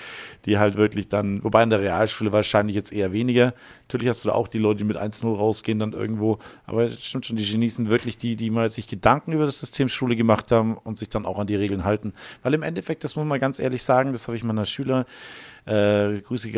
die 0.46 0.58
halt 0.58 0.76
wirklich 0.76 1.08
dann, 1.08 1.44
wobei 1.44 1.62
in 1.62 1.70
der 1.70 1.80
Realschule 1.80 2.32
wahrscheinlich 2.32 2.76
jetzt 2.76 2.92
eher 2.92 3.12
weniger. 3.12 3.54
Natürlich 3.82 4.08
hast 4.08 4.24
du 4.24 4.28
da 4.28 4.34
auch 4.34 4.48
die 4.48 4.58
Leute, 4.58 4.78
die 4.78 4.84
mit 4.84 4.96
1-0 4.96 5.26
rausgehen 5.36 5.78
dann 5.78 5.92
irgendwo, 5.92 6.38
aber 6.64 6.86
es 6.86 7.04
stimmt 7.04 7.26
schon, 7.26 7.36
die 7.36 7.44
Genies 7.44 7.76
sind 7.76 7.90
wirklich 7.90 8.16
die, 8.16 8.36
die 8.36 8.50
mal 8.50 8.68
sich 8.70 8.86
Gedanken 8.86 9.32
über 9.32 9.46
das 9.46 9.58
System 9.58 9.88
Schule 9.88 10.16
gemacht 10.16 10.29
gemacht 10.30 10.52
haben 10.52 10.76
und 10.76 10.96
sich 10.96 11.08
dann 11.08 11.26
auch 11.26 11.38
an 11.38 11.48
die 11.48 11.56
Regeln 11.56 11.84
halten. 11.84 12.12
Weil 12.42 12.54
im 12.54 12.62
Endeffekt, 12.62 13.02
das 13.02 13.16
muss 13.16 13.26
man 13.26 13.40
ganz 13.40 13.58
ehrlich 13.58 13.82
sagen, 13.82 14.12
das 14.12 14.28
habe 14.28 14.36
ich 14.36 14.44
meiner 14.44 14.64
Schüler, 14.64 15.06
äh, 15.66 16.20
Grüße 16.20 16.50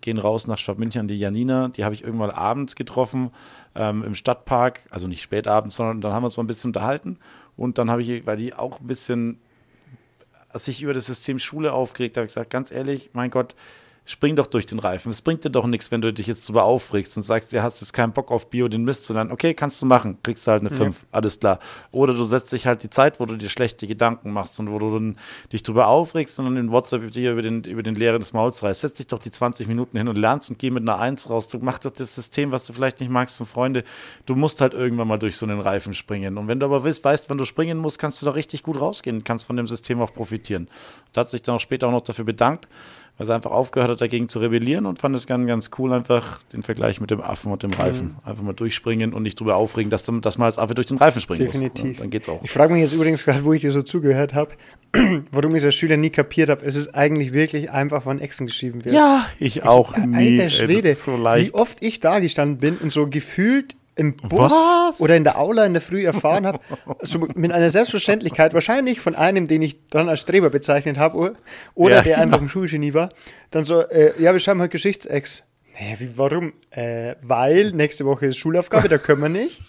gehen 0.00 0.18
raus 0.18 0.46
nach 0.46 0.58
Schwabmünchen, 0.58 1.08
die 1.08 1.18
Janina, 1.18 1.68
die 1.68 1.84
habe 1.84 1.94
ich 1.94 2.02
irgendwann 2.02 2.30
abends 2.30 2.74
getroffen 2.74 3.30
ähm, 3.74 4.02
im 4.02 4.14
Stadtpark, 4.14 4.80
also 4.90 5.08
nicht 5.08 5.22
spät 5.22 5.46
abends, 5.46 5.76
sondern 5.76 6.00
dann 6.00 6.12
haben 6.12 6.22
wir 6.22 6.26
uns 6.26 6.36
mal 6.38 6.44
ein 6.44 6.48
bisschen 6.48 6.70
unterhalten. 6.70 7.18
Und 7.56 7.76
dann 7.76 7.90
habe 7.90 8.02
ich, 8.02 8.26
weil 8.26 8.38
die 8.38 8.54
auch 8.54 8.80
ein 8.80 8.86
bisschen 8.86 9.38
sich 10.54 10.80
über 10.82 10.94
das 10.94 11.06
System 11.06 11.38
Schule 11.38 11.72
aufgeregt, 11.74 12.16
habe 12.16 12.24
ich 12.24 12.30
gesagt, 12.30 12.50
ganz 12.50 12.70
ehrlich, 12.70 13.10
mein 13.12 13.30
Gott, 13.30 13.54
spring 14.08 14.36
doch 14.36 14.46
durch 14.46 14.64
den 14.64 14.78
Reifen. 14.78 15.10
Es 15.10 15.20
bringt 15.20 15.44
dir 15.44 15.50
doch 15.50 15.66
nichts, 15.66 15.90
wenn 15.90 16.00
du 16.00 16.14
dich 16.14 16.26
jetzt 16.26 16.48
drüber 16.48 16.64
aufregst 16.64 17.14
und 17.18 17.24
sagst, 17.24 17.52
du 17.52 17.62
hast 17.62 17.82
jetzt 17.82 17.92
keinen 17.92 18.12
Bock 18.12 18.30
auf 18.30 18.48
Bio, 18.48 18.66
den 18.68 18.82
Mist, 18.82 19.04
sondern 19.04 19.30
okay, 19.30 19.52
kannst 19.52 19.82
du 19.82 19.86
machen, 19.86 20.16
kriegst 20.22 20.46
du 20.46 20.50
halt 20.50 20.62
eine 20.62 20.70
5, 20.70 20.82
ja. 21.02 21.08
alles 21.12 21.38
klar. 21.38 21.58
Oder 21.92 22.14
du 22.14 22.24
setzt 22.24 22.50
dich 22.52 22.66
halt 22.66 22.82
die 22.82 22.88
Zeit, 22.88 23.20
wo 23.20 23.26
du 23.26 23.36
dir 23.36 23.50
schlechte 23.50 23.86
Gedanken 23.86 24.32
machst 24.32 24.58
und 24.60 24.70
wo 24.70 24.78
du 24.78 24.94
dann 24.94 25.18
dich 25.52 25.62
drüber 25.62 25.88
aufregst 25.88 26.38
und 26.38 26.46
dann 26.46 26.56
in 26.56 26.72
WhatsApp 26.72 27.12
dir 27.12 27.32
über 27.32 27.42
den, 27.42 27.64
über 27.64 27.82
den 27.82 27.96
Leeren 27.96 28.20
des 28.20 28.32
Mauls 28.32 28.62
reißt. 28.62 28.80
Setz 28.80 28.94
dich 28.94 29.08
doch 29.08 29.18
die 29.18 29.30
20 29.30 29.68
Minuten 29.68 29.98
hin 29.98 30.08
und 30.08 30.16
lernst 30.16 30.48
und 30.48 30.58
geh 30.58 30.70
mit 30.70 30.82
einer 30.82 30.98
1 30.98 31.28
raus. 31.28 31.48
Du 31.48 31.58
mach 31.58 31.78
doch 31.78 31.90
das 31.90 32.14
System, 32.14 32.50
was 32.50 32.64
du 32.64 32.72
vielleicht 32.72 33.00
nicht 33.00 33.10
magst, 33.10 33.36
zum 33.36 33.44
Freunde. 33.44 33.84
Du 34.24 34.34
musst 34.34 34.62
halt 34.62 34.72
irgendwann 34.72 35.08
mal 35.08 35.18
durch 35.18 35.36
so 35.36 35.44
einen 35.44 35.60
Reifen 35.60 35.92
springen. 35.92 36.38
Und 36.38 36.48
wenn 36.48 36.58
du 36.58 36.64
aber 36.64 36.82
weißt, 36.82 37.04
weißt, 37.04 37.28
wann 37.28 37.36
du 37.36 37.44
springen 37.44 37.76
musst, 37.76 37.98
kannst 37.98 38.22
du 38.22 38.26
da 38.26 38.32
richtig 38.32 38.62
gut 38.62 38.80
rausgehen, 38.80 39.22
kannst 39.22 39.44
von 39.44 39.56
dem 39.56 39.66
System 39.66 40.00
auch 40.00 40.14
profitieren. 40.14 40.68
Da 41.12 41.20
hat 41.20 41.28
sich 41.28 41.42
dann 41.42 41.56
auch 41.56 41.60
später 41.60 41.88
auch 41.88 41.92
noch 41.92 42.00
dafür 42.00 42.24
bedankt 42.24 42.68
weil 43.18 43.28
er 43.28 43.34
einfach 43.34 43.50
aufgehört 43.50 43.90
hat, 43.90 44.00
dagegen 44.00 44.28
zu 44.28 44.38
rebellieren 44.38 44.86
und 44.86 45.00
fand 45.00 45.14
es 45.16 45.26
ganz, 45.26 45.46
ganz 45.46 45.70
cool, 45.78 45.92
einfach 45.92 46.42
den 46.52 46.62
Vergleich 46.62 47.00
mit 47.00 47.10
dem 47.10 47.20
Affen 47.20 47.52
und 47.52 47.62
dem 47.64 47.72
Reifen. 47.72 48.06
Mhm. 48.06 48.28
Einfach 48.28 48.42
mal 48.44 48.52
durchspringen 48.52 49.12
und 49.12 49.24
nicht 49.24 49.38
drüber 49.40 49.56
aufregen, 49.56 49.90
dass, 49.90 50.04
dass 50.04 50.38
man 50.38 50.46
als 50.46 50.58
Affe 50.58 50.74
durch 50.74 50.86
den 50.86 50.98
Reifen 50.98 51.20
springen 51.20 51.46
Definitiv. 51.46 51.84
muss. 51.84 51.92
Ja, 51.96 52.00
dann 52.00 52.10
geht's 52.10 52.28
auch. 52.28 52.40
Ich 52.44 52.52
frage 52.52 52.72
mich 52.72 52.82
jetzt 52.82 52.94
übrigens 52.94 53.24
gerade, 53.24 53.44
wo 53.44 53.52
ich 53.52 53.60
dir 53.60 53.72
so 53.72 53.82
zugehört 53.82 54.34
habe, 54.34 54.52
warum 55.32 55.54
ich 55.54 55.64
als 55.64 55.74
Schüler 55.74 55.96
nie 55.96 56.10
kapiert 56.10 56.48
habe, 56.48 56.64
es 56.64 56.76
ist 56.76 56.94
eigentlich 56.94 57.32
wirklich 57.32 57.70
einfach 57.70 58.04
von 58.04 58.20
Echsen 58.20 58.46
geschrieben 58.46 58.84
wird. 58.84 58.94
Ja, 58.94 59.26
ich 59.40 59.64
auch 59.64 59.96
ich, 59.96 60.04
nie. 60.04 60.40
Alter 60.40 60.50
Schwede, 60.50 60.88
Ey, 60.88 60.94
so 60.94 61.12
wie 61.12 61.52
oft 61.52 61.78
ich 61.82 62.00
da 62.00 62.20
gestanden 62.20 62.58
bin 62.58 62.76
und 62.76 62.92
so 62.92 63.06
gefühlt 63.06 63.74
im 63.98 64.14
Bus 64.16 64.52
Was? 64.52 65.00
oder 65.00 65.16
in 65.16 65.24
der 65.24 65.38
Aula 65.38 65.66
in 65.66 65.72
der 65.72 65.82
Früh 65.82 66.06
erfahren 66.06 66.46
habe, 66.46 66.60
so 67.02 67.18
mit 67.34 67.52
einer 67.52 67.70
Selbstverständlichkeit, 67.70 68.54
wahrscheinlich 68.54 69.00
von 69.00 69.14
einem, 69.14 69.48
den 69.48 69.60
ich 69.60 69.88
dann 69.90 70.08
als 70.08 70.20
Streber 70.20 70.50
bezeichnet 70.50 70.98
habe, 70.98 71.34
oder 71.74 71.96
ja, 71.96 72.02
der 72.02 72.14
genau. 72.14 72.22
einfach 72.22 72.40
ein 72.40 72.48
Schulgenie 72.48 72.94
war, 72.94 73.10
dann 73.50 73.64
so, 73.64 73.80
äh, 73.80 74.12
ja, 74.22 74.32
wir 74.32 74.38
schreiben 74.38 74.60
heute 74.60 74.70
Geschichtsex. 74.70 75.42
Naja, 75.78 76.00
wie, 76.00 76.10
warum? 76.16 76.52
Äh, 76.70 77.16
weil 77.22 77.72
nächste 77.72 78.04
Woche 78.04 78.26
ist 78.26 78.36
Schulaufgabe, 78.36 78.88
da 78.88 78.98
können 78.98 79.22
wir 79.22 79.28
nicht. 79.28 79.62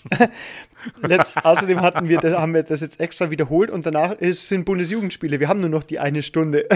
Letzt, 1.01 1.33
außerdem 1.43 1.81
hatten 1.81 2.09
wir 2.09 2.19
das, 2.19 2.33
haben 2.33 2.53
wir 2.53 2.63
das 2.63 2.81
jetzt 2.81 2.99
extra 2.99 3.31
wiederholt 3.31 3.71
und 3.71 3.85
danach 3.85 4.13
ist, 4.13 4.47
sind 4.47 4.65
Bundesjugendspiele. 4.65 5.39
Wir 5.39 5.47
haben 5.47 5.59
nur 5.59 5.69
noch 5.69 5.83
die 5.83 5.99
eine 5.99 6.23
Stunde. 6.23 6.67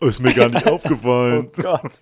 ist 0.00 0.22
mir 0.22 0.34
gar 0.34 0.48
nicht 0.48 0.66
aufgefallen. 0.66 1.48
Oh 1.56 1.62
Gott. 1.62 1.92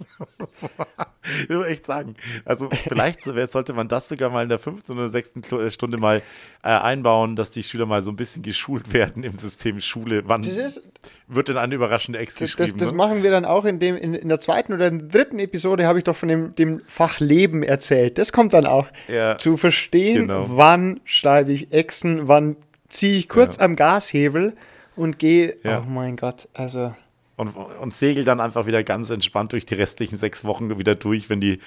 ich 1.42 1.48
will 1.48 1.64
echt 1.64 1.86
sagen, 1.86 2.16
also 2.44 2.68
vielleicht 2.70 3.24
sollte 3.24 3.72
man 3.72 3.88
das 3.88 4.08
sogar 4.08 4.30
mal 4.30 4.42
in 4.42 4.48
der 4.48 4.58
fünften 4.58 4.92
oder 4.92 5.08
sechsten 5.08 5.42
äh, 5.42 5.70
Stunde 5.70 5.98
mal 5.98 6.22
äh, 6.62 6.68
einbauen, 6.68 7.36
dass 7.36 7.50
die 7.50 7.62
Schüler 7.62 7.86
mal 7.86 8.02
so 8.02 8.10
ein 8.10 8.16
bisschen 8.16 8.42
geschult 8.42 8.92
werden 8.92 9.22
im 9.22 9.38
System 9.38 9.80
Schule. 9.80 10.22
Wann 10.26 10.42
ist, 10.42 10.82
wird 11.28 11.48
denn 11.48 11.58
eine 11.58 11.74
überraschende 11.74 12.18
Ex 12.18 12.34
das, 12.34 12.56
geschrieben? 12.56 12.78
Das, 12.78 12.88
das 12.88 12.92
ne? 12.92 12.96
machen 12.96 13.22
wir 13.22 13.30
dann 13.30 13.44
auch 13.44 13.64
in, 13.64 13.78
dem, 13.78 13.96
in, 13.96 14.14
in 14.14 14.28
der 14.28 14.40
zweiten 14.40 14.72
oder 14.72 14.90
dritten 14.90 15.38
Episode, 15.38 15.86
habe 15.86 15.98
ich 15.98 16.04
doch 16.04 16.16
von 16.16 16.28
dem, 16.28 16.54
dem 16.54 16.82
Fach 16.86 17.20
Leben 17.20 17.62
erzählt. 17.62 18.18
Das 18.18 18.32
kommt 18.32 18.52
dann 18.52 18.66
auch. 18.66 18.88
Ja, 19.08 19.38
zu 19.38 19.56
verstehen, 19.56 20.28
genau. 20.28 20.46
wann 20.48 21.00
schreibe 21.04 21.52
ich 21.52 21.72
Echsen, 21.72 22.28
wann 22.28 22.56
ziehe 22.88 23.16
ich 23.16 23.28
kurz 23.28 23.56
ja. 23.56 23.62
am 23.62 23.76
Gashebel 23.76 24.54
und 24.96 25.18
gehe, 25.18 25.56
ja. 25.62 25.80
oh 25.80 25.90
mein 25.90 26.16
Gott, 26.16 26.48
also. 26.54 26.94
Und, 27.36 27.56
und 27.56 27.92
segel 27.92 28.24
dann 28.24 28.40
einfach 28.40 28.66
wieder 28.66 28.84
ganz 28.84 29.10
entspannt 29.10 29.52
durch 29.52 29.66
die 29.66 29.74
restlichen 29.74 30.16
sechs 30.16 30.44
Wochen 30.44 30.78
wieder 30.78 30.94
durch, 30.94 31.30
wenn 31.30 31.40
die, 31.40 31.60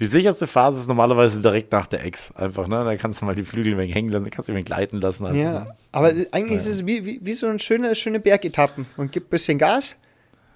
die 0.00 0.06
sicherste 0.06 0.46
Phase 0.46 0.80
ist 0.80 0.88
normalerweise 0.88 1.40
direkt 1.40 1.72
nach 1.72 1.86
der 1.86 2.04
Ex. 2.04 2.32
Einfach, 2.32 2.66
ne? 2.66 2.84
Da 2.84 2.96
kannst 2.96 3.22
du 3.22 3.24
mal 3.24 3.34
die 3.34 3.44
Flügel 3.44 3.74
ein 3.74 3.78
wenig 3.78 3.94
hängen 3.94 4.10
lassen, 4.10 4.28
kannst 4.30 4.48
du 4.48 4.52
ein 4.52 4.56
wenig 4.56 4.66
gleiten 4.66 5.00
lassen. 5.00 5.26
Einfach, 5.26 5.40
ja, 5.40 5.60
ne? 5.60 5.76
aber 5.92 6.08
eigentlich 6.32 6.50
ja. 6.50 6.56
ist 6.58 6.66
es 6.66 6.86
wie, 6.86 7.04
wie, 7.06 7.20
wie 7.22 7.32
so 7.32 7.46
eine 7.46 7.58
schöne, 7.60 7.94
schöne 7.94 8.20
Bergetappen. 8.20 8.86
Man 8.96 9.10
gibt 9.10 9.28
ein 9.28 9.30
bisschen 9.30 9.58
Gas 9.58 9.96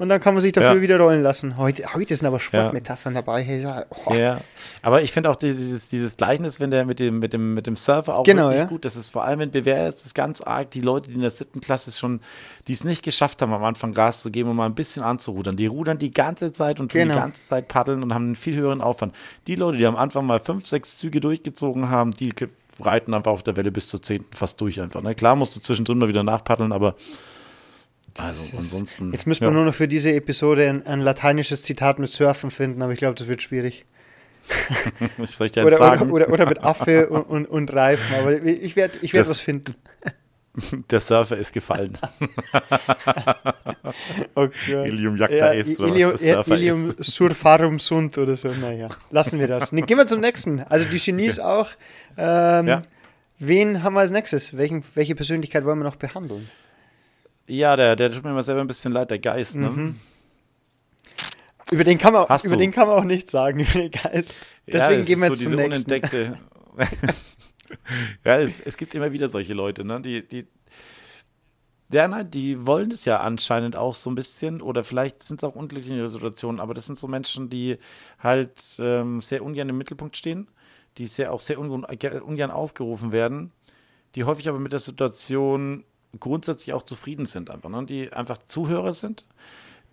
und 0.01 0.09
dann 0.09 0.19
kann 0.19 0.33
man 0.33 0.41
sich 0.41 0.53
dafür 0.53 0.77
ja. 0.77 0.81
wieder 0.81 0.99
rollen 0.99 1.23
lassen. 1.23 1.59
Heute, 1.59 1.93
heute 1.93 2.17
sind 2.17 2.27
aber 2.27 2.41
Sportmetaphern 2.41 3.13
ja. 3.13 3.21
dabei. 3.21 3.43
Hey, 3.43 3.67
oh. 4.07 4.15
Ja, 4.15 4.41
aber 4.81 5.03
ich 5.03 5.13
finde 5.13 5.29
auch 5.29 5.37
dieses, 5.37 5.91
dieses 5.91 6.17
Gleichnis, 6.17 6.59
wenn 6.59 6.71
der 6.71 6.87
mit 6.87 7.01
dem, 7.01 7.19
mit 7.19 7.35
dem, 7.35 7.53
mit 7.53 7.67
dem 7.67 7.77
Surfer 7.77 8.17
auch 8.17 8.25
genau, 8.25 8.45
wirklich 8.45 8.61
ja. 8.61 8.67
gut. 8.67 8.87
Das 8.87 8.97
ist 8.97 9.11
vor 9.11 9.25
allem 9.25 9.43
in 9.43 9.51
BWR 9.51 9.87
ist 9.87 10.07
das 10.07 10.15
ganz 10.15 10.41
arg. 10.41 10.71
Die 10.71 10.81
Leute, 10.81 11.11
die 11.11 11.17
in 11.17 11.21
der 11.21 11.29
siebten 11.29 11.61
Klasse 11.61 11.93
schon, 11.93 12.21
die 12.67 12.73
es 12.73 12.83
nicht 12.83 13.03
geschafft 13.03 13.43
haben, 13.43 13.53
am 13.53 13.63
Anfang 13.63 13.93
Gas 13.93 14.23
zu 14.23 14.31
geben 14.31 14.49
und 14.49 14.57
mal 14.57 14.65
ein 14.65 14.75
bisschen 14.75 15.03
anzurudern. 15.03 15.59
Die 15.59 15.67
rudern 15.67 15.99
die 15.99 16.13
ganze 16.13 16.51
Zeit 16.51 16.81
und 16.81 16.91
genau. 16.91 17.13
die 17.13 17.21
ganze 17.21 17.47
Zeit 17.47 17.69
paddeln 17.69 18.03
und 18.03 18.15
haben 18.15 18.25
einen 18.25 18.37
viel 18.37 18.57
höheren 18.57 18.81
Aufwand. 18.81 19.15
Die 19.49 19.55
Leute, 19.55 19.77
die 19.77 19.85
am 19.85 19.97
Anfang 19.97 20.25
mal 20.25 20.41
fünf, 20.41 20.65
sechs 20.65 20.97
Züge 20.97 21.21
durchgezogen 21.21 21.91
haben, 21.91 22.13
die 22.13 22.33
reiten 22.81 23.13
einfach 23.13 23.33
auf 23.33 23.43
der 23.43 23.59
Welle 23.59 23.71
bis 23.71 23.89
zur 23.89 24.01
zehnten 24.01 24.35
fast 24.35 24.59
durch 24.63 24.81
einfach. 24.81 25.03
Ne? 25.03 25.15
Klar 25.15 25.37
musst 25.37 25.55
du 25.57 25.61
zwischendrin 25.61 25.99
mal 25.99 26.09
wieder 26.09 26.23
nachpaddeln, 26.23 26.73
aber 26.73 26.95
also 28.19 28.57
ansonsten. 28.57 29.13
Jetzt 29.13 29.27
müssen 29.27 29.43
wir 29.43 29.49
ja. 29.49 29.55
nur 29.55 29.65
noch 29.65 29.75
für 29.75 29.89
diese 29.89 30.13
Episode 30.13 30.69
ein, 30.69 30.87
ein, 30.87 31.01
lateinisches 31.01 31.63
Zitat 31.63 31.99
mit 31.99 32.09
Surfen 32.09 32.51
finden, 32.51 32.83
aber 32.83 32.93
ich 32.93 32.99
glaube, 32.99 33.15
das 33.15 33.29
wird 33.29 33.43
schwierig. 33.43 33.87
ich 35.19 35.37
soll 35.37 35.47
ich 35.47 35.53
dir 35.53 35.65
oder, 35.65 35.77
sagen? 35.77 36.11
Oder, 36.11 36.27
oder, 36.27 36.33
oder, 36.33 36.47
mit 36.47 36.63
Affe 36.65 37.09
und, 37.09 37.23
und, 37.23 37.47
und, 37.47 37.73
Reifen, 37.73 38.15
aber 38.17 38.43
ich 38.43 38.75
werde 38.75 38.99
ich 39.03 39.13
werd 39.15 39.29
was 39.29 39.41
finden. 39.41 39.75
Der 40.91 40.99
Surfer 40.99 41.37
ist 41.37 41.53
gefallen. 41.53 41.97
okay. 44.35 44.89
Ilium 44.89 45.17
jacta 45.17 45.37
ja, 45.37 45.53
est. 45.53 45.79
Ilium, 45.79 46.19
Ilium 46.47 46.95
surfarum 46.99 47.79
sunt 47.79 48.19
oder 48.19 48.37
so. 48.37 48.49
Naja, 48.49 48.89
lassen 49.11 49.39
wir 49.39 49.47
das. 49.47 49.71
Ne, 49.71 49.83
gehen 49.83 49.97
wir 49.97 50.09
zum 50.09 50.21
nächsten. 50.21 50.61
Also 50.61 50.87
die 50.87 50.99
Genies 50.99 51.39
okay. 51.39 51.49
auch. 51.49 51.71
Ähm, 52.17 52.67
ja. 52.67 52.83
Wen 53.39 53.83
haben 53.83 53.95
wir 53.95 54.01
als 54.01 54.11
nächstes? 54.11 54.57
Welchen, 54.57 54.83
welche 54.95 55.15
Persönlichkeit 55.15 55.65
wollen 55.65 55.79
wir 55.79 55.85
noch 55.85 55.97
behandeln? 55.97 56.49
Ja, 57.51 57.75
der, 57.75 57.97
der 57.97 58.13
tut 58.13 58.23
mir 58.23 58.31
immer 58.31 58.45
selber 58.45 58.61
ein 58.61 58.69
bisschen 58.69 58.93
leid, 58.93 59.11
der 59.11 59.19
Geist, 59.19 59.57
ne? 59.57 59.71
Mhm. 59.71 60.01
Über 61.73 61.83
den 61.83 61.99
kann 61.99 62.13
man, 62.13 62.29
Hast 62.29 62.45
über 62.45 62.55
du? 62.55 62.61
den 62.61 62.71
kann 62.71 62.87
man 62.87 62.97
auch 62.97 63.05
nichts 63.05 63.33
sagen, 63.33 63.59
über 63.71 63.73
den 63.73 63.91
Geist. 63.91 64.37
Deswegen 64.69 65.01
ja, 65.01 65.07
gehen 65.07 65.21
wir 65.21 65.29
jetzt 65.29 65.41
so 65.41 65.51
zum 65.51 65.57
nächsten. 65.57 65.91
Unentdeckte. 65.91 66.39
ja, 68.25 68.39
es, 68.39 68.61
es, 68.61 68.77
gibt 68.77 68.95
immer 68.95 69.11
wieder 69.11 69.29
solche 69.29 69.53
Leute, 69.53 69.85
ne? 69.85 70.01
Die, 70.01 70.27
die, 70.27 70.47
ja, 71.93 72.07
nein, 72.07 72.31
die 72.31 72.67
wollen 72.67 72.93
es 72.93 73.05
ja 73.05 73.19
anscheinend 73.19 73.77
auch 73.77 73.97
so 73.97 74.11
ein 74.11 74.15
bisschen 74.15 74.63
oder 74.63 74.85
vielleicht 74.85 75.21
sind 75.21 75.43
es 75.43 75.45
auch 75.45 75.57
unglückliche 75.57 76.07
Situationen, 76.07 76.61
aber 76.61 76.73
das 76.73 76.87
sind 76.87 76.99
so 77.01 77.09
Menschen, 77.09 77.51
die 77.51 77.79
halt 78.21 78.79
ähm, 78.79 79.21
sehr 79.21 79.43
ungern 79.43 79.69
im 79.69 79.79
Mittelpunkt 79.79 80.17
stehen, 80.17 80.47
die 80.99 81.07
sehr 81.07 81.33
auch 81.33 81.41
sehr 81.41 81.59
ungern, 81.59 81.85
ungern 82.23 82.53
aufgerufen 82.53 83.11
werden, 83.11 83.51
die 84.15 84.23
häufig 84.23 84.49
aber 84.49 84.61
mit 84.61 84.71
der 84.71 84.79
Situation 84.79 85.83
grundsätzlich 86.19 86.73
auch 86.73 86.83
zufrieden 86.83 87.25
sind, 87.25 87.51
einfach, 87.51 87.71
ne? 87.71 87.85
die 87.87 88.13
einfach 88.13 88.39
Zuhörer 88.39 88.93
sind, 88.93 89.25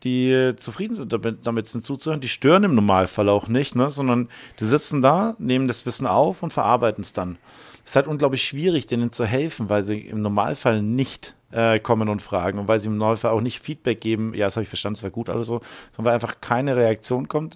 die 0.04 0.54
zufrieden 0.58 0.94
sind 0.94 1.12
damit, 1.12 1.46
damit 1.46 1.68
sind 1.68 1.82
zuzuhören. 1.82 2.22
Die 2.22 2.30
stören 2.30 2.64
im 2.64 2.76
Normalfall 2.76 3.30
auch 3.30 3.48
nicht, 3.48 3.76
ne? 3.76 3.90
sondern 3.90 4.30
die 4.60 4.66
sitzen 4.66 5.02
da, 5.02 5.36
nehmen 5.40 5.68
das 5.68 5.86
Wissen 5.86 6.06
auf 6.06 6.44
und 6.44 6.54
verarbeiten 6.54 7.02
es 7.02 7.14
dann. 7.14 7.38
Es 7.84 7.92
ist 7.92 7.96
halt 7.96 8.08
unglaublich 8.08 8.44
schwierig, 8.44 8.86
denen 8.86 9.12
zu 9.12 9.26
helfen, 9.26 9.70
weil 9.70 9.84
sie 9.84 10.00
im 10.00 10.22
Normalfall 10.22 10.82
nicht 10.82 11.36
äh, 11.52 11.80
kommen 11.80 12.10
und 12.10 12.22
fragen 12.22 12.60
und 12.60 12.68
weil 12.68 12.80
sie 12.80 12.88
im 12.88 12.98
Normalfall 12.98 13.32
auch 13.32 13.42
nicht 13.42 13.60
Feedback 13.60 14.02
geben, 14.02 14.34
ja, 14.34 14.48
das 14.48 14.56
habe 14.56 14.64
ich 14.64 14.70
verstanden, 14.70 14.96
das 14.96 15.04
war 15.04 15.10
gut, 15.10 15.30
also, 15.30 15.62
sondern 15.92 16.06
weil 16.06 16.14
einfach 16.14 16.42
keine 16.42 16.76
Reaktion 16.76 17.28
kommt. 17.28 17.56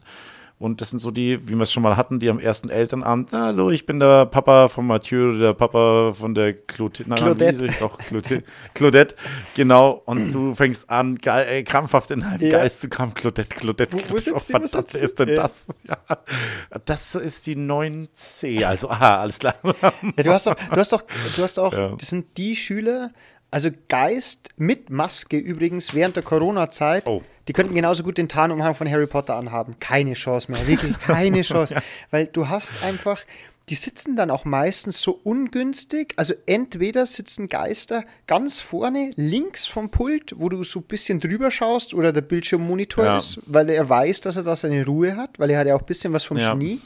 Und 0.62 0.80
das 0.80 0.92
sind 0.92 1.00
so 1.00 1.10
die, 1.10 1.48
wie 1.50 1.56
wir 1.56 1.64
es 1.64 1.72
schon 1.72 1.82
mal 1.82 1.98
hatten, 1.98 2.20
die 2.20 2.30
am 2.30 2.38
ersten 2.38 2.70
Elternabend, 2.70 3.34
hallo, 3.34 3.72
ich 3.72 3.88
bin 3.88 4.00
der 4.00 4.28
Papa 4.28 4.68
von 4.68 4.86
Mathieu, 4.86 5.36
der 5.40 5.54
Papa 5.54 6.14
von 6.14 6.36
der 6.36 6.54
Claudette. 6.54 7.10
Claudette. 7.10 7.70
Doch, 7.80 7.98
Claudette. 7.98 8.44
Claudette, 8.76 9.16
genau. 9.56 10.04
Und 10.06 10.32
du 10.32 10.54
fängst 10.54 10.88
an, 10.88 11.18
ey, 11.26 11.64
krampfhaft 11.64 12.12
in 12.12 12.20
deinem 12.20 12.42
ja. 12.42 12.60
Geist 12.60 12.80
zu 12.82 12.90
kommen, 12.90 13.16
Claudette, 13.16 13.56
Claudette, 13.56 13.90
Claudette. 13.90 14.10
Wo, 14.12 14.14
wo 14.14 14.18
ist 14.18 14.32
oh, 14.32 14.38
verdammt, 14.38 14.94
wer 14.94 15.02
ist 15.02 15.18
denn 15.18 15.30
ja. 15.30 15.36
das? 15.36 15.66
Ja. 15.90 16.78
Das 16.86 17.16
ist 17.16 17.48
die 17.48 17.56
9C, 17.56 18.64
also, 18.64 18.92
aha, 18.92 19.22
alles 19.22 19.40
klar. 19.40 19.56
Ja, 19.64 20.24
du 20.24 20.32
hast 20.32 20.46
doch, 20.46 20.54
du 20.54 20.78
hast 20.78 20.94
doch, 20.94 21.02
du 21.36 21.42
hast 21.42 21.58
auch, 21.58 21.98
das 21.98 22.10
sind 22.10 22.38
die 22.38 22.56
Schüler, 22.56 23.12
also 23.50 23.70
Geist 23.90 24.50
mit 24.58 24.92
Maske 24.92 25.38
übrigens 25.38 25.96
während 25.96 26.18
der 26.18 26.24
Corona-Zeit. 26.24 27.08
Oh. 27.08 27.24
Die 27.52 27.54
könnten 27.54 27.76
genauso 27.76 28.04
gut 28.04 28.18
den 28.18 28.30
Tarnumhang 28.30 28.76
von 28.76 28.90
Harry 28.90 29.08
Potter 29.08 29.36
anhaben. 29.36 29.76
Keine 29.82 30.14
Chance 30.14 30.50
mehr, 30.50 30.66
wirklich 30.68 30.98
keine 31.06 31.42
Chance. 31.42 31.76
Weil 32.10 32.28
du 32.28 32.48
hast 32.48 32.72
einfach, 32.82 33.20
die 33.68 33.76
sitzen 33.76 34.16
dann 34.16 34.32
auch 34.32 34.46
meistens 34.46 35.02
so 35.02 35.20
ungünstig. 35.22 36.14
Also 36.16 36.34
entweder 36.46 37.06
sitzen 37.06 37.50
Geister 37.50 38.06
ganz 38.26 38.62
vorne 38.62 39.12
links 39.18 39.66
vom 39.66 39.90
Pult, 39.90 40.34
wo 40.38 40.48
du 40.48 40.64
so 40.64 40.80
ein 40.80 40.84
bisschen 40.84 41.20
drüber 41.20 41.52
schaust 41.52 41.94
oder 41.94 42.14
der 42.14 42.22
Bildschirmmonitor 42.22 43.04
ja. 43.04 43.18
ist, 43.18 43.42
weil 43.46 43.70
er 43.70 43.90
weiß, 43.90 44.22
dass 44.22 44.38
er 44.38 44.44
da 44.44 44.56
seine 44.56 44.86
Ruhe 44.86 45.18
hat, 45.18 45.38
weil 45.38 45.50
er 45.50 45.60
hat 45.60 45.68
ja 45.68 45.76
auch 45.76 45.82
ein 45.82 45.86
bisschen 45.86 46.14
was 46.14 46.24
vom 46.24 46.38
ja. 46.38 46.54
Genie. 46.54 46.80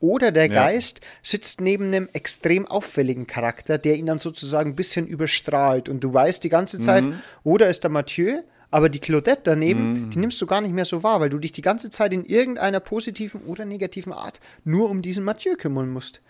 Oder 0.00 0.32
der 0.32 0.48
ja. 0.48 0.66
Geist 0.66 1.00
sitzt 1.22 1.62
neben 1.62 1.86
einem 1.86 2.10
extrem 2.12 2.66
auffälligen 2.66 3.26
Charakter, 3.26 3.78
der 3.78 3.94
ihn 3.94 4.04
dann 4.04 4.18
sozusagen 4.18 4.72
ein 4.72 4.76
bisschen 4.76 5.06
überstrahlt. 5.06 5.88
Und 5.88 6.00
du 6.00 6.12
weißt 6.12 6.44
die 6.44 6.50
ganze 6.50 6.78
Zeit, 6.78 7.04
mhm. 7.04 7.20
oder 7.42 7.70
ist 7.70 7.84
der 7.84 7.90
Mathieu, 7.90 8.42
aber 8.74 8.88
die 8.88 8.98
Claudette 8.98 9.42
daneben, 9.44 9.92
mhm. 9.92 10.10
die 10.10 10.18
nimmst 10.18 10.42
du 10.42 10.46
gar 10.46 10.60
nicht 10.60 10.74
mehr 10.74 10.84
so 10.84 11.04
wahr, 11.04 11.20
weil 11.20 11.30
du 11.30 11.38
dich 11.38 11.52
die 11.52 11.62
ganze 11.62 11.90
Zeit 11.90 12.12
in 12.12 12.24
irgendeiner 12.24 12.80
positiven 12.80 13.42
oder 13.42 13.64
negativen 13.64 14.12
Art 14.12 14.40
nur 14.64 14.90
um 14.90 15.00
diesen 15.00 15.22
Mathieu 15.22 15.54
kümmern 15.54 15.90
musst. 15.90 16.20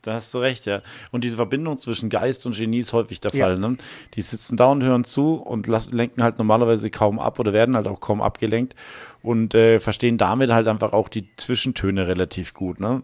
Da 0.00 0.14
hast 0.14 0.32
du 0.32 0.38
recht, 0.38 0.64
ja. 0.64 0.80
Und 1.10 1.22
diese 1.22 1.36
Verbindung 1.36 1.76
zwischen 1.76 2.08
Geist 2.08 2.46
und 2.46 2.56
Genie 2.56 2.78
ist 2.78 2.94
häufig 2.94 3.20
der 3.20 3.34
Ja. 3.34 3.44
Fall. 3.44 3.56
Ne? 3.56 3.76
Die 4.14 4.22
sitzen 4.22 4.56
da 4.56 4.66
und 4.66 4.84
hören 4.84 5.04
zu 5.04 5.34
und 5.34 5.66
lassen, 5.66 5.94
lenken 5.94 6.22
halt 6.22 6.38
normalerweise 6.38 6.88
kaum 6.90 7.18
ab 7.18 7.38
oder 7.38 7.52
werden 7.52 7.76
halt 7.76 7.88
auch 7.88 8.00
kaum 8.00 8.22
abgelenkt 8.22 8.74
und 9.22 9.54
äh, 9.54 9.78
verstehen 9.78 10.16
damit 10.16 10.50
halt 10.50 10.68
einfach 10.68 10.94
auch 10.94 11.10
die 11.10 11.28
Zwischentöne 11.36 12.08
relativ 12.08 12.54
gut. 12.54 12.80
Ne? 12.80 13.02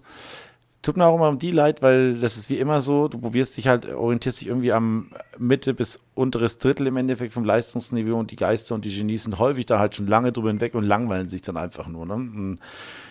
Tut 0.82 0.96
mir 0.96 1.06
auch 1.06 1.14
immer 1.14 1.28
um 1.28 1.38
die 1.38 1.52
leid, 1.52 1.80
weil 1.80 2.18
das 2.18 2.36
ist 2.36 2.50
wie 2.50 2.56
immer 2.56 2.80
so, 2.80 3.06
du 3.06 3.18
probierst 3.18 3.56
dich 3.56 3.68
halt, 3.68 3.88
orientierst 3.88 4.40
dich 4.40 4.48
irgendwie 4.48 4.72
am 4.72 5.12
Mitte 5.38 5.74
bis 5.74 6.00
unteres 6.14 6.58
Drittel 6.58 6.88
im 6.88 6.96
Endeffekt 6.96 7.32
vom 7.32 7.44
Leistungsniveau 7.44 8.18
und 8.18 8.32
die 8.32 8.36
Geister 8.36 8.74
und 8.74 8.84
die 8.84 8.90
Genies 8.90 9.22
sind 9.22 9.38
häufig 9.38 9.64
da 9.66 9.78
halt 9.78 9.94
schon 9.94 10.08
lange 10.08 10.32
drüber 10.32 10.48
hinweg 10.48 10.74
und 10.74 10.82
langweilen 10.82 11.28
sich 11.28 11.40
dann 11.40 11.56
einfach 11.56 11.86
nur. 11.86 12.04
Ne? 12.04 12.14
Und 12.14 12.58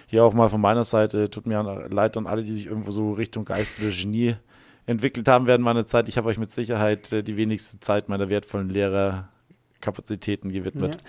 hier 0.07 0.25
auch 0.25 0.33
mal 0.33 0.49
von 0.49 0.59
meiner 0.59 0.83
Seite, 0.83 1.29
tut 1.29 1.45
mir 1.47 1.87
leid 1.89 2.17
an 2.17 2.27
alle, 2.27 2.43
die 2.43 2.51
sich 2.51 2.65
irgendwo 2.65 2.91
so 2.91 3.13
Richtung 3.13 3.45
Geist 3.45 3.79
oder 3.79 3.91
Genie 3.91 4.35
entwickelt 4.85 5.29
haben 5.29 5.47
während 5.47 5.63
meiner 5.63 5.85
Zeit. 5.85 6.09
Ich 6.09 6.17
habe 6.17 6.27
euch 6.27 6.37
mit 6.37 6.51
Sicherheit 6.51 7.09
äh, 7.13 7.23
die 7.23 7.37
wenigste 7.37 7.79
Zeit 7.79 8.09
meiner 8.09 8.27
wertvollen 8.27 8.69
Lehrerkapazitäten 8.69 10.51
gewidmet. 10.51 10.95
Ja. 10.95 11.01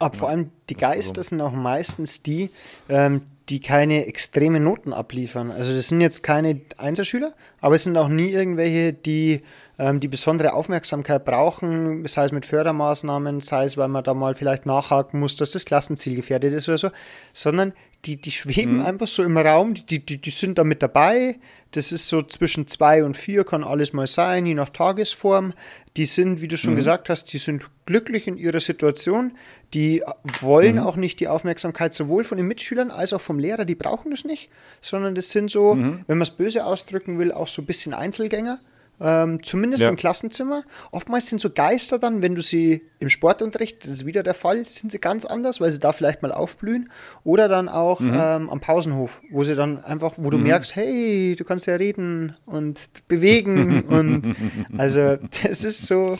Aber 0.00 0.16
vor 0.16 0.28
allem 0.30 0.50
die 0.68 0.76
Geister 0.76 1.22
sind 1.22 1.40
auch 1.42 1.52
meistens 1.52 2.22
die, 2.22 2.50
ähm, 2.88 3.22
die 3.50 3.60
keine 3.60 4.06
extremen 4.06 4.62
Noten 4.62 4.92
abliefern. 4.92 5.50
Also 5.50 5.74
das 5.74 5.88
sind 5.88 6.00
jetzt 6.00 6.22
keine 6.22 6.60
Einserschüler, 6.76 7.34
aber 7.60 7.74
es 7.74 7.84
sind 7.84 7.96
auch 7.96 8.08
nie 8.08 8.30
irgendwelche, 8.30 8.92
die 8.92 9.42
ähm, 9.80 9.98
die 9.98 10.08
besondere 10.08 10.52
Aufmerksamkeit 10.52 11.24
brauchen, 11.24 12.06
sei 12.06 12.24
es 12.24 12.32
mit 12.32 12.44
Fördermaßnahmen, 12.44 13.40
sei 13.40 13.64
es, 13.64 13.78
weil 13.78 13.88
man 13.88 14.04
da 14.04 14.12
mal 14.12 14.34
vielleicht 14.34 14.66
nachhaken 14.66 15.18
muss, 15.18 15.36
dass 15.36 15.52
das 15.52 15.64
Klassenziel 15.64 16.16
gefährdet 16.16 16.52
ist 16.52 16.68
oder 16.68 16.76
so, 16.76 16.90
sondern 17.32 17.72
die, 18.04 18.20
die 18.20 18.30
schweben 18.30 18.82
einfach 18.82 19.06
so 19.06 19.22
im 19.22 19.38
Raum, 19.38 19.72
die, 19.72 20.04
die, 20.04 20.18
die 20.18 20.30
sind 20.30 20.58
da 20.58 20.64
mit 20.64 20.82
dabei. 20.82 21.38
Das 21.70 21.92
ist 21.92 22.08
so 22.08 22.20
zwischen 22.20 22.66
zwei 22.66 23.04
und 23.04 23.16
vier, 23.16 23.44
kann 23.44 23.64
alles 23.64 23.94
mal 23.94 24.06
sein, 24.06 24.44
je 24.44 24.54
nach 24.54 24.68
Tagesform. 24.68 25.54
Die 25.96 26.04
sind, 26.04 26.42
wie 26.42 26.48
du 26.48 26.58
schon 26.58 26.74
gesagt 26.74 27.08
hast, 27.08 27.32
die 27.32 27.38
sind 27.38 27.68
glücklich 27.86 28.26
in 28.28 28.36
ihrer 28.36 28.60
Situation. 28.60 29.32
Die 29.72 30.02
wollen 30.40 30.78
auch 30.78 30.96
nicht 30.96 31.20
die 31.20 31.28
Aufmerksamkeit 31.28 31.94
sowohl 31.94 32.24
von 32.24 32.36
den 32.36 32.46
Mitschülern 32.46 32.90
als 32.90 33.14
auch 33.14 33.20
vom 33.20 33.38
Lehrer. 33.38 33.64
Die 33.64 33.76
brauchen 33.76 34.10
das 34.10 34.24
nicht, 34.24 34.50
sondern 34.82 35.14
das 35.14 35.30
sind 35.30 35.50
so, 35.50 35.74
wenn 35.78 36.04
man 36.06 36.22
es 36.22 36.30
böse 36.30 36.66
ausdrücken 36.66 37.18
will, 37.18 37.32
auch 37.32 37.48
so 37.48 37.62
ein 37.62 37.66
bisschen 37.66 37.94
Einzelgänger. 37.94 38.60
Ähm, 39.02 39.42
zumindest 39.42 39.82
Ja. 39.84 39.88
im 39.88 39.96
Klassenzimmer. 39.96 40.62
Oftmals 40.90 41.28
sind 41.28 41.40
so 41.40 41.48
Geister 41.50 41.98
dann, 41.98 42.20
wenn 42.20 42.34
du 42.34 42.42
sie 42.42 42.82
im 42.98 43.08
Sportunterricht, 43.08 43.84
das 43.84 43.92
ist 43.92 44.06
wieder 44.06 44.22
der 44.22 44.34
Fall, 44.34 44.66
sind 44.66 44.92
sie 44.92 44.98
ganz 44.98 45.24
anders, 45.24 45.58
weil 45.60 45.70
sie 45.70 45.78
da 45.80 45.92
vielleicht 45.92 46.20
mal 46.20 46.32
aufblühen. 46.32 46.90
Oder 47.24 47.48
dann 47.48 47.68
auch 47.70 48.00
ähm, 48.02 48.50
am 48.50 48.60
Pausenhof, 48.60 49.22
wo 49.30 49.42
sie 49.42 49.54
dann 49.54 49.82
einfach, 49.82 50.12
wo 50.18 50.28
du 50.28 50.36
merkst, 50.38 50.76
hey, 50.76 51.34
du 51.36 51.44
kannst 51.44 51.66
ja 51.66 51.76
reden 51.76 52.36
und 52.44 52.78
bewegen. 53.08 53.80
und 53.88 54.36
also 54.76 55.16
das 55.42 55.64
ist 55.64 55.86
so 55.86 56.18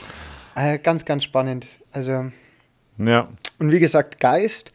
äh, 0.57 0.79
ganz, 0.79 1.05
ganz 1.05 1.25
spannend. 1.25 1.67
Also 1.93 2.25
Ja. 2.99 3.29
und 3.59 3.73
wie 3.73 3.81
gesagt, 3.81 4.21
Geist 4.21 4.73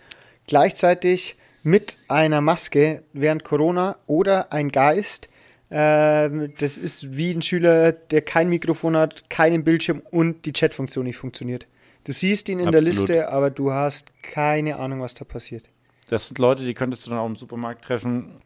gleichzeitig 0.47 1.36
mit 1.64 1.97
einer 2.08 2.41
Maske 2.41 3.01
während 3.14 3.43
Corona 3.43 3.97
oder 4.06 4.53
ein 4.53 4.70
Geist. 4.70 5.28
Ähm, 5.72 6.53
das 6.57 6.78
ist 6.78 7.16
wie 7.18 7.32
ein 7.32 7.41
Schüler, 7.41 7.91
der 7.91 8.22
kein 8.22 8.49
Mikrofon 8.49 8.95
hat, 8.95 9.30
keinen 9.30 9.63
Bildschirm 9.63 10.01
und 10.11 10.45
die 10.45 10.53
Chatfunktion 10.53 11.05
nicht 11.05 11.18
funktioniert. 11.18 11.68
Du 12.03 12.13
siehst 12.13 12.49
ihn 12.49 12.59
in 12.59 12.72
der 12.72 12.80
Absolut. 12.82 12.97
Liste, 12.97 13.30
aber 13.30 13.49
du 13.49 13.72
hast 13.72 14.11
keine 14.22 14.78
Ahnung, 14.78 15.01
was 15.01 15.16
da 15.16 15.26
passiert. 15.26 15.68
Das 16.07 16.28
sind 16.28 16.38
Leute, 16.38 16.63
die 16.63 16.76
könntest 16.76 17.05
du 17.05 17.09
dann 17.09 17.20
auch 17.20 17.26
im 17.26 17.36
Supermarkt 17.36 17.84
treffen. 17.84 18.41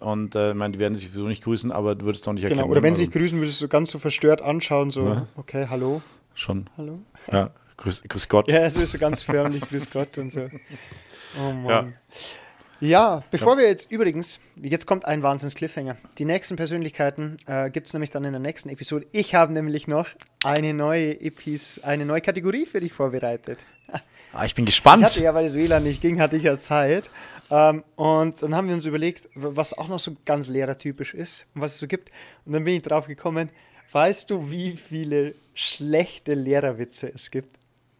Und 0.00 0.34
äh, 0.34 0.50
ich 0.50 0.54
meine, 0.54 0.72
die 0.72 0.78
werden 0.78 0.94
sich 0.94 1.08
sowieso 1.08 1.26
nicht 1.26 1.42
grüßen, 1.42 1.72
aber 1.72 1.94
du 1.94 2.04
würdest 2.04 2.28
auch 2.28 2.34
nicht 2.34 2.42
erkennen. 2.42 2.60
Genau. 2.60 2.70
Oder 2.70 2.82
wenn 2.82 2.94
sie 2.94 3.04
also, 3.04 3.12
sich 3.12 3.20
grüßen, 3.20 3.38
würdest 3.40 3.62
du 3.62 3.68
ganz 3.68 3.90
so 3.90 3.98
verstört 3.98 4.42
anschauen, 4.42 4.90
so, 4.90 5.06
Ja. 5.06 5.26
okay, 5.36 5.66
hallo, 5.70 6.02
Schon. 6.34 6.68
hallo. 6.76 6.98
Ja, 7.32 7.50
grüß, 7.78 8.02
grüß 8.06 8.28
Gott. 8.28 8.48
Ja, 8.48 8.70
so 8.70 8.82
ist 8.82 8.92
so 8.92 8.98
ganz 8.98 9.22
förmlich, 9.22 9.62
grüß 9.62 9.90
Gott 9.90 10.18
und 10.18 10.30
so. 10.30 10.48
Oh 11.38 11.52
Mann. 11.52 11.64
Ja, 11.68 11.88
bevor 13.30 13.58
wir 13.58 13.66
jetzt 13.66 13.92
übrigens, 13.92 14.40
jetzt 14.60 14.86
kommt 14.86 15.04
ein 15.04 15.22
Wahnsinns-Cliffhanger. 15.22 15.96
Die 16.18 16.24
nächsten 16.24 16.56
Persönlichkeiten 16.56 17.36
äh, 17.46 17.70
gibt 17.70 17.86
es 17.86 17.92
nämlich 17.92 18.10
dann 18.10 18.24
in 18.24 18.32
der 18.32 18.40
nächsten 18.40 18.68
Episode. 18.70 19.06
Ich 19.12 19.34
habe 19.34 19.52
nämlich 19.52 19.86
noch 19.86 20.08
eine 20.44 20.72
neue 20.72 21.20
Epis, 21.20 21.78
eine 21.84 22.06
neue 22.06 22.20
Kategorie 22.22 22.66
für 22.66 22.80
dich 22.80 22.92
vorbereitet. 22.92 23.58
Ah, 24.32 24.44
ich 24.44 24.54
bin 24.54 24.62
Ich 24.62 24.66
gespannt. 24.76 25.02
hatte 25.02 25.20
ja, 25.20 25.34
weil 25.34 25.42
das 25.42 25.54
WLAN 25.56 25.82
nicht 25.82 26.00
ging, 26.00 26.20
hatte 26.20 26.36
ich 26.36 26.44
ja 26.44 26.56
Zeit. 26.56 27.10
Ähm, 27.50 27.82
und 27.96 28.40
dann 28.40 28.54
haben 28.54 28.68
wir 28.68 28.76
uns 28.76 28.86
überlegt, 28.86 29.28
was 29.34 29.76
auch 29.76 29.88
noch 29.88 29.98
so 29.98 30.16
ganz 30.24 30.46
lehrertypisch 30.46 31.14
ist 31.14 31.46
und 31.52 31.62
was 31.62 31.72
es 31.74 31.80
so 31.80 31.88
gibt. 31.88 32.12
Und 32.44 32.52
dann 32.52 32.62
bin 32.62 32.74
ich 32.76 32.82
drauf 32.82 33.08
gekommen, 33.08 33.50
weißt 33.90 34.30
du, 34.30 34.48
wie 34.52 34.76
viele 34.76 35.34
schlechte 35.54 36.34
Lehrerwitze 36.34 37.10
es 37.12 37.32
gibt? 37.32 37.56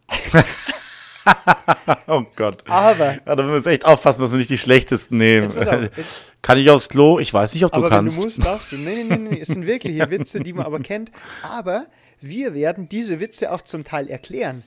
oh 2.07 2.23
Gott. 2.35 2.63
Aber 2.67 3.17
Ja, 3.25 3.35
da 3.35 3.43
müssen 3.43 3.65
wir 3.65 3.71
echt 3.71 3.85
aufpassen, 3.85 4.21
dass 4.21 4.31
wir 4.31 4.37
nicht 4.37 4.49
die 4.49 4.57
schlechtesten 4.57 5.17
nehmen. 5.17 5.55
Auf, 5.55 5.67
Kann 6.41 6.57
ich 6.57 6.69
aufs 6.69 6.89
Klo? 6.89 7.19
Ich 7.19 7.33
weiß 7.33 7.53
nicht, 7.53 7.65
ob 7.65 7.71
du 7.73 7.79
aber 7.79 7.89
kannst. 7.89 8.15
wenn 8.17 8.21
du 8.21 8.27
musst, 8.27 8.43
darfst 8.45 8.71
du. 8.71 8.77
Nee, 8.77 9.03
nee, 9.03 9.15
nee, 9.15 9.29
nee. 9.29 9.39
Es 9.41 9.49
sind 9.49 9.65
wirkliche 9.65 10.09
Witze, 10.09 10.39
die 10.39 10.53
man 10.53 10.65
aber 10.65 10.79
kennt. 10.79 11.11
Aber 11.43 11.85
wir 12.19 12.53
werden 12.53 12.89
diese 12.89 13.19
Witze 13.19 13.51
auch 13.51 13.61
zum 13.61 13.83
Teil 13.83 14.07
erklären. 14.07 14.63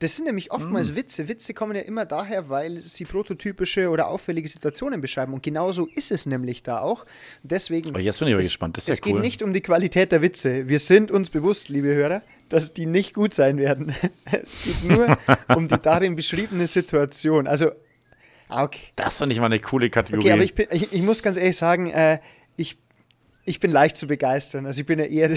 Das 0.00 0.14
sind 0.14 0.26
nämlich 0.26 0.48
Mm. 0.48 0.54
oftmals 0.54 0.94
Witze. 0.94 1.28
Witze 1.28 1.54
kommen 1.54 1.74
ja 1.74 1.82
immer 1.82 2.04
daher, 2.04 2.48
weil 2.48 2.80
sie 2.80 3.04
prototypische 3.04 3.90
oder 3.90 4.08
auffällige 4.08 4.48
Situationen 4.48 5.00
beschreiben. 5.00 5.34
Und 5.34 5.42
genauso 5.42 5.86
ist 5.86 6.12
es 6.12 6.26
nämlich 6.26 6.62
da 6.62 6.80
auch. 6.80 7.04
Deswegen. 7.42 7.94
Oh, 7.96 7.98
jetzt 7.98 8.20
bin 8.20 8.28
ich 8.28 8.34
aber 8.34 8.42
es, 8.42 8.48
gespannt. 8.48 8.76
Das 8.76 8.84
ist 8.84 8.90
es 8.90 8.98
ja 9.00 9.06
cool. 9.06 9.14
geht 9.14 9.22
nicht 9.22 9.42
um 9.42 9.52
die 9.52 9.60
Qualität 9.60 10.12
der 10.12 10.22
Witze. 10.22 10.68
Wir 10.68 10.78
sind 10.78 11.10
uns 11.10 11.30
bewusst, 11.30 11.68
liebe 11.68 11.88
Hörer, 11.94 12.22
dass 12.48 12.74
die 12.74 12.86
nicht 12.86 13.14
gut 13.14 13.34
sein 13.34 13.58
werden. 13.58 13.94
Es 14.30 14.58
geht 14.62 14.84
nur 14.84 15.18
um 15.56 15.66
die 15.66 15.78
darin 15.80 16.14
beschriebene 16.14 16.66
Situation. 16.66 17.46
Also, 17.46 17.72
ah, 18.48 18.62
okay. 18.64 18.92
Das 18.94 19.18
finde 19.18 19.32
ich 19.32 19.40
mal 19.40 19.46
eine 19.46 19.58
coole 19.58 19.90
Kategorie. 19.90 20.26
Okay, 20.26 20.32
aber 20.32 20.42
ich, 20.42 20.54
bin, 20.54 20.68
ich, 20.70 20.92
ich 20.92 21.02
muss 21.02 21.22
ganz 21.22 21.36
ehrlich 21.36 21.56
sagen, 21.56 21.90
äh, 21.90 22.20
ich, 22.56 22.78
ich 23.48 23.60
bin 23.60 23.72
leicht 23.72 23.96
zu 23.96 24.06
begeistern. 24.06 24.66
Also 24.66 24.80
ich 24.80 24.86
bin 24.86 24.98
ja 24.98 25.06
eher 25.06 25.30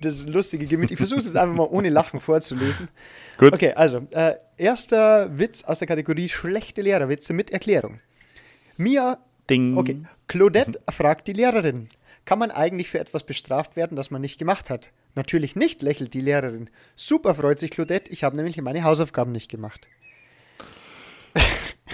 das 0.00 0.24
lustige 0.24 0.66
Gemüt. 0.66 0.90
Ich 0.90 0.98
versuche 0.98 1.18
es 1.18 1.26
jetzt 1.26 1.36
einfach 1.36 1.54
mal 1.54 1.68
ohne 1.70 1.88
Lachen 1.88 2.20
vorzulesen. 2.20 2.88
Gut. 3.38 3.52
Okay, 3.52 3.72
also 3.72 4.06
äh, 4.10 4.34
erster 4.56 5.36
Witz 5.38 5.64
aus 5.64 5.80
der 5.80 5.88
Kategorie 5.88 6.28
schlechte 6.28 6.80
Lehrerwitze 6.82 7.32
mit 7.32 7.50
Erklärung. 7.50 8.00
Mia, 8.76 9.18
Ding. 9.50 9.76
okay, 9.76 10.02
Claudette 10.28 10.80
fragt 10.90 11.28
die 11.28 11.32
Lehrerin, 11.32 11.88
kann 12.24 12.38
man 12.38 12.50
eigentlich 12.50 12.88
für 12.88 12.98
etwas 12.98 13.24
bestraft 13.24 13.76
werden, 13.76 13.96
das 13.96 14.10
man 14.10 14.20
nicht 14.20 14.38
gemacht 14.38 14.70
hat? 14.70 14.90
Natürlich 15.14 15.56
nicht, 15.56 15.82
lächelt 15.82 16.12
die 16.14 16.20
Lehrerin. 16.20 16.68
Super 16.94 17.34
freut 17.34 17.58
sich 17.58 17.70
Claudette, 17.70 18.10
ich 18.10 18.22
habe 18.22 18.36
nämlich 18.36 18.60
meine 18.60 18.84
Hausaufgaben 18.84 19.32
nicht 19.32 19.50
gemacht. 19.50 19.86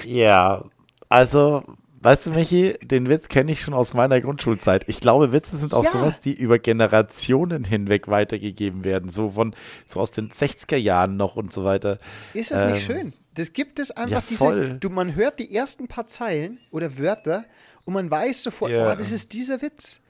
Ja, 0.04 0.64
also, 1.08 1.62
weißt 2.02 2.26
du, 2.26 2.30
Michi, 2.32 2.74
den 2.82 3.08
Witz 3.08 3.28
kenne 3.28 3.52
ich 3.52 3.60
schon 3.60 3.74
aus 3.74 3.94
meiner 3.94 4.20
Grundschulzeit. 4.20 4.88
Ich 4.88 5.00
glaube, 5.00 5.32
Witze 5.32 5.56
sind 5.56 5.74
auch 5.74 5.84
Ja. 5.84 5.90
sowas, 5.90 6.20
die 6.20 6.34
über 6.34 6.58
Generationen 6.58 7.64
hinweg 7.64 8.08
weitergegeben 8.08 8.84
werden. 8.84 9.10
So 9.10 9.30
von, 9.30 9.54
so 9.86 10.00
aus 10.00 10.10
den 10.10 10.30
60er 10.30 10.76
Jahren 10.76 11.16
noch 11.16 11.36
und 11.36 11.52
so 11.52 11.64
weiter. 11.64 11.98
Ist 12.34 12.50
das 12.50 12.64
nicht 12.70 12.88
Ähm, 12.88 12.96
schön? 12.96 13.12
Das 13.34 13.52
gibt 13.52 13.78
es 13.78 13.90
einfach 13.90 14.22
ja, 14.22 14.22
diese, 14.28 14.74
du, 14.74 14.90
man 14.90 15.14
hört 15.14 15.38
die 15.38 15.54
ersten 15.54 15.88
paar 15.88 16.06
Zeilen 16.06 16.58
oder 16.70 16.98
Wörter 16.98 17.44
und 17.84 17.94
man 17.94 18.10
weiß 18.10 18.42
sofort, 18.42 18.70
Ja. 18.70 18.92
oh, 18.92 18.94
das 18.96 19.10
ist 19.10 19.32
dieser 19.32 19.62
Witz. 19.62 20.00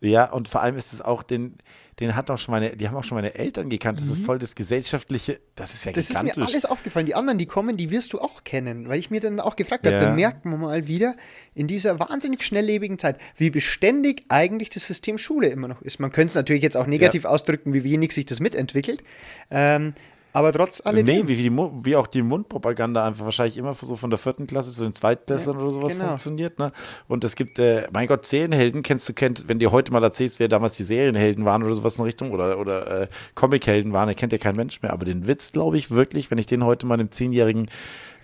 Ja, 0.00 0.24
und 0.30 0.48
vor 0.48 0.62
allem 0.62 0.76
ist 0.76 0.92
es 0.92 1.00
auch, 1.00 1.22
den, 1.22 1.58
den 1.98 2.14
hat 2.16 2.30
auch 2.30 2.38
schon 2.38 2.52
meine, 2.52 2.76
die 2.76 2.88
haben 2.88 2.96
auch 2.96 3.04
schon 3.04 3.16
meine 3.16 3.34
Eltern 3.34 3.68
gekannt. 3.68 3.98
Das 4.00 4.06
ist 4.06 4.24
voll 4.24 4.38
das 4.38 4.54
gesellschaftliche, 4.54 5.40
das 5.54 5.74
ist 5.74 5.84
ja 5.84 5.90
Mhm. 5.90 5.94
Das 5.94 6.10
ist 6.10 6.14
mir 6.22 6.30
gigantisch. 6.30 6.52
alles 6.54 6.64
aufgefallen. 6.64 7.06
Die 7.06 7.14
anderen, 7.14 7.38
die 7.38 7.46
kommen, 7.46 7.76
die 7.76 7.90
wirst 7.90 8.12
du 8.12 8.20
auch 8.20 8.44
kennen, 8.44 8.88
weil 8.88 8.98
ich 8.98 9.10
mir 9.10 9.20
dann 9.20 9.40
auch 9.40 9.56
gefragt 9.56 9.84
habe, 9.84 9.96
Ja. 9.96 10.02
dann 10.04 10.14
merkt 10.16 10.44
man 10.44 10.60
mal 10.60 10.86
wieder 10.86 11.14
in 11.54 11.66
dieser 11.66 11.98
wahnsinnig 11.98 12.42
schnelllebigen 12.42 12.98
Zeit, 12.98 13.18
wie 13.36 13.50
beständig 13.50 14.24
eigentlich 14.28 14.70
das 14.70 14.86
System 14.86 15.18
Schule 15.18 15.48
immer 15.48 15.68
noch 15.68 15.82
ist. 15.82 15.98
Man 16.00 16.12
könnte 16.12 16.26
es 16.28 16.34
natürlich 16.36 16.62
jetzt 16.62 16.76
auch 16.76 16.86
negativ 16.86 17.24
ausdrücken, 17.24 17.74
wie 17.74 17.84
wenig 17.84 18.12
sich 18.12 18.24
das 18.26 18.40
mitentwickelt. 18.40 19.02
Ähm, 19.50 19.94
aber 20.32 20.52
trotz 20.52 20.84
alledem. 20.84 21.26
Nee, 21.26 21.28
wie, 21.28 21.36
die, 21.36 21.50
wie 21.50 21.96
auch 21.96 22.06
die 22.06 22.22
Mundpropaganda 22.22 23.06
einfach 23.06 23.24
wahrscheinlich 23.24 23.56
immer 23.56 23.74
so 23.74 23.96
von 23.96 24.10
der 24.10 24.18
vierten 24.18 24.46
Klasse 24.46 24.70
zu 24.70 24.84
den 24.84 24.92
Zweitklässlern 24.92 25.56
oder 25.56 25.70
sowas 25.70 25.94
genau. 25.94 26.08
funktioniert. 26.08 26.58
Ne? 26.58 26.72
Und 27.08 27.24
es 27.24 27.34
gibt, 27.34 27.58
äh, 27.58 27.88
mein 27.92 28.06
Gott, 28.06 28.26
Serienhelden 28.26 28.82
kennst 28.82 29.08
du, 29.08 29.12
kennt, 29.12 29.48
wenn 29.48 29.58
dir 29.58 29.72
heute 29.72 29.92
mal 29.92 30.02
erzählst, 30.02 30.38
wer 30.38 30.48
damals 30.48 30.76
die 30.76 30.84
Serienhelden 30.84 31.44
waren 31.44 31.62
oder 31.62 31.74
sowas 31.74 31.98
in 31.98 32.04
Richtung 32.04 32.30
oder, 32.30 32.58
oder 32.58 33.02
äh, 33.02 33.08
Comichelden 33.34 33.92
waren, 33.92 34.06
der 34.06 34.14
kennt 34.14 34.32
ja 34.32 34.38
kein 34.38 34.56
Mensch 34.56 34.82
mehr. 34.82 34.92
Aber 34.92 35.04
den 35.04 35.26
Witz, 35.26 35.52
glaube 35.52 35.78
ich, 35.78 35.90
wirklich, 35.90 36.30
wenn 36.30 36.38
ich 36.38 36.46
den 36.46 36.64
heute 36.64 36.86
mal 36.86 36.94
einem 36.94 37.10
zehnjährigen 37.10 37.68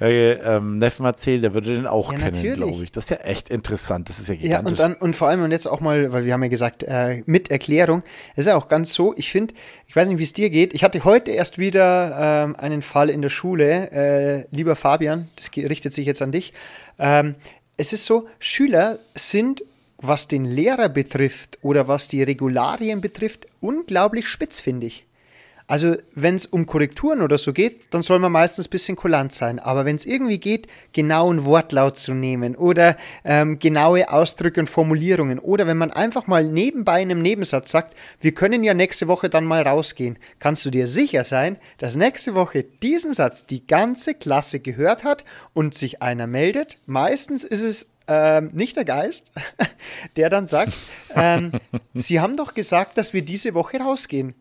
äh, 0.01 0.32
ähm, 0.32 0.76
Neffen 0.78 1.07
erzähle, 1.07 1.40
der 1.40 1.55
würde 1.55 1.74
den 1.74 1.86
auch 1.86 2.12
Ja, 2.12 2.18
kennen, 2.18 2.55
glaube 2.55 2.84
ich. 2.84 2.92
Das 2.92 3.05
ist 3.05 3.11
ja 3.11 3.16
echt 3.18 3.49
interessant. 3.49 4.09
Das 4.09 4.18
ist 4.18 4.28
ja 4.28 4.34
Ja, 4.34 4.40
gigantisch. 4.40 4.70
und 4.72 4.78
dann, 4.80 4.94
und 4.94 5.16
vor 5.16 5.28
allem, 5.28 5.42
und 5.42 5.51
jetzt 5.51 5.66
auch 5.66 5.80
mal, 5.80 6.12
weil 6.12 6.24
wir 6.24 6.32
haben 6.32 6.42
ja 6.42 6.49
gesagt, 6.49 6.82
äh, 6.82 7.22
mit 7.26 7.51
Erklärung, 7.51 8.03
es 8.34 8.40
ist 8.44 8.49
ja 8.49 8.57
auch 8.57 8.68
ganz 8.68 8.92
so, 8.92 9.14
ich 9.16 9.30
finde, 9.30 9.55
ich 9.86 9.97
weiß 9.97 10.09
nicht, 10.09 10.18
wie 10.18 10.24
es 10.24 10.32
dir 10.32 10.51
geht, 10.51 10.74
ich 10.74 10.84
hatte 10.84 11.05
heute 11.05 11.30
erst 11.30 11.59
wieder 11.59 12.44
ähm, 12.44 12.57
einen 12.57 12.82
Fall 12.82 13.09
in 13.11 13.22
der 13.22 13.30
Schule, 13.30 13.90
äh, 13.90 14.44
lieber 14.51 14.76
Fabian, 14.76 15.28
das 15.36 15.51
richtet 15.57 15.92
sich 15.92 16.07
jetzt 16.07 16.20
an 16.22 16.32
dich. 16.32 16.53
Ähm, 16.99 17.34
es 17.76 17.92
ist 17.92 18.05
so, 18.07 18.26
Schüler 18.38 18.99
sind 19.14 19.62
was 19.99 20.28
den 20.28 20.44
Lehrer 20.44 20.88
betrifft 20.88 21.59
oder 21.62 21.88
was 21.88 22.09
die 22.09 22.22
Regularien 22.22 23.01
betrifft, 23.01 23.47
unglaublich 23.61 24.28
spitz, 24.28 24.61
finde 24.61 24.86
ich. 24.88 25.07
Also, 25.68 25.96
wenn 26.14 26.36
es 26.36 26.46
um 26.46 26.64
Korrekturen 26.64 27.22
oder 27.22 27.38
so 27.38 27.52
geht, 27.52 27.92
dann 27.92 28.02
soll 28.02 28.20
man 28.20 28.30
meistens 28.30 28.68
ein 28.68 28.70
bisschen 28.70 28.96
kulant 28.96 29.32
sein. 29.32 29.58
Aber 29.58 29.84
wenn 29.84 29.96
es 29.96 30.06
irgendwie 30.06 30.38
geht, 30.38 30.68
genauen 30.92 31.44
Wortlaut 31.44 31.96
zu 31.96 32.14
nehmen 32.14 32.54
oder 32.54 32.96
ähm, 33.24 33.58
genaue 33.58 34.08
Ausdrücke 34.08 34.60
und 34.60 34.68
Formulierungen 34.68 35.40
oder 35.40 35.66
wenn 35.66 35.76
man 35.76 35.90
einfach 35.90 36.28
mal 36.28 36.44
nebenbei 36.44 37.02
in 37.02 37.10
einem 37.10 37.22
Nebensatz 37.22 37.72
sagt, 37.72 37.96
wir 38.20 38.32
können 38.32 38.62
ja 38.62 38.74
nächste 38.74 39.08
Woche 39.08 39.28
dann 39.28 39.44
mal 39.44 39.62
rausgehen, 39.62 40.18
kannst 40.38 40.64
du 40.64 40.70
dir 40.70 40.86
sicher 40.86 41.24
sein, 41.24 41.56
dass 41.78 41.96
nächste 41.96 42.34
Woche 42.34 42.62
diesen 42.62 43.12
Satz 43.12 43.44
die 43.44 43.66
ganze 43.66 44.14
Klasse 44.14 44.60
gehört 44.60 45.02
hat 45.02 45.24
und 45.52 45.74
sich 45.74 46.00
einer 46.00 46.28
meldet. 46.28 46.78
Meistens 46.86 47.42
ist 47.42 47.62
es 47.62 47.90
ähm, 48.06 48.50
nicht 48.52 48.76
der 48.76 48.84
Geist, 48.84 49.32
der 50.16 50.30
dann 50.30 50.46
sagt, 50.46 50.74
ähm, 51.14 51.52
Sie 51.94 52.20
haben 52.20 52.36
doch 52.36 52.54
gesagt, 52.54 52.96
dass 52.98 53.12
wir 53.12 53.22
diese 53.22 53.54
Woche 53.54 53.78
rausgehen. 53.78 54.34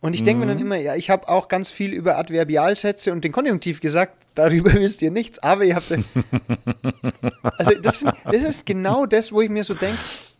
Und 0.00 0.14
ich 0.14 0.22
denke 0.22 0.40
mhm. 0.40 0.40
mir 0.40 0.54
dann 0.54 0.56
mhm. 0.58 0.66
immer, 0.66 0.76
ja, 0.76 0.94
ich 0.94 1.10
habe 1.10 1.28
auch 1.28 1.48
ganz 1.48 1.70
viel 1.70 1.92
über 1.92 2.16
Adverbialsätze 2.16 3.12
und 3.12 3.22
den 3.22 3.32
Konjunktiv 3.32 3.80
gesagt, 3.80 4.14
darüber 4.34 4.72
wisst 4.74 5.02
ihr 5.02 5.10
nichts, 5.10 5.38
aber 5.40 5.64
ihr 5.64 5.76
habt. 5.76 5.90
also, 7.58 7.72
das, 7.82 8.02
das 8.24 8.42
ist 8.42 8.66
genau 8.66 9.06
das, 9.06 9.32
wo 9.32 9.42
ich 9.42 9.50
mir 9.50 9.64
so 9.64 9.74
denke, 9.74 9.98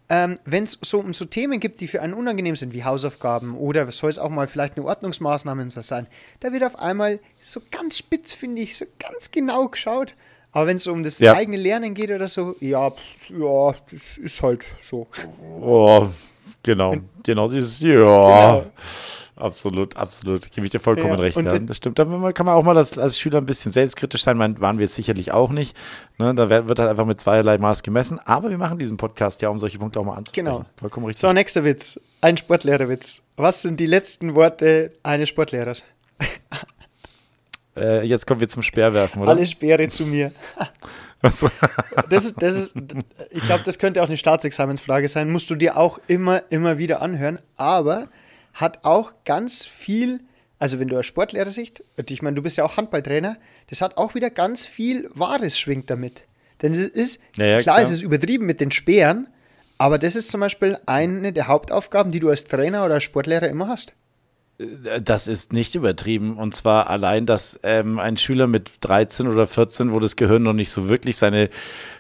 ähm, 0.09 0.39
wenn 0.45 0.65
es 0.65 0.79
so 0.83 0.99
um 0.99 1.13
so 1.13 1.25
Themen 1.25 1.61
gibt, 1.61 1.81
die 1.81 1.89
für 1.89 2.01
einen 2.03 2.15
unangenehm 2.15 2.57
sind, 2.57 2.73
wie 2.73 2.85
Hausaufgaben 2.85 3.57
oder 3.57 3.91
soll 3.93 4.11
es 4.11 4.19
auch 4.19 4.31
mal 4.31 4.49
vielleicht 4.49 4.77
eine 4.77 4.87
Ordnungsmaßnahme 4.87 5.71
sein, 5.71 6.09
da 6.41 6.53
wird 6.53 6.65
auf 6.65 6.79
einmal 6.79 7.21
so 7.41 7.61
ganz 7.71 7.99
spitz, 7.99 8.33
finde 8.33 8.63
ich, 8.63 8.77
so 8.77 8.87
ganz 8.99 9.31
genau 9.31 9.69
geschaut. 9.69 10.15
Aber 10.53 10.67
wenn 10.67 10.77
es 10.77 10.87
um 10.89 11.05
das 11.05 11.21
ja. 11.21 11.35
eigene 11.35 11.59
Lernen 11.59 11.95
geht 11.95 12.11
oder 12.11 12.27
so, 12.27 12.57
ja, 12.59 12.91
ja, 13.29 13.75
das 13.91 14.19
ist 14.19 14.43
halt 14.43 14.65
so. 14.83 15.07
Oh, 15.61 16.09
genau, 16.65 16.97
genau 17.23 17.49
dieses, 17.49 17.79
ja. 17.79 17.95
Genau. 17.95 18.67
Absolut, 19.41 19.97
absolut. 19.97 20.51
Gebe 20.53 20.67
ich 20.67 20.71
dir 20.71 20.81
vollkommen 20.81 21.15
ja, 21.15 21.21
recht. 21.21 21.37
Ja. 21.37 21.59
Das 21.59 21.77
stimmt. 21.77 21.99
Da 21.99 22.05
kann 22.33 22.47
man 22.47 22.55
auch 22.55 22.63
mal 22.63 22.77
als, 22.77 22.99
als 22.99 23.19
Schüler 23.19 23.39
ein 23.39 23.47
bisschen 23.47 23.73
selbstkritisch 23.73 24.23
sein. 24.23 24.37
Meine, 24.37 24.61
waren 24.61 24.79
wir 24.79 24.85
es 24.85 24.95
sicherlich 24.95 25.33
auch 25.33 25.51
nicht. 25.51 25.77
Ne, 26.19 26.35
da 26.35 26.51
wird 26.51 26.79
halt 26.79 26.91
einfach 26.91 27.07
mit 27.07 27.21
zweierlei 27.21 27.59
Maß 27.59 27.83
gemessen. 27.83 28.19
Aber 28.19 28.51
wir 28.51 28.59
machen 28.59 28.79
diesen 28.79 28.97
Podcast 28.97 29.43
ja, 29.43 29.49
um 29.49 29.59
solche 29.59 29.79
Punkte 29.79 30.01
auch 30.01 30.05
mal 30.05 30.17
anzusprechen. 30.17 30.47
Genau. 30.47 30.65
Vollkommen 30.77 31.07
richtig. 31.07 31.23
So, 31.23 31.33
nächster 31.33 31.65
Witz. 31.65 31.99
Ein 32.21 32.37
Sportlehrerwitz. 32.37 33.23
Was 33.37 33.63
sind 33.63 33.81
die 33.81 33.87
letzten 33.87 34.35
Worte 34.35 34.91
eines 35.03 35.29
Sportlehrers? 35.29 35.85
Äh, 37.77 38.05
jetzt 38.05 38.27
kommen 38.27 38.41
wir 38.41 38.49
zum 38.49 38.63
Speerwerfen, 38.63 39.23
oder? 39.23 39.31
Alle 39.31 39.47
Speere 39.47 39.89
zu 39.89 40.05
mir. 40.05 40.33
das 41.23 41.43
ist, 42.25 42.35
das 42.43 42.55
ist, 42.55 42.77
ich 43.31 43.43
glaube, 43.45 43.63
das 43.65 43.79
könnte 43.79 44.03
auch 44.03 44.09
eine 44.09 44.17
Staatsexamensfrage 44.17 45.09
sein. 45.09 45.31
Musst 45.31 45.51
du 45.51 45.55
dir 45.55 45.77
auch 45.77 46.01
immer, 46.07 46.43
immer 46.51 46.79
wieder 46.79 47.01
anhören. 47.01 47.39
Aber 47.57 48.09
hat 48.61 48.85
auch 48.85 49.13
ganz 49.25 49.65
viel, 49.65 50.21
also 50.59 50.79
wenn 50.79 50.89
du 50.89 50.97
als 50.97 51.07
Sportlehrer 51.07 51.51
siehst, 51.51 51.83
ich 52.09 52.23
meine, 52.23 52.37
du 52.37 52.43
bist 52.43 52.57
ja 52.57 52.65
auch 52.65 52.77
Handballtrainer, 52.77 53.37
das 53.69 53.83
hat 53.83 53.97
auch 53.97 54.15
wieder 54.15 54.31
ganz 54.31 54.67
viel 54.67 55.11
Wahres 55.15 55.59
schwingt 55.59 55.91
damit. 55.91 56.25
Denn 56.63 56.73
es 56.73 56.85
ist, 56.85 57.21
ja, 57.37 57.47
ja, 57.47 57.59
klar, 57.61 57.77
klar, 57.77 57.87
es 57.87 57.91
ist 57.91 58.03
übertrieben 58.03 58.47
mit 58.47 58.61
den 58.61 58.71
Speeren, 58.71 59.29
aber 59.79 59.99
das 59.99 60.15
ist 60.15 60.31
zum 60.31 60.41
Beispiel 60.41 60.77
eine 60.85 61.33
der 61.33 61.49
Hauptaufgaben, 61.49 62.13
die 62.13 62.21
du 62.21 62.29
als 62.29 62.45
Trainer 62.45 62.85
oder 62.85 62.95
als 62.95 63.05
Sportlehrer 63.05 63.49
immer 63.49 63.69
hast. 63.69 63.95
Äh, 64.61 65.01
das 65.03 65.29
ist 65.29 65.53
nicht 65.53 65.75
übertrieben. 65.75 66.37
Und 66.37 66.55
zwar 66.55 66.91
allein, 66.91 67.27
dass 67.27 67.59
ähm, 67.63 67.99
ein 67.99 68.17
Schüler 68.17 68.47
mit 68.47 68.73
13 68.81 69.27
oder 69.27 69.47
14, 69.47 69.93
wo 69.93 70.01
das 70.01 70.17
Gehirn 70.17 70.43
noch 70.43 70.53
nicht 70.53 70.71
so 70.71 70.89
wirklich 70.89 71.17
seine 71.17 71.49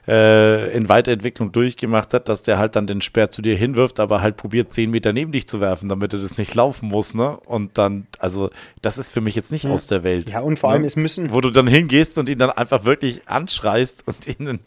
äh, 0.08 0.74
in 0.74 0.88
Weiterentwicklung 0.88 1.52
durchgemacht 1.52 2.14
hat, 2.14 2.28
dass 2.28 2.42
der 2.42 2.58
halt 2.58 2.76
dann 2.76 2.86
den 2.86 3.00
Speer 3.00 3.30
zu 3.30 3.42
dir 3.42 3.56
hinwirft, 3.56 4.00
aber 4.00 4.22
halt 4.22 4.36
probiert, 4.36 4.72
10 4.72 4.90
Meter 4.90 5.12
neben 5.12 5.32
dich 5.32 5.46
zu 5.46 5.60
werfen, 5.60 5.88
damit 5.88 6.12
er 6.12 6.20
das 6.20 6.38
nicht 6.38 6.54
laufen 6.54 6.88
muss. 6.88 7.14
Ne? 7.14 7.36
Und 7.46 7.78
dann, 7.78 8.06
also, 8.18 8.50
das 8.82 8.98
ist 8.98 9.12
für 9.12 9.20
mich 9.20 9.34
jetzt 9.34 9.52
nicht 9.52 9.64
ja. 9.64 9.70
aus 9.70 9.86
der 9.86 10.02
Welt. 10.02 10.30
Ja, 10.30 10.40
und 10.40 10.58
vor 10.58 10.70
ne? 10.70 10.76
allem, 10.76 10.84
es 10.84 10.96
müssen. 10.96 11.32
Wo 11.32 11.40
du 11.40 11.50
dann 11.50 11.66
hingehst 11.66 12.18
und 12.18 12.28
ihn 12.28 12.38
dann 12.38 12.50
einfach 12.50 12.84
wirklich 12.84 13.28
anschreist 13.28 14.06
und 14.06 14.26
ihnen 14.40 14.60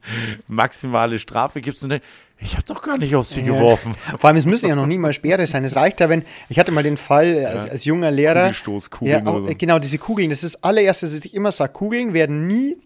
maximale 0.47 1.19
Strafe 1.19 1.61
gibst 1.61 1.83
und 1.83 1.89
denkst, 1.89 2.05
ich 2.43 2.53
habe 2.53 2.65
doch 2.65 2.81
gar 2.81 2.97
nicht 2.97 3.15
auf 3.15 3.25
sie 3.25 3.41
ja. 3.41 3.53
geworfen. 3.53 3.95
Vor 4.19 4.27
allem, 4.27 4.37
es 4.37 4.45
müssen 4.45 4.69
ja 4.69 4.75
noch 4.75 4.85
nie 4.85 4.97
mal 4.97 5.13
Speere 5.13 5.45
sein. 5.47 5.63
Es 5.63 5.75
reicht 5.75 5.99
ja, 5.99 6.09
wenn. 6.09 6.23
Ich 6.49 6.59
hatte 6.59 6.71
mal 6.71 6.83
den 6.83 6.97
Fall 6.97 7.45
als, 7.45 7.69
als 7.69 7.85
junger 7.85 8.11
Lehrer. 8.11 8.41
Kugelstoßkugeln. 8.41 9.25
Ja, 9.25 9.31
auch, 9.31 9.47
so. 9.47 9.55
Genau, 9.57 9.79
diese 9.79 9.97
Kugeln. 9.97 10.29
Das 10.29 10.43
ist 10.43 10.55
das 10.55 10.63
allererste, 10.63 11.05
was 11.05 11.13
ich 11.13 11.33
immer 11.33 11.51
sage. 11.51 11.73
Kugeln 11.73 12.13
werden 12.13 12.47
nie 12.47 12.77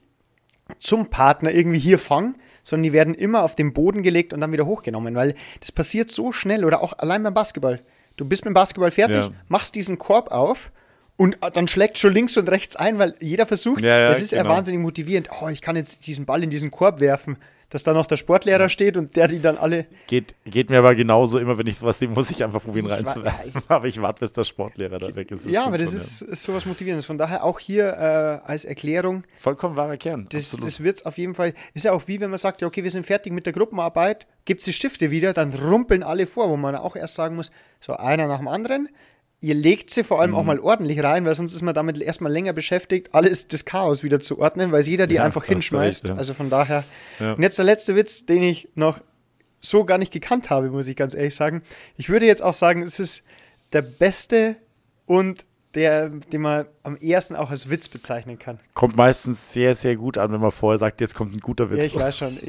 zum 0.78 1.10
Partner 1.10 1.52
irgendwie 1.52 1.80
hier 1.80 1.98
fangen, 2.00 2.36
sondern 2.64 2.84
die 2.84 2.94
werden 2.94 3.14
immer 3.14 3.44
auf 3.44 3.56
den 3.56 3.74
Boden 3.74 4.04
gelegt 4.04 4.34
und 4.34 4.42
dann 4.42 4.52
wieder 4.52 4.66
hochgenommen, 4.66 5.16
weil 5.16 5.36
das 5.62 5.72
passiert 5.72 6.10
so 6.10 6.32
schnell 6.32 6.66
oder 6.66 6.82
auch 6.82 6.94
allein 6.98 7.24
beim 7.24 7.34
Basketball. 7.34 7.82
Du 8.18 8.26
bist 8.26 8.44
mit 8.44 8.52
dem 8.52 8.56
Basketball 8.56 8.92
fertig, 8.92 9.18
ja. 9.18 9.32
machst 9.48 9.76
diesen 9.76 9.98
Korb 9.98 10.32
auf 10.32 10.72
und 11.18 11.38
dann 11.54 11.68
schlägt 11.68 11.98
schon 11.98 12.14
links 12.14 12.38
und 12.38 12.48
rechts 12.50 12.76
ein, 12.76 13.00
weil 13.00 13.16
jeder 13.20 13.46
versucht, 13.46 13.82
ja, 13.82 14.00
ja, 14.00 14.08
das 14.10 14.22
ist 14.22 14.30
genau. 14.32 14.44
ja 14.44 14.50
wahnsinnig 14.50 14.82
motivierend. 14.82 15.30
Oh, 15.42 15.50
ich 15.50 15.62
kann 15.62 15.76
jetzt 15.76 16.06
diesen 16.08 16.26
Ball 16.26 16.44
in 16.44 16.50
diesen 16.50 16.72
Korb 16.72 17.00
werfen 17.00 17.38
dass 17.70 17.84
da 17.84 17.94
noch 17.94 18.06
der 18.06 18.16
Sportlehrer 18.16 18.70
steht 18.70 18.96
und 18.96 19.16
der 19.16 19.28
die 19.28 19.42
dann 19.42 19.58
alle. 19.58 19.88
Geht, 20.08 20.36
geht 20.46 20.70
mir 20.70 20.80
aber 20.80 20.96
genauso, 20.96 21.38
immer 21.38 21.58
wenn 21.58 21.68
ich 21.68 21.78
sowas 21.78 22.00
sehe, 22.00 22.08
muss 22.08 22.30
ich 22.30 22.44
einfach 22.44 22.64
probieren 22.64 22.86
reinzuwerfen. 22.86 23.62
aber 23.68 23.88
ich 23.88 24.02
warte, 24.02 24.22
bis 24.22 24.32
der 24.32 24.46
Sportlehrer 24.46 24.98
da 24.98 25.14
weg 25.16 25.32
ist. 25.32 25.46
ja, 25.48 25.66
aber 25.66 25.78
das 25.78 25.94
ist, 25.94 26.22
ist 26.22 26.44
sowas 26.44 26.66
Motivierendes. 26.66 27.06
Von 27.06 27.18
daher 27.18 27.44
auch 27.44 27.60
hier 27.60 27.88
äh, 27.88 28.48
als 28.48 28.64
Erklärung. 28.64 29.24
Vollkommen 29.36 29.76
wahrer 29.76 29.98
Kern. 29.98 30.28
Das, 30.30 30.52
das 30.52 30.82
wird 30.82 30.98
es 30.98 31.06
auf 31.06 31.18
jeden 31.18 31.36
Fall. 31.36 31.54
Ist 31.74 31.86
ja 31.86 31.92
auch 31.92 32.04
wie 32.08 32.22
wenn 32.22 32.30
man 32.30 32.40
sagt, 32.40 32.62
ja, 32.62 32.68
okay, 32.68 32.84
wir 32.84 32.92
sind 32.92 33.06
fertig 33.06 33.34
mit 33.34 33.46
der 33.46 33.54
Gruppenarbeit, 33.54 34.28
gibt 34.46 34.60
es 34.60 34.66
die 34.66 34.74
Stifte 34.74 35.12
wieder, 35.12 35.34
dann 35.34 35.54
rumpeln 35.54 36.04
alle 36.04 36.26
vor, 36.26 36.50
wo 36.50 36.56
man 36.56 36.76
auch 36.76 36.96
erst 36.96 37.16
sagen 37.16 37.36
muss, 37.36 37.52
so 37.82 37.94
einer 37.94 38.28
nach 38.28 38.38
dem 38.38 38.48
anderen 38.48 38.88
ihr 39.40 39.56
legt 39.56 39.90
sie 39.90 40.04
vor 40.04 40.22
allem 40.22 40.32
mhm. 40.32 40.38
auch 40.38 40.44
mal 40.44 40.60
ordentlich 40.60 41.02
rein, 41.04 41.26
weil 41.26 41.36
sonst 41.36 41.54
ist 41.54 41.62
man 41.62 41.76
damit 41.76 42.02
erstmal 42.02 42.32
länger 42.32 42.54
beschäftigt, 42.54 43.14
alles 43.14 43.48
das 43.48 43.66
Chaos 43.66 44.04
wieder 44.04 44.20
zu 44.20 44.40
ordnen, 44.40 44.72
weil 44.72 44.84
jeder 44.84 45.08
die 45.08 45.16
ja, 45.16 45.24
einfach 45.24 45.46
hinschmeißt. 45.46 46.06
Recht, 46.06 46.10
ja. 46.10 46.18
Also 46.18 46.34
von 46.34 46.50
daher. 46.50 46.84
Ja. 47.20 47.34
Und 47.34 47.44
jetzt 47.44 47.58
der 47.58 47.66
letzte 47.66 47.96
Witz, 47.96 48.26
den 48.26 48.44
ich 48.44 48.70
noch 48.76 49.00
so 49.62 49.86
gar 49.86 49.98
nicht 49.98 50.12
gekannt 50.12 50.50
habe, 50.50 50.70
muss 50.70 50.88
ich 50.88 50.96
ganz 50.96 51.14
ehrlich 51.14 51.36
sagen. 51.36 51.62
Ich 51.98 52.10
würde 52.10 52.26
jetzt 52.26 52.44
auch 52.44 52.54
sagen, 52.54 52.82
es 52.82 53.00
ist 53.00 53.24
der 53.74 53.82
beste 53.82 54.56
und 55.06 55.46
der, 55.74 56.10
den 56.10 56.42
man 56.42 56.66
am 56.82 56.96
ersten 56.96 57.36
auch 57.36 57.52
als 57.52 57.70
Witz 57.70 57.88
bezeichnen 57.88 58.40
kann. 58.40 58.60
Kommt 58.74 58.96
meistens 58.96 59.54
sehr, 59.54 59.76
sehr 59.76 59.96
gut 59.96 60.18
an, 60.18 60.32
wenn 60.32 60.40
man 60.40 60.52
vorher 60.52 60.80
sagt, 60.80 61.02
jetzt 61.02 61.14
kommt 61.14 61.36
ein 61.36 61.40
guter 61.40 61.70
Witz. 61.70 61.78
Ja, 61.78 61.84
ich 61.84 61.96
weiß 61.96 62.18
schon. 62.18 62.40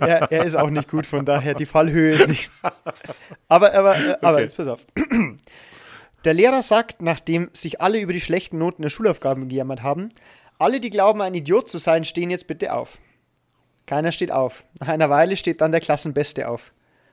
er, 0.00 0.32
er, 0.32 0.44
ist 0.44 0.56
auch 0.56 0.70
nicht 0.70 0.90
gut, 0.90 1.06
von 1.06 1.24
daher 1.24 1.54
die 1.54 1.66
Fallhöhe 1.66 2.14
ist 2.14 2.28
nicht. 2.28 2.50
Aber, 3.48 3.74
aber, 3.74 3.96
aber 4.20 4.32
okay. 4.34 4.42
jetzt 4.42 4.56
pass 4.56 4.68
auf. 4.68 4.86
Der 6.24 6.34
Lehrer 6.34 6.60
sagt, 6.60 7.00
nachdem 7.00 7.48
sich 7.52 7.80
alle 7.80 7.98
über 8.00 8.12
die 8.12 8.20
schlechten 8.20 8.58
Noten 8.58 8.82
der 8.82 8.90
Schulaufgaben 8.90 9.48
gejammert 9.48 9.82
haben, 9.82 10.10
alle, 10.58 10.80
die 10.80 10.90
glauben, 10.90 11.22
ein 11.22 11.34
Idiot 11.34 11.68
zu 11.68 11.78
sein, 11.78 12.04
stehen 12.04 12.28
jetzt 12.28 12.46
bitte 12.46 12.74
auf. 12.74 12.98
Keiner 13.86 14.12
steht 14.12 14.30
auf. 14.30 14.64
Nach 14.78 14.88
einer 14.88 15.08
Weile 15.08 15.36
steht 15.36 15.62
dann 15.62 15.72
der 15.72 15.80
Klassenbeste 15.80 16.48
auf. 16.48 16.72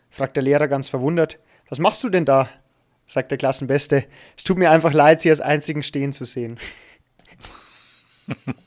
Fragt 0.10 0.36
der 0.36 0.43
Lehrer 0.43 0.68
ganz 0.68 0.89
verwundert, 0.89 1.39
was 1.70 1.80
machst 1.80 2.03
du 2.03 2.10
denn 2.10 2.26
da? 2.26 2.49
sagt 3.05 3.32
der 3.32 3.38
Klassenbeste. 3.38 4.03
Es 4.36 4.43
tut 4.43 4.58
mir 4.58 4.70
einfach 4.70 4.91
leid, 4.91 5.22
Sie 5.22 5.30
als 5.30 5.39
einzigen 5.39 5.82
stehen 5.82 6.12
zu 6.12 6.26
sehen. 6.26 6.60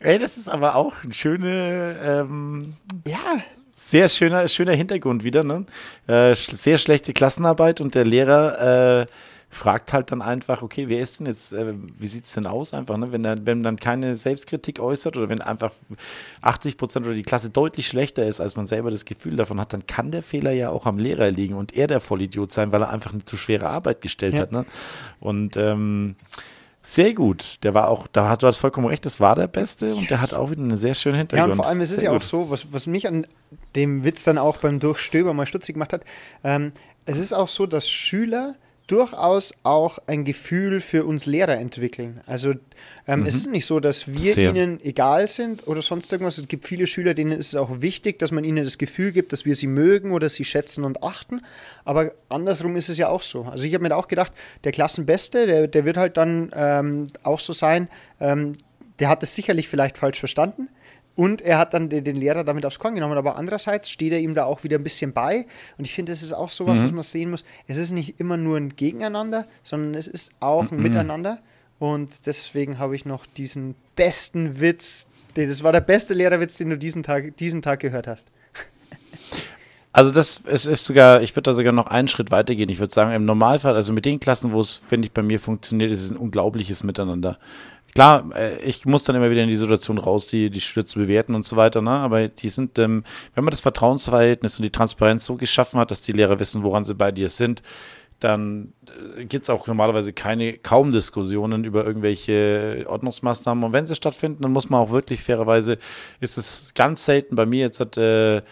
Ey, 0.00 0.18
das 0.18 0.36
ist 0.36 0.48
aber 0.48 0.74
auch 0.74 1.04
ein 1.04 1.12
schöne, 1.12 1.96
ähm, 2.02 2.76
ja, 3.06 3.38
sehr 3.94 4.08
schöner, 4.08 4.48
schöner 4.48 4.72
Hintergrund 4.72 5.22
wieder. 5.22 5.44
Ne? 5.44 5.66
Äh, 6.08 6.34
sehr 6.34 6.78
schlechte 6.78 7.12
Klassenarbeit 7.12 7.80
und 7.80 7.94
der 7.94 8.04
Lehrer 8.04 9.02
äh, 9.02 9.06
fragt 9.50 9.92
halt 9.92 10.10
dann 10.10 10.20
einfach, 10.20 10.62
okay, 10.62 10.88
wer 10.88 10.98
ist 10.98 11.20
denn 11.20 11.28
jetzt, 11.28 11.52
äh, 11.52 11.74
wie 11.96 12.08
sieht 12.08 12.24
es 12.24 12.32
denn 12.32 12.44
aus 12.44 12.74
einfach, 12.74 12.96
ne? 12.96 13.12
wenn, 13.12 13.24
er, 13.24 13.46
wenn 13.46 13.62
dann 13.62 13.76
keine 13.76 14.16
Selbstkritik 14.16 14.80
äußert 14.80 15.16
oder 15.16 15.28
wenn 15.28 15.40
einfach 15.40 15.70
80 16.40 16.76
Prozent 16.76 17.06
oder 17.06 17.14
die 17.14 17.22
Klasse 17.22 17.50
deutlich 17.50 17.86
schlechter 17.86 18.26
ist, 18.26 18.40
als 18.40 18.56
man 18.56 18.66
selber 18.66 18.90
das 18.90 19.04
Gefühl 19.04 19.36
davon 19.36 19.60
hat, 19.60 19.72
dann 19.72 19.86
kann 19.86 20.10
der 20.10 20.24
Fehler 20.24 20.50
ja 20.50 20.70
auch 20.70 20.86
am 20.86 20.98
Lehrer 20.98 21.30
liegen 21.30 21.54
und 21.54 21.76
er 21.76 21.86
der 21.86 22.00
Vollidiot 22.00 22.50
sein, 22.50 22.72
weil 22.72 22.82
er 22.82 22.90
einfach 22.90 23.12
eine 23.12 23.24
zu 23.24 23.36
schwere 23.36 23.68
Arbeit 23.68 24.00
gestellt 24.00 24.34
ja. 24.34 24.40
hat. 24.40 24.50
Ne? 24.50 24.66
Und 25.20 25.56
ähm, 25.56 26.16
sehr 26.86 27.14
gut. 27.14 27.64
Der 27.64 27.72
war 27.72 27.88
auch, 27.88 28.06
da 28.06 28.28
hat 28.28 28.42
du 28.42 28.46
hast 28.46 28.58
vollkommen 28.58 28.86
recht, 28.86 29.06
das 29.06 29.18
war 29.18 29.34
der 29.34 29.46
Beste 29.46 29.86
yes. 29.86 29.94
und 29.94 30.10
der 30.10 30.20
hat 30.20 30.34
auch 30.34 30.50
wieder 30.50 30.62
eine 30.62 30.76
sehr 30.76 30.92
schöne 30.92 31.16
Hintergrund. 31.16 31.48
Ja, 31.48 31.52
und 31.52 31.56
vor 31.56 31.66
allem, 31.66 31.80
es 31.80 31.90
ist 31.90 32.00
sehr 32.00 32.10
ja 32.10 32.12
gut. 32.12 32.22
auch 32.22 32.26
so, 32.26 32.50
was, 32.50 32.72
was 32.72 32.86
mich 32.86 33.08
an 33.08 33.26
dem 33.74 34.04
Witz 34.04 34.22
dann 34.24 34.36
auch 34.36 34.58
beim 34.58 34.80
Durchstöber 34.80 35.32
mal 35.32 35.46
stutzig 35.46 35.76
gemacht 35.76 35.94
hat, 35.94 36.04
ähm, 36.44 36.72
es 37.06 37.18
ist 37.18 37.32
auch 37.32 37.48
so, 37.48 37.64
dass 37.64 37.88
Schüler 37.88 38.54
durchaus 38.86 39.54
auch 39.62 39.98
ein 40.06 40.24
Gefühl 40.24 40.80
für 40.80 41.04
uns 41.06 41.24
Lehrer 41.24 41.56
entwickeln. 41.56 42.20
Also 42.26 42.52
ähm, 43.06 43.20
mhm. 43.20 43.26
es 43.26 43.34
ist 43.34 43.50
nicht 43.50 43.64
so, 43.64 43.80
dass 43.80 44.08
wir 44.12 44.32
Sehr. 44.32 44.50
ihnen 44.50 44.78
egal 44.84 45.28
sind 45.28 45.66
oder 45.66 45.80
sonst 45.80 46.12
irgendwas. 46.12 46.38
Es 46.38 46.48
gibt 46.48 46.64
viele 46.64 46.86
Schüler, 46.86 47.14
denen 47.14 47.32
ist 47.32 47.48
es 47.48 47.56
auch 47.56 47.80
wichtig, 47.80 48.18
dass 48.18 48.30
man 48.30 48.44
ihnen 48.44 48.62
das 48.62 48.76
Gefühl 48.76 49.12
gibt, 49.12 49.32
dass 49.32 49.46
wir 49.46 49.54
sie 49.54 49.66
mögen 49.66 50.12
oder 50.12 50.28
sie 50.28 50.44
schätzen 50.44 50.84
und 50.84 51.02
achten. 51.02 51.40
Aber 51.84 52.12
andersrum 52.28 52.76
ist 52.76 52.90
es 52.90 52.98
ja 52.98 53.08
auch 53.08 53.22
so. 53.22 53.44
Also 53.44 53.64
ich 53.64 53.72
habe 53.74 53.82
mir 53.82 53.96
auch 53.96 54.08
gedacht, 54.08 54.32
der 54.64 54.72
Klassenbeste, 54.72 55.46
der, 55.46 55.66
der 55.66 55.84
wird 55.84 55.96
halt 55.96 56.16
dann 56.16 56.50
ähm, 56.54 57.06
auch 57.22 57.40
so 57.40 57.52
sein, 57.52 57.88
ähm, 58.20 58.52
der 58.98 59.08
hat 59.08 59.22
es 59.22 59.34
sicherlich 59.34 59.68
vielleicht 59.68 59.96
falsch 59.96 60.18
verstanden 60.18 60.68
Und 61.16 61.42
er 61.42 61.58
hat 61.58 61.74
dann 61.74 61.88
den, 61.88 62.16
Lehrer 62.16 62.42
damit 62.42 62.66
aufs 62.66 62.78
Korn 62.78 62.94
genommen. 62.94 63.16
Aber 63.16 63.36
andererseits 63.36 63.88
steht 63.90 64.12
er 64.12 64.18
ihm 64.18 64.34
da 64.34 64.44
auch 64.44 64.64
wieder 64.64 64.78
ein 64.78 64.82
bisschen 64.82 65.12
bei. 65.12 65.46
Und 65.78 65.84
ich 65.84 65.94
finde, 65.94 66.12
das 66.12 66.22
ist 66.22 66.32
auch 66.32 66.50
sowas, 66.50 66.78
mhm. 66.78 66.84
was 66.84 66.92
man 66.92 67.02
sehen 67.02 67.30
muss. 67.30 67.44
Es 67.68 67.76
ist 67.76 67.92
nicht 67.92 68.18
immer 68.18 68.36
nur 68.36 68.56
ein 68.56 68.74
Gegeneinander, 68.74 69.46
sondern 69.62 69.94
es 69.94 70.08
ist 70.08 70.32
auch 70.40 70.70
ein 70.72 70.78
mhm. 70.78 70.82
Miteinander. 70.82 71.38
Und 71.78 72.26
deswegen 72.26 72.78
habe 72.78 72.96
ich 72.96 73.04
noch 73.04 73.26
diesen 73.26 73.74
besten 73.94 74.60
Witz. 74.60 75.08
Das 75.34 75.62
war 75.62 75.72
der 75.72 75.80
beste 75.80 76.14
Lehrerwitz, 76.14 76.56
den 76.56 76.70
du 76.70 76.78
diesen 76.78 77.02
Tag, 77.02 77.36
diesen 77.36 77.62
Tag 77.62 77.80
gehört 77.80 78.06
hast. 78.06 78.28
Also 79.94 80.10
das 80.10 80.42
es 80.44 80.66
ist 80.66 80.86
sogar, 80.86 81.22
ich 81.22 81.36
würde 81.36 81.50
da 81.50 81.54
sogar 81.54 81.72
noch 81.72 81.86
einen 81.86 82.08
Schritt 82.08 82.32
weitergehen. 82.32 82.68
Ich 82.68 82.80
würde 82.80 82.92
sagen, 82.92 83.12
im 83.12 83.24
Normalfall, 83.24 83.76
also 83.76 83.92
mit 83.92 84.04
den 84.04 84.18
Klassen, 84.18 84.52
wo 84.52 84.60
es, 84.60 84.74
finde 84.74 85.06
ich, 85.06 85.12
bei 85.12 85.22
mir 85.22 85.38
funktioniert, 85.38 85.92
ist 85.92 86.02
es 86.04 86.10
ein 86.10 86.16
unglaubliches 86.16 86.82
Miteinander. 86.82 87.38
Klar, 87.94 88.28
äh, 88.34 88.58
ich 88.64 88.86
muss 88.86 89.04
dann 89.04 89.14
immer 89.14 89.30
wieder 89.30 89.44
in 89.44 89.48
die 89.48 89.54
Situation 89.54 89.98
raus, 89.98 90.26
die, 90.26 90.50
die 90.50 90.60
Schüler 90.60 90.84
zu 90.84 90.98
bewerten 90.98 91.36
und 91.36 91.46
so 91.46 91.56
weiter, 91.56 91.80
ne? 91.80 91.92
aber 91.92 92.26
die 92.26 92.48
sind, 92.48 92.76
ähm, 92.80 93.04
wenn 93.36 93.44
man 93.44 93.52
das 93.52 93.60
Vertrauensverhältnis 93.60 94.58
und 94.58 94.64
die 94.64 94.72
Transparenz 94.72 95.26
so 95.26 95.36
geschaffen 95.36 95.78
hat, 95.78 95.92
dass 95.92 96.02
die 96.02 96.10
Lehrer 96.10 96.40
wissen, 96.40 96.64
woran 96.64 96.82
sie 96.82 96.96
bei 96.96 97.12
dir 97.12 97.28
sind, 97.28 97.62
dann 98.18 98.72
äh, 99.16 99.26
gibt 99.26 99.44
es 99.44 99.50
auch 99.50 99.68
normalerweise 99.68 100.12
keine, 100.12 100.54
kaum 100.54 100.90
Diskussionen 100.90 101.62
über 101.62 101.86
irgendwelche 101.86 102.84
Ordnungsmaßnahmen. 102.88 103.62
Und 103.62 103.72
wenn 103.72 103.86
sie 103.86 103.94
stattfinden, 103.94 104.42
dann 104.42 104.52
muss 104.52 104.68
man 104.68 104.80
auch 104.80 104.90
wirklich 104.90 105.22
fairerweise, 105.22 105.78
ist 106.18 106.36
es 106.36 106.72
ganz 106.74 107.04
selten 107.04 107.36
bei 107.36 107.46
mir 107.46 107.60
jetzt 107.60 107.78
hat, 107.78 107.96
äh, 107.96 108.42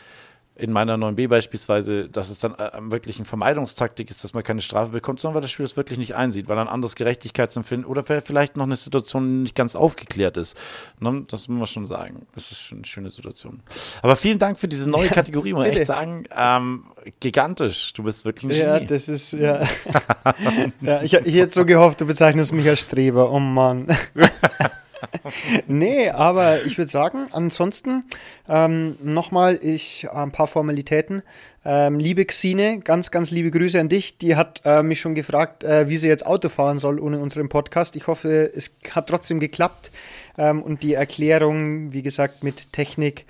in 0.54 0.70
meiner 0.70 0.96
9b 0.96 1.28
beispielsweise, 1.28 2.08
dass 2.10 2.28
es 2.28 2.38
dann 2.38 2.54
äh, 2.54 2.70
wirklich 2.90 3.16
eine 3.16 3.24
Vermeidungstaktik 3.24 4.10
ist, 4.10 4.22
dass 4.22 4.34
man 4.34 4.42
keine 4.42 4.60
Strafe 4.60 4.92
bekommt, 4.92 5.20
sondern 5.20 5.36
weil 5.36 5.42
das 5.42 5.50
Spiel 5.50 5.64
das 5.64 5.76
wirklich 5.76 5.98
nicht 5.98 6.14
einsieht, 6.14 6.46
weil 6.48 6.58
ein 6.58 6.68
anderes 6.68 6.94
Gerechtigkeitsempfinden 6.94 7.88
oder 7.88 8.04
vielleicht 8.04 8.56
noch 8.56 8.64
eine 8.64 8.76
Situation 8.76 9.42
nicht 9.42 9.54
ganz 9.54 9.74
aufgeklärt 9.74 10.36
ist. 10.36 10.56
Ne? 11.00 11.24
Das 11.28 11.48
muss 11.48 11.58
man 11.58 11.66
schon 11.66 11.86
sagen. 11.86 12.26
Das 12.34 12.50
ist 12.50 12.58
schon 12.58 12.78
eine 12.78 12.86
schöne 12.86 13.10
Situation. 13.10 13.62
Aber 14.02 14.14
vielen 14.14 14.38
Dank 14.38 14.58
für 14.58 14.68
diese 14.68 14.90
neue 14.90 15.08
Kategorie, 15.08 15.54
muss 15.54 15.66
ich 15.66 15.76
echt 15.78 15.86
sagen. 15.86 16.24
Ähm, 16.36 16.84
gigantisch. 17.20 17.94
Du 17.94 18.02
bist 18.02 18.26
wirklich 18.26 18.44
ein 18.44 18.48
Genie. 18.50 18.62
Ja, 18.62 18.80
das 18.80 19.08
ist, 19.08 19.32
ja. 19.32 19.62
ja 20.82 21.02
ich, 21.02 21.14
ich 21.14 21.34
hätte 21.34 21.54
so 21.54 21.64
gehofft, 21.64 22.02
du 22.02 22.06
bezeichnest 22.06 22.52
mich 22.52 22.68
als 22.68 22.80
Streber. 22.80 23.30
Oh 23.30 23.40
Mann. 23.40 23.86
nee, 25.66 26.08
aber 26.08 26.64
ich 26.64 26.78
würde 26.78 26.90
sagen, 26.90 27.28
ansonsten 27.30 28.04
ähm, 28.48 28.96
nochmal 29.02 29.58
ich 29.62 30.08
ein 30.10 30.32
paar 30.32 30.46
Formalitäten. 30.46 31.22
Ähm, 31.64 31.98
liebe 31.98 32.24
Xine, 32.24 32.80
ganz, 32.80 33.10
ganz 33.10 33.30
liebe 33.30 33.50
Grüße 33.50 33.78
an 33.78 33.88
dich. 33.88 34.18
Die 34.18 34.34
hat 34.36 34.62
äh, 34.64 34.82
mich 34.82 35.00
schon 35.00 35.14
gefragt, 35.14 35.62
äh, 35.62 35.88
wie 35.88 35.96
sie 35.96 36.08
jetzt 36.08 36.26
Auto 36.26 36.48
fahren 36.48 36.78
soll 36.78 36.98
ohne 36.98 37.18
unseren 37.20 37.48
Podcast. 37.48 37.94
Ich 37.96 38.06
hoffe, 38.06 38.50
es 38.54 38.76
hat 38.90 39.08
trotzdem 39.08 39.38
geklappt. 39.38 39.92
Ähm, 40.36 40.62
und 40.62 40.82
die 40.82 40.94
Erklärung, 40.94 41.92
wie 41.92 42.02
gesagt, 42.02 42.42
mit 42.42 42.72
Technik 42.72 43.26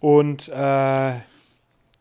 und 0.00 0.48
äh, 0.48 1.12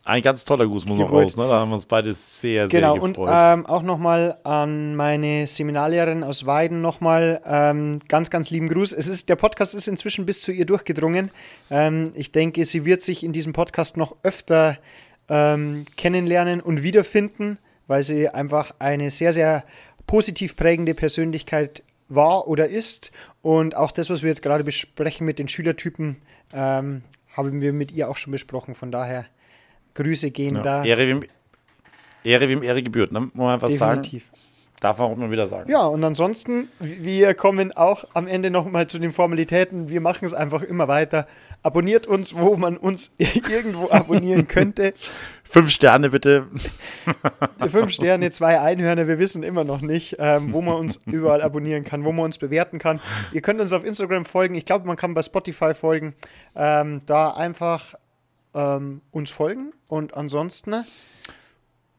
ein 0.06 0.22
ganz 0.22 0.46
toller 0.46 0.66
Gruß 0.66 0.86
muss 0.86 0.98
noch 0.98 1.12
raus, 1.12 1.36
ne? 1.36 1.48
Da 1.48 1.60
haben 1.60 1.70
wir 1.70 1.76
uns 1.76 1.86
beide 1.86 2.14
sehr, 2.14 2.68
genau, 2.68 2.94
sehr 2.94 3.02
gefreut. 3.02 3.28
Genau, 3.28 3.54
und 3.54 3.60
ähm, 3.60 3.66
auch 3.66 3.82
nochmal 3.82 4.38
an 4.44 4.96
meine 4.96 5.46
Seminarlehrerin 5.46 6.24
aus 6.24 6.46
Weiden 6.46 6.82
nochmal 6.82 7.42
ähm, 7.46 8.00
ganz, 8.08 8.30
ganz 8.30 8.50
lieben 8.50 8.70
Gruß. 8.70 8.94
Es 8.94 9.08
ist, 9.08 9.30
der 9.30 9.36
Podcast 9.36 9.76
ist 9.76 9.88
inzwischen 9.88 10.26
bis 10.26 10.42
zu 10.42 10.52
ihr 10.52 10.66
durchgedrungen. 10.66 11.32
Ähm, 11.70 12.12
ich 12.16 12.32
denke, 12.32 12.66
sie 12.66 12.86
wird 12.86 13.02
sich 13.02 13.24
in 13.24 13.34
diesem 13.34 13.54
Podcast 13.54 13.98
noch 13.98 14.16
öfter 14.24 14.78
ähm, 15.28 15.86
kennenlernen 15.98 16.62
und 16.62 16.82
wiederfinden, 16.82 17.60
weil 17.88 18.04
sie 18.04 18.30
einfach 18.30 18.74
eine 18.80 19.10
sehr, 19.10 19.34
sehr 19.34 19.64
positiv 20.08 20.56
prägende 20.56 20.96
Persönlichkeit 20.96 21.84
war 22.08 22.48
oder 22.48 22.68
ist. 22.68 23.12
Und 23.42 23.76
auch 23.76 23.92
das, 23.92 24.10
was 24.10 24.24
wir 24.24 24.30
jetzt 24.30 24.42
gerade 24.42 24.64
besprechen 24.64 25.26
mit 25.26 25.40
den 25.40 25.48
Schülertypen, 25.48 26.18
ähm, 26.54 27.04
haben 27.36 27.62
wir 27.62 27.74
mit 27.74 27.92
ihr 27.92 28.10
auch 28.10 28.18
schon 28.18 28.32
besprochen. 28.32 28.76
Von 28.76 28.92
daher 28.92 29.26
Grüße 29.94 30.32
gehen 30.32 30.56
ja. 30.58 30.62
da. 30.62 30.84
Ehre 30.84 31.08
wem, 31.08 31.24
Ehre 32.24 32.48
wem 32.48 32.64
Ehre 32.64 32.84
gebührt, 32.84 33.12
ne? 33.12 33.22
muss 33.22 33.32
man 33.34 33.54
einfach 33.54 33.70
Definitiv. 33.70 34.24
sagen. 34.26 34.40
Darf 34.80 34.98
man 34.98 35.12
auch 35.12 35.16
mal 35.18 35.30
wieder 35.30 35.46
sagen. 35.46 35.70
Ja, 35.70 35.86
und 35.88 36.02
ansonsten, 36.06 36.70
wir 36.80 37.34
kommen 37.34 37.74
auch 37.74 38.06
am 38.14 38.28
Ende 38.28 38.50
nochmal 38.50 38.88
zu 38.88 38.98
den 38.98 39.12
Formalitäten. 39.12 39.90
Wir 39.90 40.00
machen 40.00 40.24
es 40.24 40.34
einfach 40.34 40.62
immer 40.62 40.88
weiter. 40.88 41.28
Abonniert 41.64 42.08
uns, 42.08 42.34
wo 42.34 42.56
man 42.56 42.78
uns 42.78 43.14
irgendwo 43.18 43.90
abonnieren 43.90 44.48
könnte. 44.48 44.94
Fünf 45.44 45.70
Sterne 45.70 46.12
bitte. 46.12 46.48
Fünf 47.68 47.92
Sterne, 47.92 48.32
zwei 48.32 48.62
Einhörner. 48.62 49.06
Wir 49.10 49.20
wissen 49.20 49.44
immer 49.44 49.66
noch 49.66 49.82
nicht, 49.82 50.16
ähm, 50.18 50.54
wo 50.54 50.62
man 50.62 50.76
uns 50.76 50.98
überall 51.06 51.42
abonnieren 51.42 51.84
kann, 51.84 52.06
wo 52.06 52.14
man 52.14 52.24
uns 52.24 52.38
bewerten 52.38 52.80
kann. 52.80 53.02
Ihr 53.34 53.42
könnt 53.42 53.60
uns 53.60 53.74
auf 53.74 53.84
Instagram 53.84 54.24
folgen. 54.24 54.56
Ich 54.56 54.64
glaube, 54.64 54.88
man 54.88 54.96
kann 54.96 55.14
bei 55.14 55.22
Spotify 55.22 55.74
folgen. 55.74 56.16
Ähm, 56.56 57.02
da 57.06 57.32
einfach 57.32 57.96
ähm, 58.54 59.02
uns 59.12 59.32
folgen. 59.32 59.74
Und 59.88 60.16
ansonsten 60.16 60.86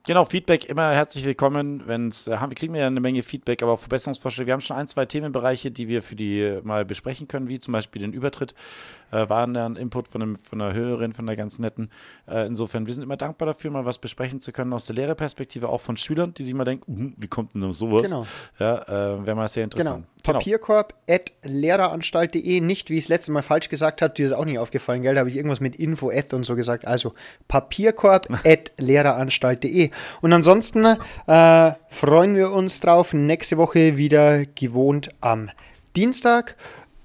Genau, 0.06 0.24
Feedback 0.24 0.64
immer 0.64 0.92
herzlich 0.92 1.26
willkommen. 1.26 1.82
Wenn's, 1.84 2.26
äh, 2.26 2.30
wir 2.30 2.54
kriegen 2.54 2.74
ja 2.74 2.86
eine 2.86 3.00
Menge 3.00 3.22
Feedback, 3.22 3.62
aber 3.62 3.72
auch 3.72 3.80
Verbesserungsvorschläge. 3.80 4.46
Wir 4.46 4.54
haben 4.54 4.62
schon 4.62 4.76
ein, 4.76 4.86
zwei 4.86 5.04
Themenbereiche, 5.04 5.70
die 5.70 5.88
wir 5.88 6.02
für 6.02 6.16
die 6.16 6.58
mal 6.62 6.86
besprechen 6.86 7.28
können, 7.28 7.48
wie 7.48 7.58
zum 7.58 7.72
Beispiel 7.72 8.00
den 8.00 8.14
Übertritt. 8.14 8.54
Äh, 9.12 9.28
waren 9.28 9.52
da 9.52 9.66
ein 9.66 9.76
Input 9.76 10.08
von, 10.08 10.22
einem, 10.22 10.36
von 10.36 10.60
einer 10.60 10.72
Hörerin, 10.72 11.12
von 11.12 11.28
einer 11.28 11.36
ganz 11.36 11.58
netten. 11.58 11.90
Äh, 12.26 12.46
insofern, 12.46 12.86
wir 12.86 12.94
sind 12.94 13.02
immer 13.02 13.18
dankbar 13.18 13.46
dafür, 13.46 13.70
mal 13.72 13.84
was 13.84 13.98
besprechen 13.98 14.40
zu 14.40 14.52
können 14.52 14.72
aus 14.72 14.86
der 14.86 14.94
Lehrerperspektive, 14.94 15.68
auch 15.68 15.80
von 15.80 15.96
Schülern, 15.98 16.32
die 16.32 16.44
sich 16.44 16.54
mal 16.54 16.64
denken, 16.64 16.96
hm, 16.96 17.14
wie 17.18 17.28
kommt 17.28 17.54
denn 17.54 17.72
sowas? 17.72 18.04
Genau. 18.04 18.26
Ja, 18.58 18.82
äh, 18.82 19.26
wäre 19.26 19.36
mal 19.36 19.48
sehr 19.48 19.64
interessant. 19.64 20.06
Genau. 20.06 20.22
genau. 20.22 20.38
Papierkorb 20.38 20.94
at 21.08 21.32
lehreranstalt.de, 21.42 22.60
nicht 22.60 22.88
wie 22.88 22.98
ich 22.98 23.04
es 23.04 23.08
letztes 23.08 23.32
Mal 23.32 23.42
falsch 23.42 23.68
gesagt 23.68 24.00
habe, 24.00 24.14
dir 24.14 24.24
ist 24.24 24.32
auch 24.32 24.44
nicht 24.44 24.60
aufgefallen, 24.60 25.02
gell? 25.02 25.14
Da 25.14 25.20
habe 25.20 25.30
ich 25.30 25.36
irgendwas 25.36 25.60
mit 25.60 25.76
Info 25.76 26.10
und 26.32 26.44
so 26.44 26.54
gesagt. 26.54 26.86
Also 26.86 27.12
Papierkorb 27.48 28.28
Und 30.20 30.32
ansonsten 30.32 30.84
äh, 30.84 31.72
freuen 31.88 32.36
wir 32.36 32.52
uns 32.52 32.80
drauf. 32.80 33.12
Nächste 33.12 33.56
Woche 33.56 33.96
wieder 33.96 34.46
gewohnt 34.46 35.10
am 35.20 35.50
Dienstag. 35.96 36.56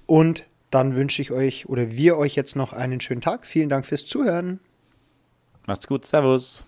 Und 0.06 0.44
dann 0.70 0.96
wünsche 0.96 1.22
ich 1.22 1.30
euch 1.30 1.68
oder 1.68 1.92
wir 1.92 2.16
euch 2.16 2.34
jetzt 2.34 2.56
noch 2.56 2.72
einen 2.72 3.00
schönen 3.00 3.20
Tag. 3.20 3.46
Vielen 3.46 3.68
Dank 3.68 3.86
fürs 3.86 4.06
Zuhören. 4.06 4.60
Macht's 5.66 5.86
gut. 5.86 6.04
Servus. 6.04 6.64